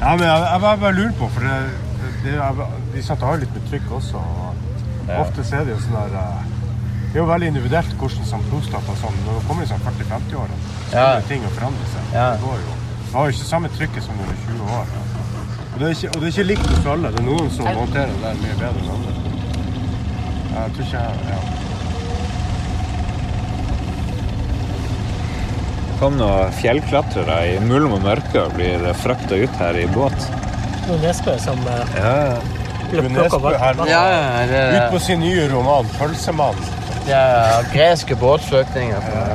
[0.00, 1.56] Ja, men jeg, jeg bare, bare lurer på, for det,
[2.24, 4.22] det, jeg, de satt har litt med trykk også.
[4.24, 6.46] Og Ofte så er det jo sånn der eh,
[7.10, 9.18] Det er jo veldig individuelt hvordan sånn prostat og sånn.
[9.26, 11.04] Når du kommer i sånn 40-50-årene, så Ja.
[11.04, 12.08] begynner ting å forandre seg.
[12.16, 12.26] Ja.
[12.38, 12.76] Det går jo.
[13.04, 14.94] Du har jo ikke samme trykket som når du er 20 år.
[15.70, 17.12] Og det er ikke, og det er ikke likt hos alle.
[17.12, 19.12] Det er noen som håndterer det der mye bedre enn andre.
[20.56, 21.40] Jeg tror ikke jeg ja.
[26.00, 30.16] Kom noen fjellklatrere i mulm og mørke og blir frakta ut her i båt.
[30.88, 32.40] Noen Nesbø som uh, Ja,
[32.90, 33.86] Nesbø her nå.
[33.90, 36.62] Ja, ja, det Ut på sin nye roman 'Pølsemann'.
[37.08, 38.96] Ja, greske båtflyktninger.
[38.96, 39.30] er.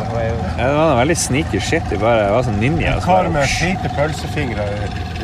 [0.58, 1.84] Ja, det var noe veldig sneaky shit.
[1.90, 2.96] De bare det var sånn ninja.
[2.96, 4.68] En kar med hvite pølsefingre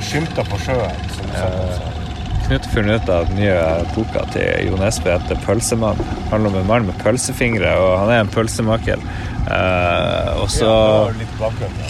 [0.01, 1.03] skymta på sjøen.
[1.15, 1.45] Som det
[1.77, 1.99] sånn.
[2.47, 3.59] Knut har funnet ut av den nye
[3.95, 6.01] boka til Jo Nesbø heter 'Pølsemann'.
[6.31, 8.99] handler om en mann med pølsefingre, og han er en pølsemaker.
[9.41, 10.69] Eh, og så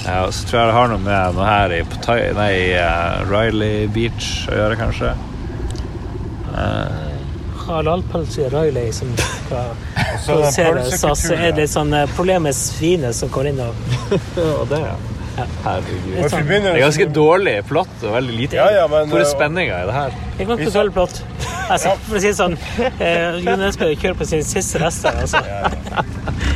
[0.06, 3.24] Ja, så tror jeg det har noe med noe her i, Pattaya- nei, i eh,
[3.28, 5.14] Riley Beach å gjøre, kanskje.
[7.62, 11.00] halalpølse i Riley som skal er produseres.
[11.00, 11.74] Så så er det ja.
[11.76, 13.76] sånn eh, problem med svinet som går inn og
[14.62, 14.96] Og det, ja.
[15.38, 15.46] Ja.
[15.64, 16.18] Herregud.
[16.30, 18.58] Sånn- Det er ganske dårlig plott og veldig lite.
[18.60, 20.18] Ja, ja, men, Hvor er spenninga i det her?
[20.38, 21.22] Det kan ikke dårlig plott.
[21.72, 22.56] Altså, for å si det sånn,
[23.00, 25.16] eh, Jon Espen kjører på sin siste rester.
[25.22, 25.40] Altså.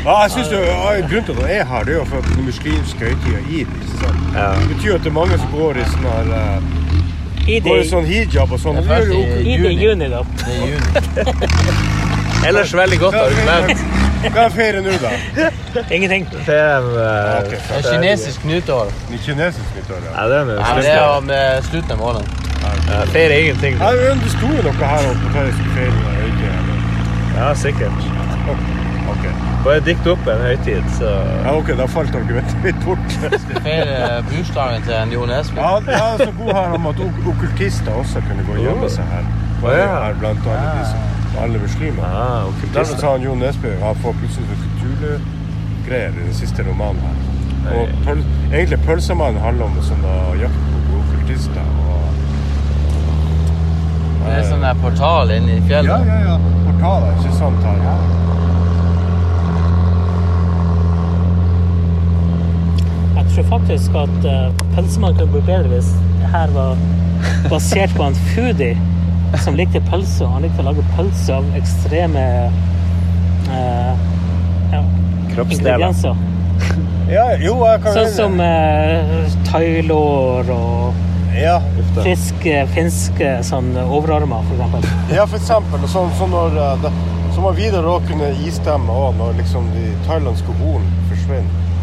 [0.05, 2.17] Ja, jeg synes det er, Grunnen til at han er her, det er jo for
[2.17, 3.67] at den muslimske høytida id.
[4.35, 4.47] Ja.
[4.59, 7.87] Det betyr jo at det er mange som går i sånn her eh, Går i
[7.89, 8.77] sånn hijab og sånn.
[8.77, 9.11] Det er først
[9.45, 10.09] i juni.
[10.13, 10.21] da.
[10.43, 10.87] Det er juni.
[12.47, 13.85] Ellers veldig godt argument.
[14.25, 15.11] Hva er ferie nå, da?
[15.93, 16.25] Ingenting.
[16.45, 16.85] Det er,
[17.41, 18.93] okay, Det er kinesisk nyttår.
[19.09, 20.13] Ni kinesisk nyttår, ja.
[20.17, 22.29] Ja, det er med Ja, det er med slutten av måneden.
[22.65, 23.81] Ja, feirer ingenting.
[23.81, 23.91] Ja,
[24.21, 26.15] det sto jo noe her om på hva jeg skulle feire.
[27.35, 28.09] Ja, sikkert.
[29.13, 29.44] Ok.
[29.65, 31.09] Bare dikt opp en høytid, så
[31.41, 33.15] Ja, ok, da falt argumentet mitt bort.
[33.65, 35.57] Feire bursdagen til en Jo Nesbø.
[35.57, 39.09] Ja, ja, så god her om at ok- okkultister også kunne gå og gjemme seg
[39.09, 39.25] her.
[39.65, 39.87] Å, ja.
[40.05, 41.01] Her blant alle disse,
[41.41, 42.05] alle muslimer.
[42.05, 47.01] ah, Derfor sa han Jo Nesbø han får plutselig noen Cthulhu-greier i den siste romanen
[47.07, 47.23] her.
[47.73, 48.19] Og pøl,
[48.53, 51.65] egentlig Pølsemannen handler om sånn da, jakt på okkultister.
[54.25, 56.05] Det er sånn der portal inni i ja, fjellet.
[56.09, 56.35] ja, ja.
[56.67, 57.65] Portaler, ikke sant?
[57.65, 57.81] Her.
[57.81, 58.44] Jeg
[63.35, 65.89] tror faktisk at uh, pølsemann kunne bli bedre hvis
[66.21, 66.77] det her var
[67.51, 68.75] basert på en foodie
[69.43, 72.23] som likte pølse, og han likte å lage pølse av ekstreme
[73.49, 74.05] uh,
[74.71, 74.83] ja,
[75.33, 76.15] ingredienser.
[77.11, 81.03] Ja, jo, jeg kan Sånn som uh, thailår og
[81.35, 81.57] Ja,
[81.97, 84.87] friske finske sånn overarmer, for eksempel.
[85.11, 85.83] ja for eksempel.
[85.91, 86.93] Sånn, sånn når, eh, det,
[87.35, 91.74] så må Vidar òg kunne istemme også når liksom de thailandske horn forsvinner.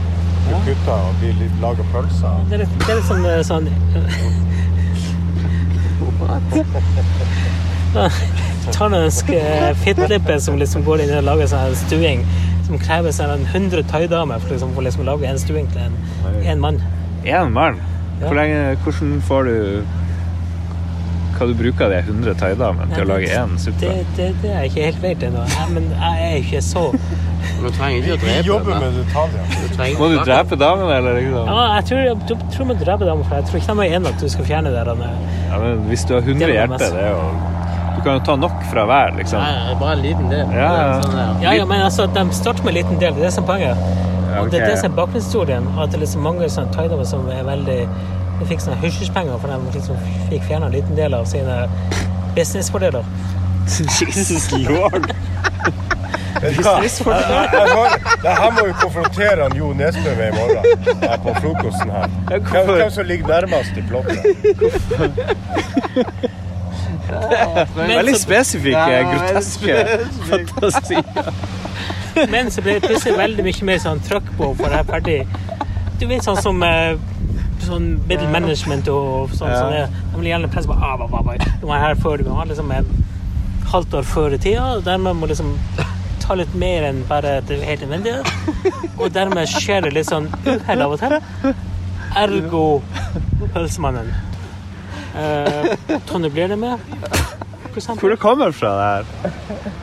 [0.66, 2.42] Kutta og de lager pølser.
[2.50, 3.66] Det er litt, det er litt sånn, eh, sånn
[8.72, 9.26] Thailandsk
[9.82, 12.22] fittlippe som liksom går inn og lager sånn stuing
[12.66, 15.88] som krever sånn en 100 thaidamer for liksom, for liksom å lage en stuing til
[15.88, 15.96] en,
[16.46, 16.78] en mann.
[17.26, 17.80] Én mann?
[18.22, 19.56] Hvor lenge, hvordan får du
[21.32, 23.92] Hva du bruker de 100 thaidamene til å lage én Det, suppe?
[24.16, 25.46] det, det er jeg ikke helt vet ennå.
[25.74, 26.84] Men jeg er ikke så
[27.62, 29.96] Du trenger ikke å Vi jobber med detaljer.
[29.98, 31.48] Må du drepe damene, eller liksom?
[31.48, 33.96] Ja, jeg tror, jeg, jeg tror man dreper damene, for jeg tror ikke de er
[33.96, 35.10] enige at du skal fjerne det.
[35.48, 37.26] Ja, men hvis du har 100 Det hjerter, det er jo
[37.96, 39.42] Du kan jo ta nok fra hver, liksom.
[39.42, 40.56] Nei, det er bare en liten del.
[40.56, 40.96] Ja, ja.
[41.02, 41.28] Sånn ja.
[41.44, 43.14] Ja, ja, men altså, de starter med en liten del.
[43.14, 44.10] Det er det som er poenget.
[44.40, 45.68] Og det er det som er bakgrunnshistorien.
[45.76, 47.78] At det er liksom mange sånne thaidamer som er veldig
[48.40, 50.00] De fikk sånne hysjpenger for de liksom
[50.32, 51.60] fikk fjerna en liten del av sine
[52.34, 53.04] businessfordeler.
[54.00, 55.12] Jesus lord!
[56.40, 60.64] Det her må jo konfrontere han Jo Nesbø med i morgen.
[61.02, 62.08] Her på frokosten her.
[62.28, 64.18] Hvem, hvem som ligger nærmest i plottet?
[67.76, 69.98] Men Veldig spesifikke, Ja, groteske
[70.30, 71.02] fantasier.
[72.30, 75.18] men så ble det plutselig veldig mye mer sånn trøkk på for det er ferdig.
[76.00, 76.96] Du vet sånn som eh,
[77.62, 79.52] sånn middle management og sånn.
[79.52, 79.60] Ja.
[79.62, 81.48] sånn er, de vil gjerne presse på ah, bah, bah, bah.
[81.60, 82.92] Du må her før, du må ha liksom et
[83.72, 85.54] halvt år før i tida, og dermed må liksom
[86.32, 88.22] ta litt mer enn bare det helt nødvendige.
[88.96, 91.18] Og dermed skjer det litt sånn uhell av og til.
[92.16, 92.62] Ergo
[93.52, 94.08] pølsemannen.
[95.12, 96.80] Eh, Tonje blir det med,
[97.66, 98.00] for eksempel.
[98.00, 99.74] Hvor det kommer fra, det her?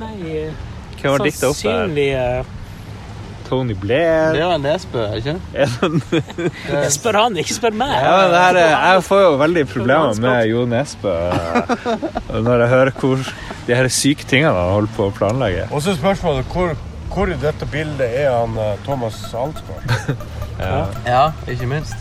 [0.00, 0.14] Nei,
[0.46, 0.62] eh,
[1.02, 1.84] Hvem har dikta opp det her?
[1.84, 2.54] sannsynlig eh,
[3.48, 4.34] Tony Det Blair?
[4.34, 5.34] er jo en Nesbø, ikke
[6.72, 7.94] Jeg spør han, ikke spør meg.
[7.96, 12.64] Ja, men det her, er- jeg får jo veldig problemer med Jo Nesbø eh, når
[12.64, 13.22] jeg hører hvor
[13.68, 15.66] de her syke tingene han holder på å planlegge.
[15.72, 16.74] Og så er spørsmålet hvor,
[17.14, 19.88] hvor i dette bildet er han eh, Thomas Alsgaard?
[20.58, 21.94] Ja, ikke minst.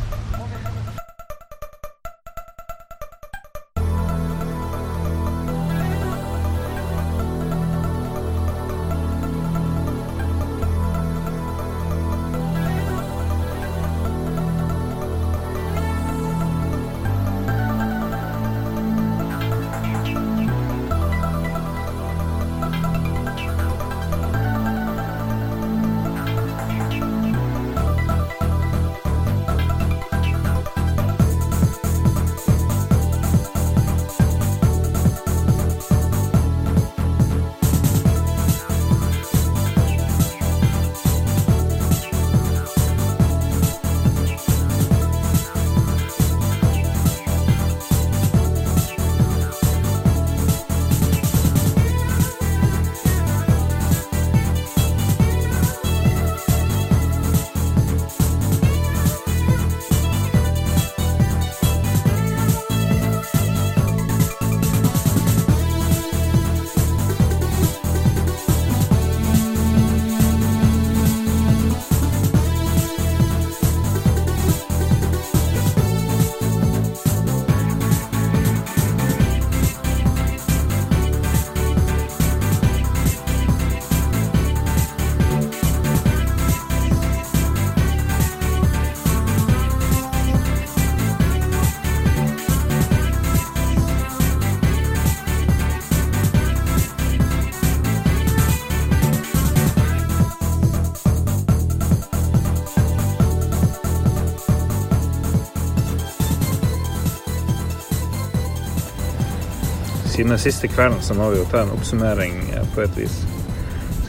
[110.27, 113.13] Siden den siste kvelden så må vi jo ta en oppsummering eh, på et vis.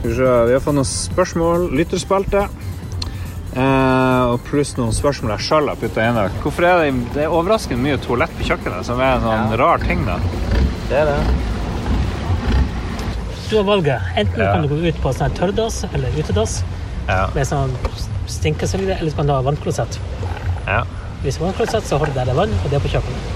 [0.01, 2.41] Skal vi se, vi har fått noen spørsmål, lytterspalte.
[3.55, 6.19] Eh, og pluss noen spørsmål jeg sjøl har putta inn.
[6.19, 6.35] der.
[6.43, 9.79] Hvorfor er det, det er overraskende mye toalett på kjøkkenet, som er en sånn rar
[9.87, 10.19] ting, da.
[10.91, 11.17] Det er det.
[13.49, 14.11] Du har valget.
[14.19, 14.51] Enten Ja.
[14.57, 16.65] kan du gå ut på sånn tørrdass eller utedass
[17.07, 17.29] Ja.
[17.39, 17.71] med sånn
[18.27, 20.01] stinkesolide, eller så kan du ha vannklosett.
[20.67, 20.83] ja.
[21.23, 22.91] Hvis det er vannklosett, så har du der det er vann, og det er på
[22.99, 23.28] kjøkkenet.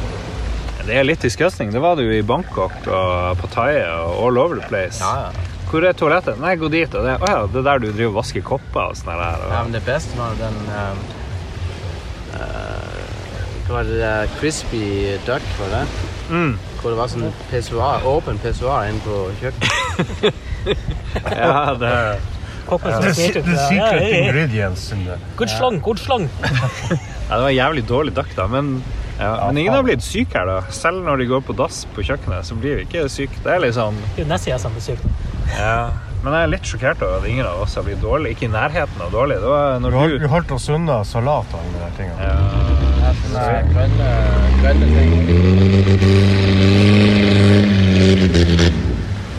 [0.86, 1.70] Det er litt disgusting.
[1.72, 4.98] Det var det jo i Bangkok og Pattaya og all over the place.
[5.02, 5.48] Ja, ja.
[5.70, 6.40] Hvor er toalettet?
[6.42, 6.94] Nei, gå dit.
[6.98, 9.46] Og det, å ja, det er der du driver og vasker kopper og sånn der.
[9.52, 11.00] Ja, men det beste var den um,
[12.34, 12.98] uh,
[13.68, 14.84] Hva var det der crispy
[15.24, 15.86] duck, var det?
[16.28, 16.52] Mm.
[16.82, 20.42] Hvor det var sånn pissoar, åpen pissoar inne på kjøkkenet.
[21.42, 21.94] Ja, det
[22.66, 26.28] Kokken som The, the secret ingredients in the God slang, god slang.
[26.42, 28.46] Ja, det var en jævlig dårlig duck, da.
[28.46, 28.82] Men,
[29.22, 30.60] ja, men ingen har blitt syk her, da.
[30.74, 33.36] Selv når de går på dass på kjøkkenet, så blir vi ikke syke.
[33.44, 34.98] Det er sånn Det er jo nesten jeg som blir syk.
[35.58, 35.90] ja.
[36.22, 38.36] Men jeg er litt sjokkert over at ingen av oss har blitt dårlig.
[38.36, 39.40] Ikke i nærheten av dårlig.
[39.42, 41.90] Det var Du når har- du du holdt oss unna salat og alle de der
[41.98, 42.22] tingene.
[42.22, 42.34] ja,
[43.34, 44.08] Nei, grønne,
[44.62, 45.10] grønne ting.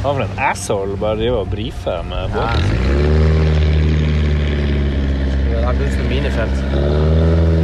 [0.03, 2.63] Hva for en asshole bare driver og brifer med båten.
[5.53, 7.63] Ja, har lagt ut for minefelt.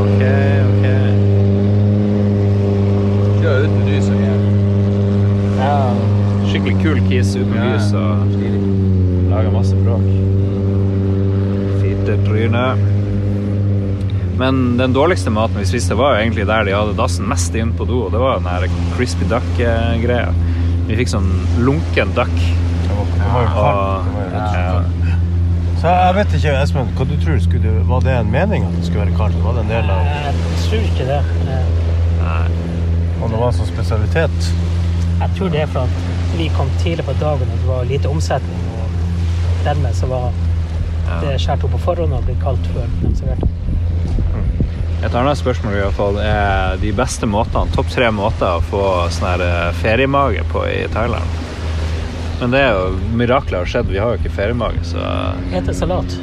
[0.00, 0.22] Ok,
[0.70, 0.84] ok.
[3.40, 4.42] Kjør uten lys og greier.
[5.60, 5.76] Ja,
[6.50, 8.32] skikkelig kul kis uten Ja, lys og
[9.30, 10.06] lager masse bråk.
[11.82, 12.64] Fite tryne.
[14.40, 17.74] Men den dårligste maten vi spiste, var jo egentlig der de hadde dassen mest inn
[17.76, 18.06] på do.
[18.06, 20.30] og Det var den der crispy duck-greia.
[20.88, 21.28] Vi fikk sånn
[21.60, 22.32] lunken duck.
[22.40, 24.56] Det var, det var jo kaldt.
[24.56, 25.18] Ja.
[25.80, 27.36] Så jeg vet ikke, Espen, hva du tror?
[27.40, 29.38] Skulle var det en mening at det skulle være kaldt?
[29.44, 30.34] Var det en del av Jeg
[30.64, 31.20] tror ikke det.
[32.20, 32.42] Nei.
[33.20, 34.50] om det var en sånn spesialitet?
[35.20, 38.08] Jeg tror det er for at vi kom tidlig på dagen og det var lite
[38.08, 38.62] omsetning.
[38.76, 40.30] Og dermed så var
[41.20, 43.48] det skåret opp på forhånd og ble kaldt før de serverte.
[45.00, 48.82] Et annet spørsmål vi har fått, er de beste måtene, topp tre måter å få
[49.14, 51.38] sånn her eh, feriemage på i Thailand.
[52.40, 53.88] Men det er jo mirakler har skjedd.
[53.92, 55.00] Vi har jo ikke feriemage, så
[55.54, 56.18] Heter salat.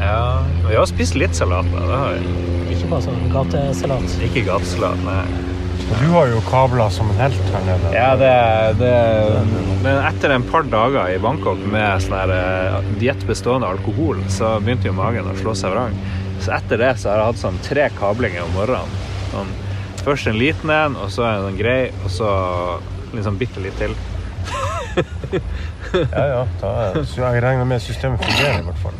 [0.00, 0.44] ja.
[0.68, 1.86] Vi har spist litt salat, da.
[1.88, 2.36] Det har vi.
[2.76, 4.18] Ikke bare sånn gatesalat.
[4.28, 5.22] Ikke gatesalat, nei.
[5.88, 7.92] Du har jo kabla som en helt her nede.
[7.96, 8.32] Ja, det,
[8.78, 8.92] det
[9.82, 14.56] Men etter en par dager i Bangkok med sånn eh, diett bestående av alkohol, så
[14.60, 15.96] begynte jo magen å slå seg vrang.
[16.44, 18.94] Så etter det så har jeg hatt sånn tre kablinger om morgenen.
[19.32, 19.50] Sånn,
[20.04, 22.30] først en liten en, og så en grei, og så
[23.14, 23.96] liksom bitte litt til.
[25.88, 26.40] Ja, ja.
[26.60, 28.96] Da, jeg regner med systemet fungerer i hvert fall.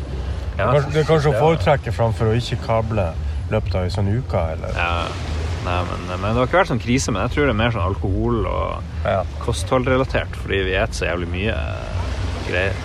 [0.59, 3.11] Ja, Det er kanskje å foretrekke framfor å ikke kable
[3.51, 4.73] løpet av en sånn uke, eller?
[4.75, 5.38] Ja.
[5.65, 7.73] Nei, men, men det har ikke vært sånn krise, men jeg tror det er mer
[7.75, 9.21] sånn alkohol og Ja.
[9.43, 12.03] kostholdrelatert, fordi vi spiser så jævlig mye eh,
[12.47, 12.79] greier.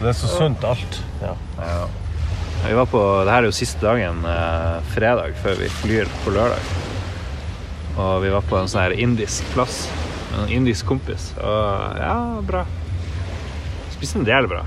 [0.00, 1.00] Det er så sunt alt.
[1.22, 1.34] Ja.
[1.58, 1.86] Ja.
[2.64, 6.32] Vi var på, det her er jo siste dagen, eh, fredag, før vi flyr på
[6.34, 6.72] lørdag.
[7.98, 9.84] Og vi var på en sånn her indisk plass
[10.32, 11.32] med en indisk kompis.
[11.42, 12.16] Og ja,
[12.46, 12.64] bra.
[13.94, 14.64] Spiste en del bra.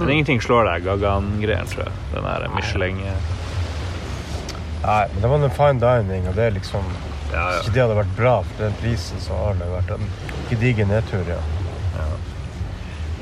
[0.00, 1.92] Men ingenting slår deg Gagan-greien, tror jeg.
[2.14, 2.98] Den der Michelin
[4.82, 6.86] Nei, men det var en fine dining, og det er liksom
[7.32, 10.08] ja, Hvis ikke det hadde vært bra for den prisen, så har det vært en
[10.50, 11.40] gedigen nedtur, ja.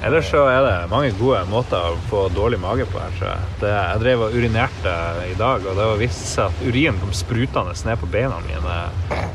[0.03, 3.49] Ellers så er det mange gode måter å få dårlig mage på her, tror jeg.
[3.61, 4.95] Det, jeg drev og urinerte
[5.27, 8.79] i dag, og det var vist seg at urin kom sprutende ned på beina mine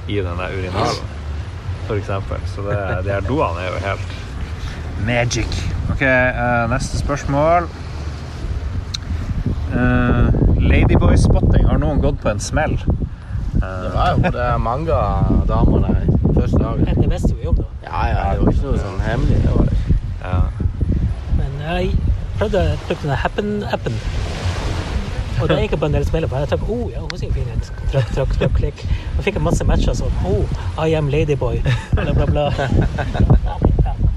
[0.09, 1.11] i den der urinalen,
[1.93, 2.41] eksempel.
[2.49, 4.15] Så det, de her doene er jo helt
[5.05, 5.61] magic.
[5.93, 7.69] Ok, eh, neste spørsmål.
[9.75, 11.67] Uh, Ladyboy-spotting.
[11.69, 12.77] Har noen gått på en smell?
[13.55, 15.93] Det var jo det er mange av damene
[16.35, 17.01] første dagen.
[17.01, 17.69] Det beste vi om, da.
[17.85, 19.41] Ja, ja, det var ikke noe sånn hemmelig.
[19.43, 19.97] Det var det ikke.
[20.25, 20.39] Ja.
[21.39, 21.91] Men jeg
[22.39, 23.99] prøvde å bruke den Happen-appen.
[25.41, 27.49] Og da gikk jeg på en del smeller, jeg tenkte oh, ja, hun sier fin
[27.51, 27.71] ut.
[27.91, 28.85] Trykk, trykk, klikk.
[29.17, 31.59] Og fikk jeg masse matcher sånn oh, I am ladyboy.
[31.95, 32.49] Bla, bla, bla.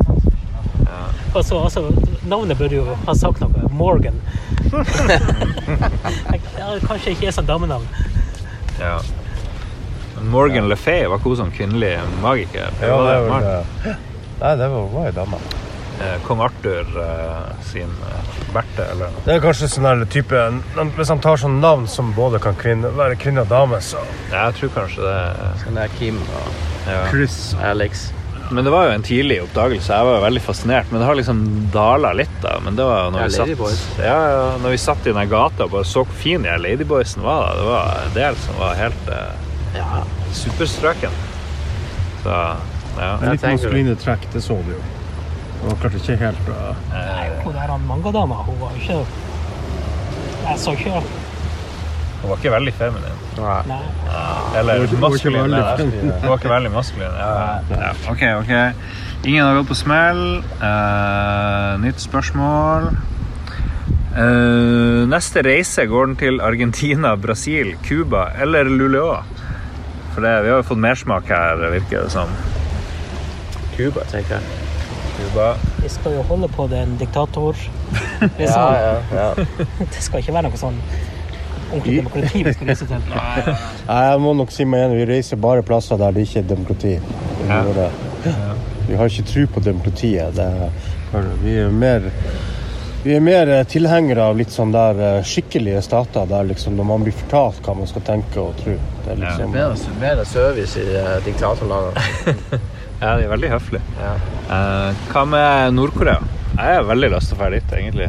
[0.88, 1.00] Ja.
[1.34, 1.82] Og så altså,
[2.28, 3.68] navnet burde jo ha sagt noe.
[3.70, 4.20] Morgan.
[6.58, 7.86] Ja, kanskje ikke er sånn damenavn.
[8.80, 8.98] ja.
[10.18, 11.92] Men Morgan Le Fay var ikke hun sånn kvinnelig
[12.24, 12.72] magiker?
[12.82, 13.94] Ja, det var det.
[14.40, 15.38] Nei, det var, var ei dame.
[16.02, 19.22] Eh, Kong Arthur eh, sin eh, Berthe, eller noe.
[19.24, 20.42] Det er kanskje sånn der type
[20.98, 24.48] Hvis han tar sånn navn som både kan kvinne, være kvinne og dame, så Ja,
[24.48, 25.48] jeg tror kanskje det.
[25.64, 27.00] Sånn der Kim og Ja.
[27.10, 28.08] Chris Alex.
[28.50, 29.92] Men det var jo en tidlig oppdagelse.
[29.92, 30.90] Jeg var jo veldig fascinert.
[30.90, 31.40] Men det har liksom
[31.74, 32.58] dala litt, da.
[32.64, 33.82] Men det var jo når Ja, vi satt Ladyboys.
[33.98, 37.22] ja, ja, når vi satt i den gata og bare så hvor fin de Ladyboysen
[37.22, 37.46] var.
[37.46, 37.54] Da.
[37.60, 40.02] Det var en del som var helt eh, Ja.
[40.32, 41.10] superstrøken.
[42.22, 42.56] Så ja.
[42.98, 44.80] Jeg Litt tenker- maskuline trekk, det så du jo.
[45.60, 46.74] Det var klart ikke helt bra.
[46.92, 49.06] Nei, hun der mangadama, hun var jo ikke
[50.48, 51.02] Jeg så ikke
[52.18, 53.18] Hun var ikke veldig feminin.
[53.38, 53.82] Nei.
[54.58, 55.54] Eller maskulin.
[55.54, 57.14] Hun var ikke veldig maskulin.
[57.14, 57.92] Ja.
[58.10, 58.52] OK, OK.
[59.24, 60.24] Ingen har gått på smell.
[60.58, 62.90] Uh, nytt spørsmål.
[64.18, 69.20] Uh, neste reise, går den til Argentina, Brasil, Cuba eller Luleå?
[70.14, 72.32] For det, vi har jo fått mersmak her, virker det som.
[73.76, 74.64] Cuba, tenker jeg.
[75.18, 75.52] Cuba.
[75.82, 77.54] Vi skal jo holde på den diktator.
[78.38, 79.28] Ja, ja, ja.
[79.94, 80.80] Det skal ikke være noe sånn
[81.70, 83.08] ordentlig demokrati vi skal reise til.
[83.88, 85.00] Nei, jeg må nok si meg enig.
[85.02, 86.94] Vi reiser bare plasser der det ikke er demokrati.
[86.98, 87.62] Vi, Ja.
[87.76, 87.88] det.
[88.88, 90.36] vi har ikke tro på demokratiet.
[90.36, 90.48] Det
[91.42, 92.10] vi er mer
[93.02, 96.88] vi er mer eh, tilhengere av litt sånn der eh, skikkelige stater, der liksom når
[96.88, 98.74] man blir fortalt hva man skal tenke og tro.
[99.04, 99.68] Det er liksom, ja.
[99.70, 102.58] mer, mer service i uh, diktatorlandene.
[102.98, 103.82] Ja, de er veldig høflige.
[104.50, 106.18] Eh, hva med Nord-Korea?
[106.56, 108.08] Jeg har veldig lyst til å dra dit, egentlig.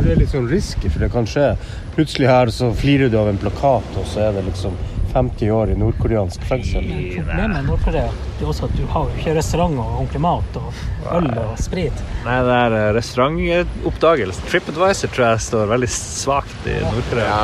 [0.00, 1.50] Det er litt sånn risky, for det kan skje.
[1.96, 4.76] Plutselig her så flirer du av en plakat, og så er det liksom
[5.10, 6.84] 50 år i nordkoreansk fengsel.
[7.16, 10.84] Problemet med Nord-Korea det er også at du har ikke restaurant og ordentlig mat og
[11.18, 12.04] øl og sprit.
[12.24, 14.44] Nei, det er eh, restaurantoppdagelse.
[14.52, 17.40] TripAdvisor tror jeg står veldig svakt i Nord-Korea.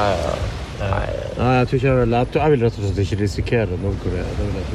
[0.77, 1.03] Nei,
[1.57, 4.25] jeg tror ikke jeg vil, jeg, tror- jeg vil rett og slett ikke risikere Nord-Korea.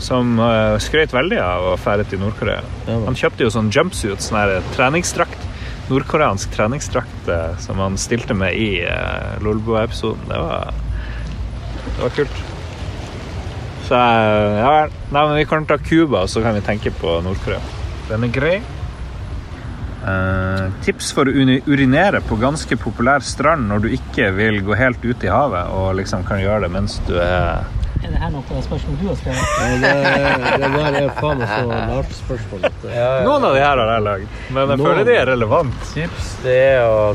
[0.00, 2.60] Som uh, skrøt veldig av å fære til Nordkorea.
[2.88, 2.98] Ja.
[3.06, 5.48] Han kjøpte jo sånn jumpsuit, sånn her treningsdrakt.
[5.90, 10.28] Nordkoreansk treningsdrakt uh, som han stilte med i uh, Lolbua-episoden.
[10.30, 10.72] Det var
[11.90, 12.42] Det var kult.
[13.90, 14.92] Så eh, ja vel.
[15.10, 17.58] Nei, men vi kan ta Cuba, så kan vi tenke på Nord-Korea.
[18.06, 18.60] Den er grei.
[20.00, 21.32] Uh, tips for å
[21.66, 25.90] urinere på ganske populær strand når du ikke vil gå helt ut i havet og
[25.98, 27.66] liksom kan gjøre det mens du er
[28.00, 29.44] Er det her noe av det spørsmålet du har skrevet?
[29.82, 29.90] Det,
[30.62, 32.62] det der er faen meg så lart spørsmål.
[33.26, 34.86] Noen av de her har jeg lagd, men jeg Noen.
[34.86, 35.82] føler de er relevant.
[35.92, 37.14] Tips det er å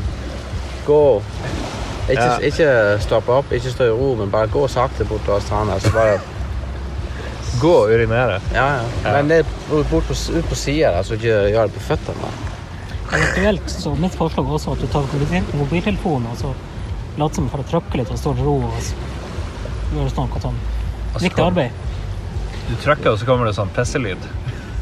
[0.86, 1.00] gå
[2.06, 2.36] Ikke, Ja.
[2.46, 2.66] ikke
[3.02, 5.80] stoppe opp, ikke stå i ro, men bare gå sakte bortover stranda.
[5.82, 6.20] Så bare
[7.58, 8.36] Gå og urinere.
[8.52, 8.66] Ja,
[9.02, 9.12] ja.
[9.16, 9.46] Men det er
[9.90, 12.30] bort på, ut på sida, så ikke gjør det på føttene.
[13.16, 16.50] Eventuelt så mitt forslag er også at du tar mobil- mobiltelefonen og så
[17.16, 18.92] later som for å trykke litt og stå i ro og s-
[19.94, 20.58] gjøre sånn noe sånn
[21.22, 21.70] viktig kom- arbeid.
[22.68, 24.18] Du trykker, og så kommer det sånn pisselyd.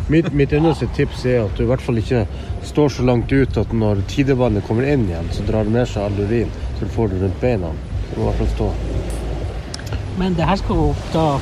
[0.09, 2.27] Mitt, mitt eneste tips er at du i hvert fall ikke
[2.62, 6.02] står så langt ut at når tidevannet kommer inn igjen, så drar det med seg
[6.05, 7.70] all urin, så du får det rundt beina.
[8.12, 8.73] Du må i hvert fall stå.
[10.19, 11.39] Men det her skal jo da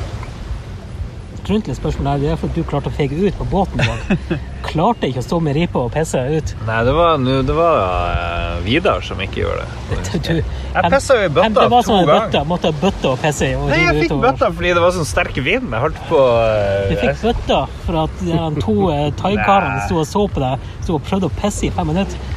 [1.43, 3.81] Grunnen til spørsmålet er, det er for at du klarte å fege ut på båten
[3.82, 4.35] i dag.
[4.69, 6.52] Klarte ikke å stå med ripa og pisse ut.
[6.69, 10.20] Nei, det var, nu- det var uh, Vidar som ikke gjorde det.
[10.23, 12.28] Du, Jeg pissa jo i bøtta Det var to som en ganger.
[12.28, 13.56] Bøtta, Måtte ha bøtte og pisse i.
[13.59, 14.28] Nei, jeg fikk utover.
[14.28, 15.66] bøtta fordi det var sånn sterk vind.
[15.74, 17.59] Jeg holdt på uh, Du fikk bøtta
[17.89, 21.35] for at de to uh, thaikarene sto og så på deg sto og prøvde å
[21.43, 22.31] pisse i fem minutter.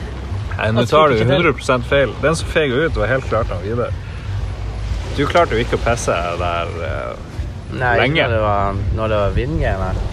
[0.56, 2.18] Nei, nå tar du tror ikke 100 feil.
[2.26, 3.94] Den som feg ut, var helt klart han Vidar.
[5.16, 7.35] Du klarte jo ikke å pisse der eh,
[7.76, 8.16] Nei, Lenge.
[8.16, 10.04] ikke når det var, når det var vindgreier.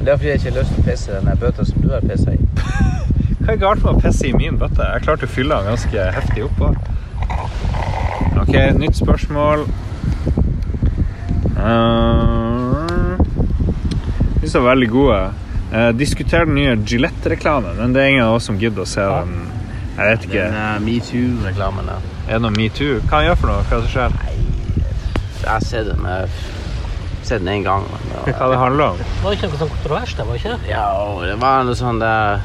[0.00, 1.90] Det er fordi jeg ikke har lyst til å pisse i den bøtta som du
[1.92, 2.40] har pissa i.
[3.44, 4.86] Hva er galt med å pisse i min bøtte?
[4.94, 6.72] Jeg klarte å fylle den ganske heftig oppå.
[8.40, 9.66] OK, nytt spørsmål.
[11.60, 13.20] Uh,
[14.40, 15.20] de er veldig gode.
[15.70, 19.04] Uh, diskuter den nye Gillette-reklamen, men det er ingen av oss som gidder å se
[19.04, 19.36] den.
[19.98, 20.46] Jeg vet ikke.
[20.46, 22.08] Den uh, metoo-reklamen der.
[22.26, 22.96] Er det noe metoo?
[23.04, 23.68] Hva han gjør for noe?
[23.68, 24.16] Hva som skjer?
[25.40, 26.59] Jeg har sett den, jeg har
[27.30, 27.84] sett den én gang.
[27.90, 29.04] Men det var, Hva det handler om?
[29.24, 30.70] Var ikke noe sånn kontrovers der, var ikke det?
[30.72, 30.86] ja,
[31.26, 32.42] det var noe sånn der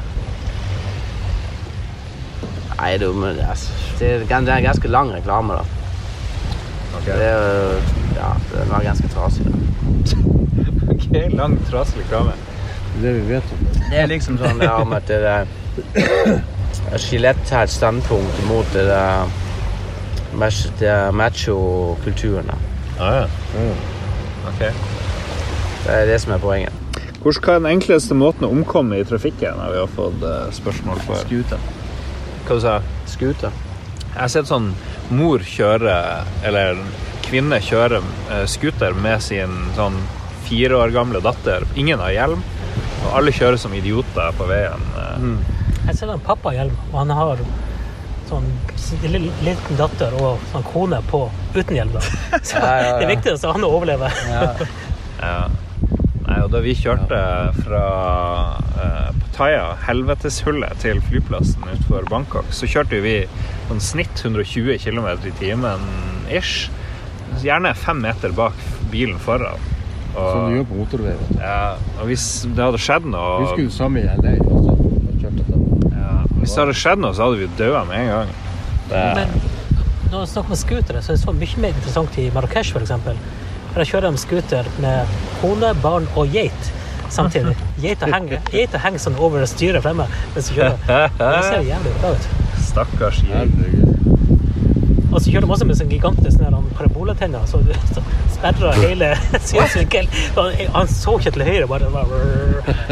[2.76, 3.44] Nei, det, er det,
[4.04, 5.62] er, det er en ganske lang reklame, da.
[7.06, 7.78] Det, er,
[8.16, 9.46] ja, den var ganske trasig.
[9.46, 9.54] Da.
[10.86, 11.06] Ok,
[11.36, 12.34] Lang, trasig reklame.
[13.00, 13.80] Det er det vi vet om det.
[13.90, 15.48] Det er liksom sånn det om at det der
[17.02, 19.26] Skjelett har et standpunkt mot det der
[20.38, 22.52] mach- det der macho-kulturen.
[23.00, 23.66] Ah, ja.
[24.46, 24.62] Ok.
[25.86, 26.82] Det er det som er poenget.
[27.22, 29.58] Hvordan er den enkleste måten å omkomme i trafikken?
[29.58, 31.16] har vi har fått eh, spørsmål på.
[31.24, 31.62] Scooter.
[32.46, 32.76] Hva du sa
[33.10, 33.54] Scooter.
[34.12, 34.70] Jeg har sett sånn
[35.14, 35.96] mor kjøre,
[36.46, 36.78] eller
[37.26, 39.98] kvinne kjøre eh, scooter med sin sånn
[40.46, 41.66] fire år gamle datter.
[41.74, 42.44] Ingen har hjelm,
[43.04, 44.86] og alle kjører som idioter på veien.
[45.22, 45.38] Mm.
[45.88, 47.42] Jeg ser en pappahjelm, og han har
[48.28, 48.46] sånn
[49.46, 51.24] liten datter og sånn kone på
[51.54, 51.94] uten hjelm.
[51.96, 52.02] da.
[52.42, 52.96] Så Ja, ja, ja.
[53.02, 54.10] det viktigste er han å overleve.
[55.16, 55.46] Ja.
[56.26, 57.18] Nei, og da vi kjørte
[57.62, 57.82] fra
[58.82, 63.14] eh, Pattaya, helveteshullet, til flyplassen utenfor Bangkok, så kjørte vi
[63.68, 65.86] sånn snitt 120 km i timen
[66.34, 66.66] ish.
[67.44, 68.58] Gjerne fem meter bak
[68.92, 69.62] bilen foran.
[70.16, 71.14] Som du gjør på motorvei.
[71.14, 71.40] vet du.
[71.44, 74.04] ja, og hvis det hadde skjedd Vi noe skulle du samme.
[74.04, 74.22] Jeg
[76.46, 78.28] Hvis det hadde skjedd noe, så hadde vi daua med en gang.
[78.86, 79.32] Det, Men
[80.12, 82.92] når vi snakker om scootere, så er det så mye mer interessant i Marrakech f.eks.
[83.72, 86.70] For jeg kjører de scooter med kone, barn og geit
[87.10, 87.56] samtidig.
[87.82, 90.06] Geita henger, geita henger sånn over styret fremme
[90.36, 90.78] mens du kjører.
[91.18, 92.30] Det ser jævlig bra ut.
[92.70, 93.58] Stakkars geit.
[95.10, 96.62] Og så kjører de også med sånn gigantiske sånne
[97.50, 97.72] så du
[98.36, 99.10] sperrer hele
[99.48, 100.10] synsvinkelen.
[100.74, 102.22] Han- så ikke til høyre, bare, bare,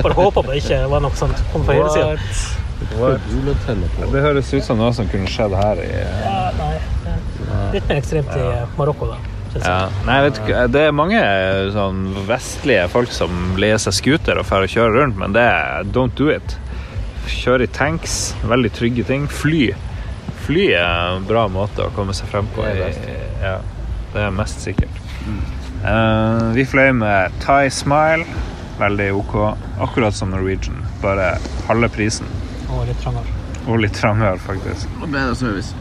[0.03, 2.64] bare håpa på det ikke var noe sånt kom fra høyresida.
[2.93, 3.95] Juletenner.
[4.13, 6.75] Det høres ut som noe som kunne skjedd her i Ja, nei.
[7.75, 9.21] Litt mer ekstremt i Marokko, da.
[9.63, 9.89] Ja.
[10.07, 11.21] Nei, vet du, det er mange
[11.75, 15.87] sånn vestlige folk som leier seg scooter og drar og kjører rundt, men det er
[15.95, 16.57] don't do it.
[17.31, 19.29] Kjøre i tanks, veldig trygge ting.
[19.31, 19.69] Fly.
[20.45, 22.67] Fly er en bra måte å komme seg frem på.
[22.67, 23.07] Det er best.
[23.45, 23.55] Ja,
[24.13, 24.99] det er mest sikkert.
[25.85, 28.27] Eh, vi fløy med Thai Smile.
[28.81, 29.35] Veldig OK.
[29.87, 31.37] Akkurat som Norwegian, bare
[31.69, 32.27] halve prisen.
[32.71, 33.41] Og litt trangere.
[33.69, 34.89] Og litt trangere, faktisk.
[35.03, 35.75] Og bedre service.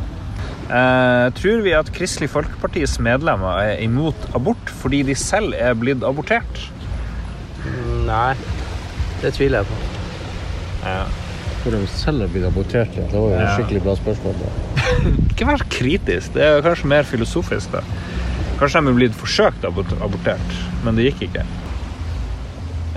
[0.63, 6.03] Eh, tror vi at Kristelig Folkepartis medlemmer er imot abort fordi de selv er blitt
[6.07, 6.61] abortert?
[8.07, 8.33] Nei,
[9.21, 9.81] det tviler jeg på.
[10.83, 11.03] Ja.
[11.63, 12.95] Hvor de selv er blitt abortert.
[12.95, 13.51] Det var jo et Ja.
[13.57, 14.39] skikkelig bra spørsmål.
[14.39, 14.47] Da.
[15.31, 16.33] Ikke vær kritisk.
[16.33, 17.71] Det er kanskje mer filosofisk.
[17.71, 17.83] da.
[18.59, 21.45] Kanskje de er blitt forsøkt abort abortert, men det gikk ikke.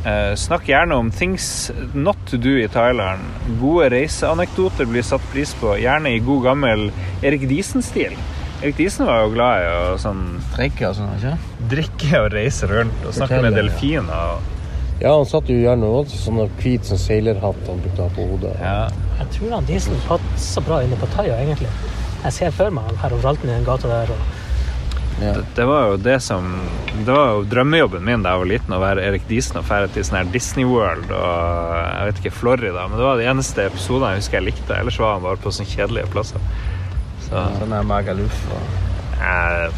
[0.06, 3.20] Eh, snakk gjerne om things not to do i Thailand.
[3.60, 6.84] Gode reiseanekdoter blir satt pris på, gjerne i god gammel
[7.26, 8.14] Erik Diesen-stil.
[8.62, 10.20] Erik Diesen var jo glad i å sånn,
[10.54, 11.32] Drikke og sånn, ikke?
[11.72, 14.12] drikke og reise rundt og snakke med Fortelle, delfiner.
[14.36, 14.52] og-
[15.02, 18.28] Ja, han satt jo gjerne også sånn hvit sånn seilerhatt han brukte å ha på
[18.30, 18.56] hodet.
[18.60, 18.88] Ja.
[19.18, 21.68] Jeg tror han Diesen passer bra inne på Thaia, egentlig.
[22.24, 24.08] Jeg ser for meg han her overalt i den gata der.
[24.14, 24.18] Og
[25.16, 26.44] Det, det var jo det som
[26.93, 29.86] Det var jo drømmejobben min da jeg var liten, å være Erik Diesen og dra
[29.88, 32.84] til sånn her Disney World og jeg vet ikke, Florida.
[32.88, 34.76] Men det var de eneste episodene jeg husker jeg likte.
[34.76, 36.40] Ellers var han bare på sånne kjedelige plasser.
[37.26, 38.62] Så Sånn er Magaluf og
[39.24, 39.70] eh.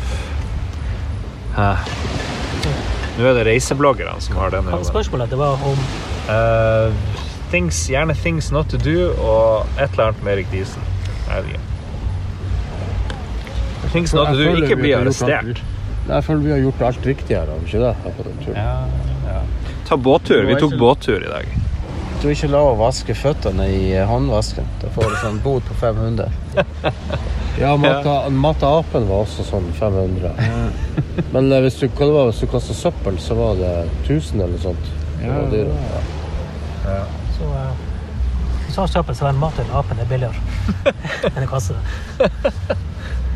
[3.18, 4.86] Nå er det reisebloggerne som har denne jobben.
[4.86, 5.80] spørsmålet det var om
[6.28, 6.92] uh,
[7.50, 10.82] things, gjerne 'Things Not To Do' og et eller annet med Erik Diesen.
[11.28, 11.67] Jeg vet ikke.
[13.92, 15.62] Things Not To du Do, ikke blir bli arrestert.
[16.08, 18.12] Jeg føler vi har gjort alt riktig her, har vi ikke det?
[18.24, 18.92] Den turen.
[19.88, 20.44] Ta båttur.
[20.48, 21.58] Vi tok båttur i dag.
[22.18, 24.66] Du er ikke lov å vaske føttene i håndvasken.
[24.82, 26.30] Da får du sånn bot på 500.
[27.58, 30.30] Ja, matta, matta apen var også sånn 500.
[31.34, 33.72] Men eh, hvis du, det hvis du kastet søppel, så var det
[34.04, 34.92] 1000 eller sånt.
[35.18, 36.02] Ja, dyr, ja.
[36.86, 37.00] ja.
[37.34, 37.72] Så uh,
[38.78, 40.38] så søppel, så var mat til apen er billigere
[41.32, 41.74] enn en kasse.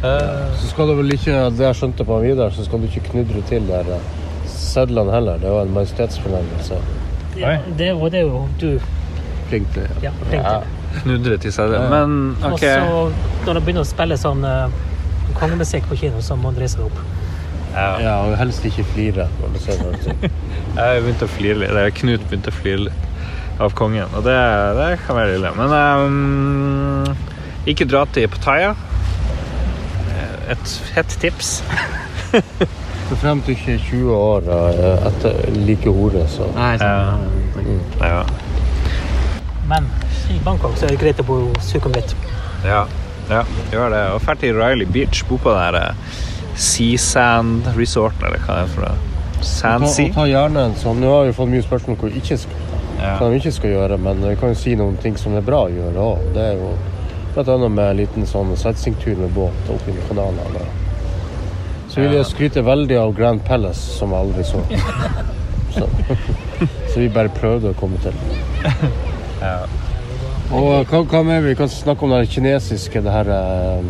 [0.03, 3.43] Så skal du vel ikke, det jeg skjønte på videre, så skal du ikke knudre
[3.47, 4.09] til der eh,
[4.51, 5.39] sedlene heller.
[5.39, 6.81] Det var en majestetsfornærmelse.
[7.39, 8.81] Ja, det, og det er jo du
[9.49, 9.89] Flink til.
[10.03, 11.03] ja, flink til.
[11.03, 11.74] Knudre til seg.
[11.93, 12.74] Men Og så
[13.47, 14.73] når de begynner å spille sånn uh,
[15.39, 17.01] kongemusikk på kino, så må man reise seg opp.
[17.73, 17.89] Ja.
[18.03, 19.29] Ja, og helst ikke flire.
[19.41, 20.16] det, altså.
[20.77, 21.70] Jeg begynte å flire litt.
[21.70, 23.09] Eller Knut begynte å flire litt
[23.62, 24.35] av kongen, og det,
[24.79, 25.53] det kan være ille.
[25.57, 27.12] Men um,
[27.69, 28.73] ikke dra til Pattaya.
[30.51, 31.62] Et hett tips.
[33.09, 37.14] Så frem til ikke 20 år eh, etter like hore, så Nei, Ja.
[37.62, 37.81] Mm.
[38.01, 38.23] Ja.
[39.69, 39.86] Men
[40.32, 42.14] i Bangkok så er det greit å bo Sukhumvit.
[42.66, 42.85] Ja,
[43.31, 44.02] ja gjør det.
[44.16, 45.23] Og dra til Riley Beach.
[45.28, 46.19] Bo på den der eh,
[46.56, 48.97] Sea Sand Resort, eller hva det er for noe.
[49.39, 50.09] ta, Sandsea.
[50.12, 52.36] Ta, ta gjerne en sånn Nå har vi fått mye spørsmål om hva vi ikke
[52.39, 52.59] skal,
[53.02, 53.14] Ja.
[53.19, 55.73] vi ikke skal gjøre, men vi kan jo si noen ting som er bra å
[55.73, 56.27] gjøre òg.
[56.36, 56.69] Det er jo
[57.39, 60.67] annet med en liten sånn sightseeingtur med båt opp i kanalene.
[61.89, 64.65] Så vil jeg skryte veldig av Grand Palace, som jeg aldri så.
[65.73, 65.87] Så,
[66.93, 68.13] så vi bare prøvde å komme til.
[70.53, 71.41] Og hva, hva mer?
[71.47, 73.87] Vi kan snakke om det kinesiske, det her eh,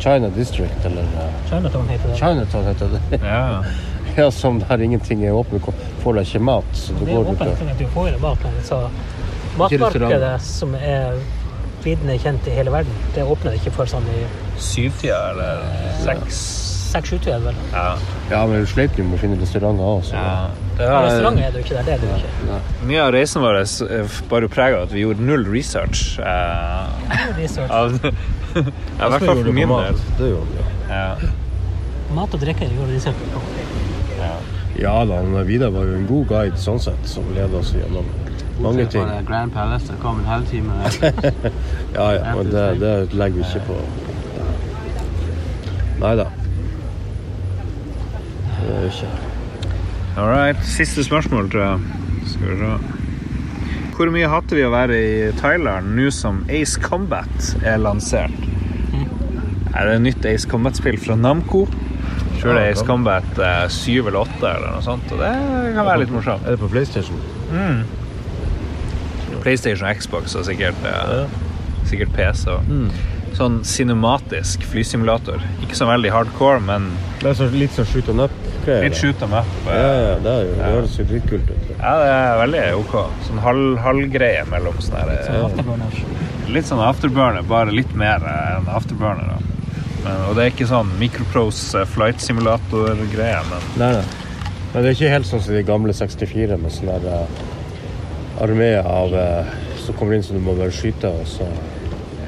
[0.00, 2.16] China District, eller eh, Chinatown heter det.
[2.16, 3.20] Chinatown heter det.
[3.26, 3.62] Ja.
[4.16, 5.64] Ja, som der ingenting er åpent,
[6.02, 6.64] får du ikke mat.
[6.74, 8.42] Så du Det er går ut åpent og sånn at du får jo mat.
[8.42, 8.78] Men så
[9.60, 11.20] matmarkedet, som er
[11.86, 14.24] vidende kjent i hele verden, det åpner ikke før sånn i
[14.60, 15.64] Syvtida eller
[16.04, 16.42] seks
[16.90, 17.54] seks-sju-tida, vel.
[17.72, 17.98] Ja.
[18.30, 20.32] Ja, men du sleit jo med å finne restauranter òg, så ja.
[20.78, 21.84] Det Ja, restauranter er det jo ikke der.
[21.86, 22.86] Det er det jo ikke.
[22.90, 26.18] mye av reisen vår bar bare prega av at vi gjorde null research.
[26.18, 26.88] Uh,
[27.38, 27.70] Research.
[27.70, 30.00] av, ja, I hvert fall for min del.
[30.18, 30.66] Det gjorde vi.
[30.90, 31.30] Ja.
[32.16, 33.44] Mat og drikke gjorde research på.
[34.80, 38.06] Ja da, Vidar var jo en god guide sånn sett, som ledet oss gjennom
[38.62, 39.08] mange ting.
[39.08, 40.72] Det Grand Palace, det kom en halvtime.
[41.96, 43.78] Ja, ja, men det, det legger vi ikke på.
[46.00, 46.26] Nei da.
[48.54, 49.10] Det gjør vi ikke.
[50.16, 50.64] All right.
[50.66, 51.80] Siste spørsmål, tror jeg.
[52.30, 52.72] Skal vi se.
[53.96, 58.36] Hvor mye hater vi å være i Thailand nå som Ace Combat er lansert?
[59.76, 61.66] Er det et nytt Ace Combat-spill fra Namco?
[62.40, 65.30] Tror det er Ace Combat eh, 7 eller 8 eller noe sånt, og det
[65.76, 66.46] kan være litt morsomt.
[66.48, 67.20] Er det på PlayStation?
[69.42, 71.26] PlayStation og Xbox og sikkert, eh,
[71.90, 72.46] sikkert PC.
[72.50, 72.62] Og.
[73.36, 75.40] Sånn cinematisk flysimulator.
[75.62, 76.90] Ikke så veldig hardcore, men
[77.20, 78.82] Det er så, litt sånn shoot and up-greier.
[78.88, 79.46] litt shoot them up.
[79.66, 81.68] Ja, ja, det er jo det høres jo dritkult ut.
[81.78, 82.96] Ja, det er veldig OK.
[83.28, 86.02] Sånn halv- halvgreie mellom sånne her, eh, Afterburners.
[86.50, 89.28] litt sånn afterburner, bare litt mer eh, enn afterburner.
[89.30, 89.38] Da.
[90.04, 94.04] Men, og det er ikke sånn microprose eh, flight simulator-greie, men Nei, nei.
[94.74, 97.26] Men det er ikke helt sånn som de gamle 64 med sånn der uh,
[98.40, 99.50] armé av uh,
[99.80, 101.48] som kommer inn så du må bare skyte, og så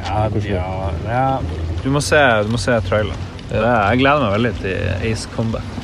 [0.02, 1.40] ja, ja, ja.
[1.84, 3.28] Du må se, du må se traileren.
[3.52, 5.82] Er, jeg gleder meg veldig til Ace Combat.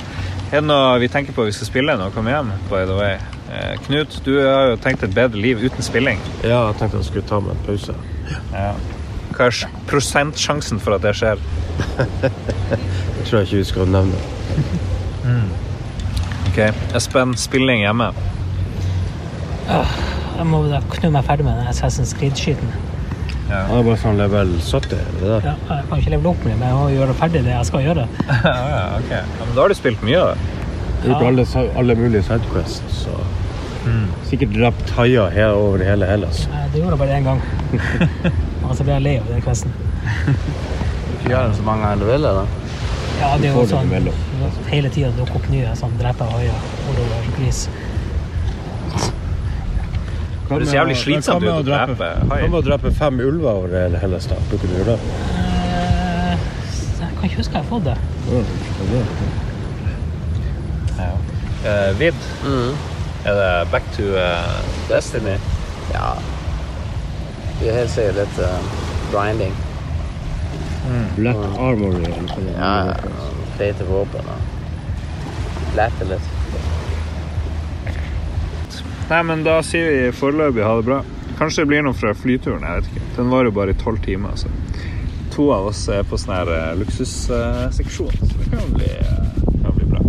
[0.49, 2.53] Er det noe vi tenker på vi skal spille når vi kommer hjem?
[2.71, 3.19] by the way?
[3.53, 6.21] Eh, Knut, du har jo tenkt et bedre liv uten spilling.
[6.43, 7.95] Ja, jeg tenkte jeg skulle ta meg en pause.
[8.53, 8.73] Ja.
[9.37, 11.41] Hva er prosentsjansen for at det skjer?
[13.19, 14.19] Det tror jeg ikke vi skal nevne.
[16.49, 16.59] Ok,
[16.97, 18.09] Espen, spilling hjemme.
[19.69, 22.71] Jeg må da knu meg ferdig med den Assassin's Creed-skyten.
[23.49, 23.63] Ja.
[23.69, 25.47] Det er bare sånn level 70, er det der.
[25.49, 27.69] Ja, jeg kan ikke levele opp med det, men jeg må gjøre ferdig det jeg
[27.71, 28.07] skal gjøre.
[28.29, 29.13] ja, ja, ok.
[29.17, 30.55] Ja, men da har du spilt mye, da.
[31.05, 31.47] Gjort alle,
[31.79, 33.07] alle mulige sidequests,
[33.89, 34.09] Mm.
[34.29, 36.43] Sikkert drept haier her over hele Hellas.
[36.75, 37.39] Det gjorde jeg bare én gang.
[38.69, 39.73] Og så ble jeg lei av den questen.
[41.15, 42.51] Ikke gjør den så mange ganger du vil, eller?
[43.19, 43.95] Ja, det er jo sånn
[44.69, 46.67] hele tida dukker opp nye sånn dreper haier.
[50.49, 52.49] Hva Det er så med jævlig slitsomt hva ut å drepe Hva haier.
[52.49, 54.41] med å drepe fem ulver over hele Hellestad?
[54.51, 54.95] Bruker du det?
[54.99, 56.39] Eh,
[57.01, 57.97] Jeg kan ikke huske jeg har fått det.
[60.99, 61.11] Ja,
[61.69, 61.69] det.
[61.69, 62.15] Eh, Vid,
[63.27, 65.35] er det back to uh, Destiny?
[65.93, 66.13] Ja.
[67.61, 68.59] Det er helt sikkert litt uh,
[69.13, 69.55] grinding.
[71.17, 72.95] Black Armory, eller Ja, ja.
[73.59, 76.29] Feite våpen og lette litt.
[79.09, 80.99] Nei, men da sier vi foreløpig ha det bra.
[81.39, 83.05] Kanskje det blir noe fra flyturen, jeg vet ikke.
[83.17, 84.51] Den var jo bare i tolv timer, så
[85.33, 89.77] to av oss er på sånn her eh, luksusseksjon, så det kan bli, eh, kan
[89.77, 90.03] bli bra.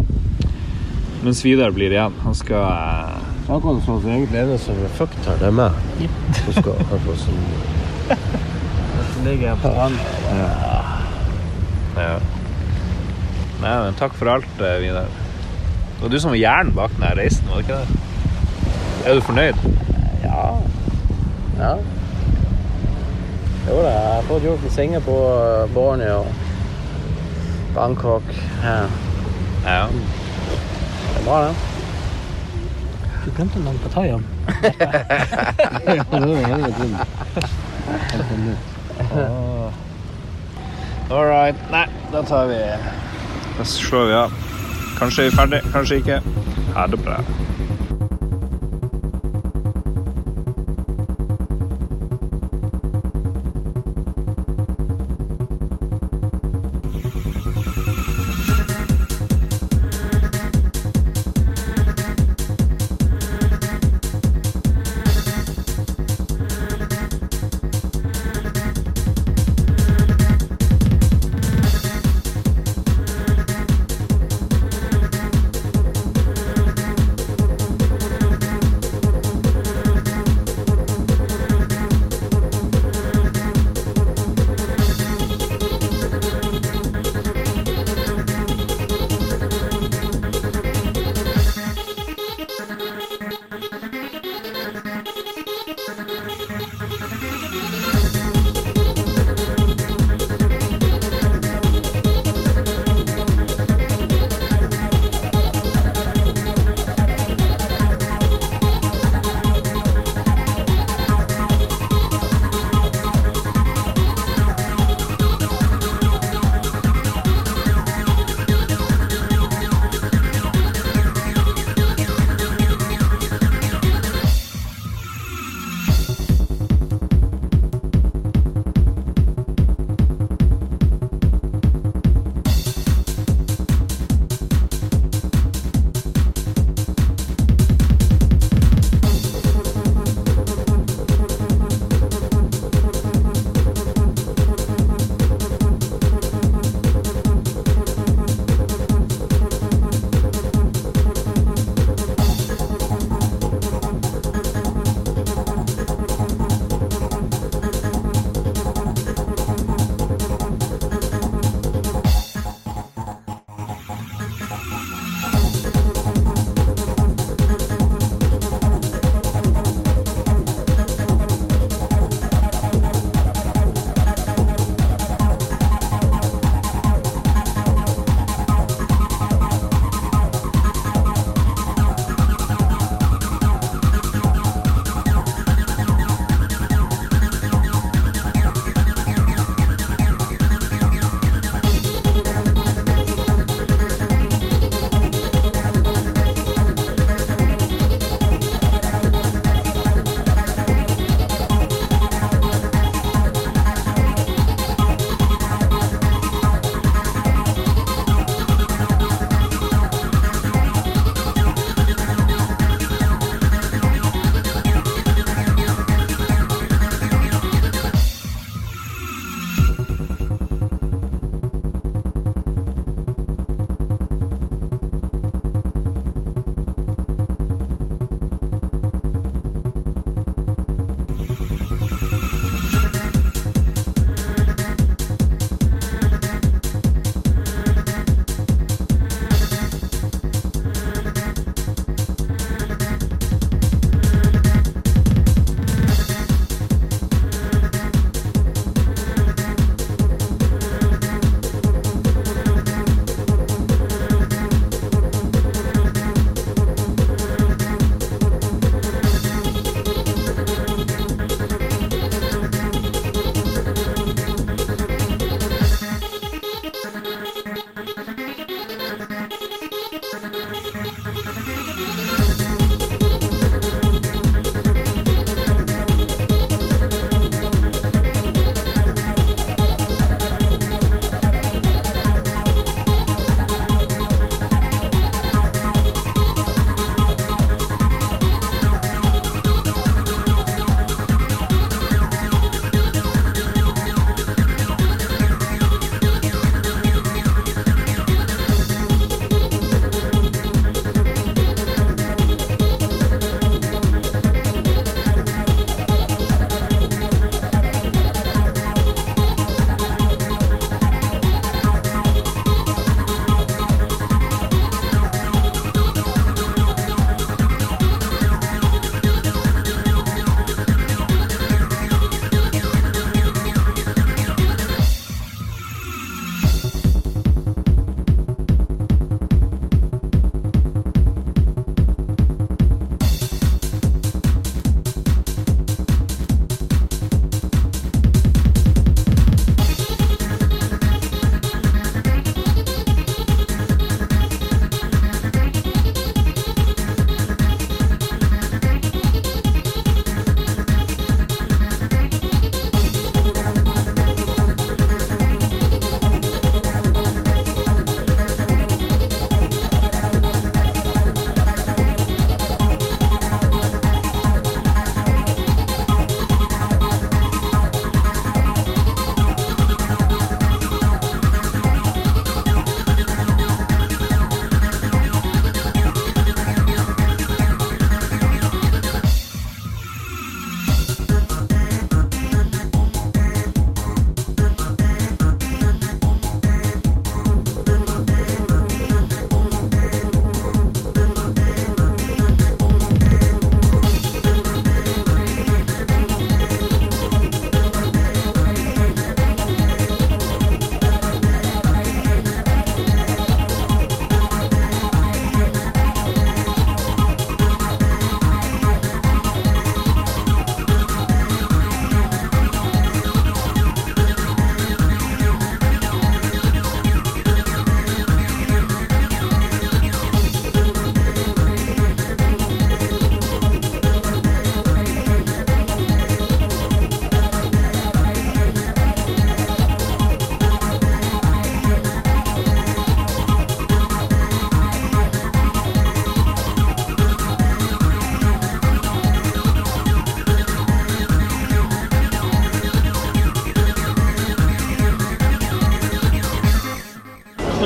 [1.22, 2.18] Mens Vidar blir igjen.
[2.26, 5.48] Han skal eh, er akkurat sånn at det egentlig det som er fucked her, det
[5.48, 5.80] er meg.
[6.42, 7.48] Som skal ha på sånn
[9.30, 9.98] Ligger på stranden.
[12.00, 12.12] ja.
[13.60, 15.08] Nei, men takk for alt, Vidar.
[15.08, 18.09] Det var du som var hjernen bak den reisen, var det ikke det?
[19.06, 19.56] Er du fornøyd?
[20.24, 20.56] Ja.
[21.60, 21.76] Ja.
[23.70, 25.16] Jo da, jeg har fått gjort en på
[25.74, 26.26] Borneo,
[27.76, 28.24] Bangkok.
[28.64, 28.82] Ja.
[29.66, 29.88] Ja.
[29.88, 31.56] Det er bra, det.
[33.26, 34.24] Du glemte noe på Thaian.
[41.10, 41.56] All right.
[41.72, 42.58] Nei, da tar vi
[43.58, 44.34] Da slår vi av.
[45.00, 46.22] Kanskje er vi ferdig, kanskje ikke.
[46.76, 47.18] Ha det bra.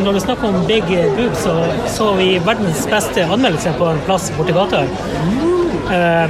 [0.04, 0.84] Når du snakker om big
[1.18, 1.54] boob, så
[1.92, 4.84] så vi verdens beste anmeldelse på en plass borti gata.
[5.94, 6.28] Eh,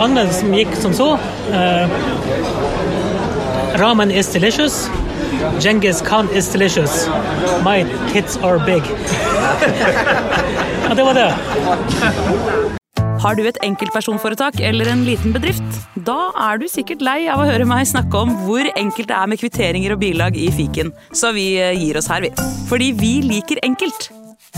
[0.00, 1.12] anmeldelsen gikk som så.
[1.52, 1.88] Eh,
[3.80, 4.88] ramen is delicious.
[5.60, 7.08] Genghis Khan is delicious.
[7.64, 8.82] My tits are big.
[10.88, 11.32] ja, det var det.
[13.22, 15.76] Har du et enkeltpersonforetak eller en liten bedrift?
[16.06, 19.30] Da er du sikkert lei av å høre meg snakke om hvor enkelt det er
[19.30, 22.32] med kvitteringer og bilag i fiken, så vi eh, gir oss her, vi.
[22.72, 24.06] Fordi vi liker enkelt.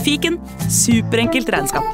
[0.05, 0.39] Fiken
[0.71, 1.84] superenkelt regnskap.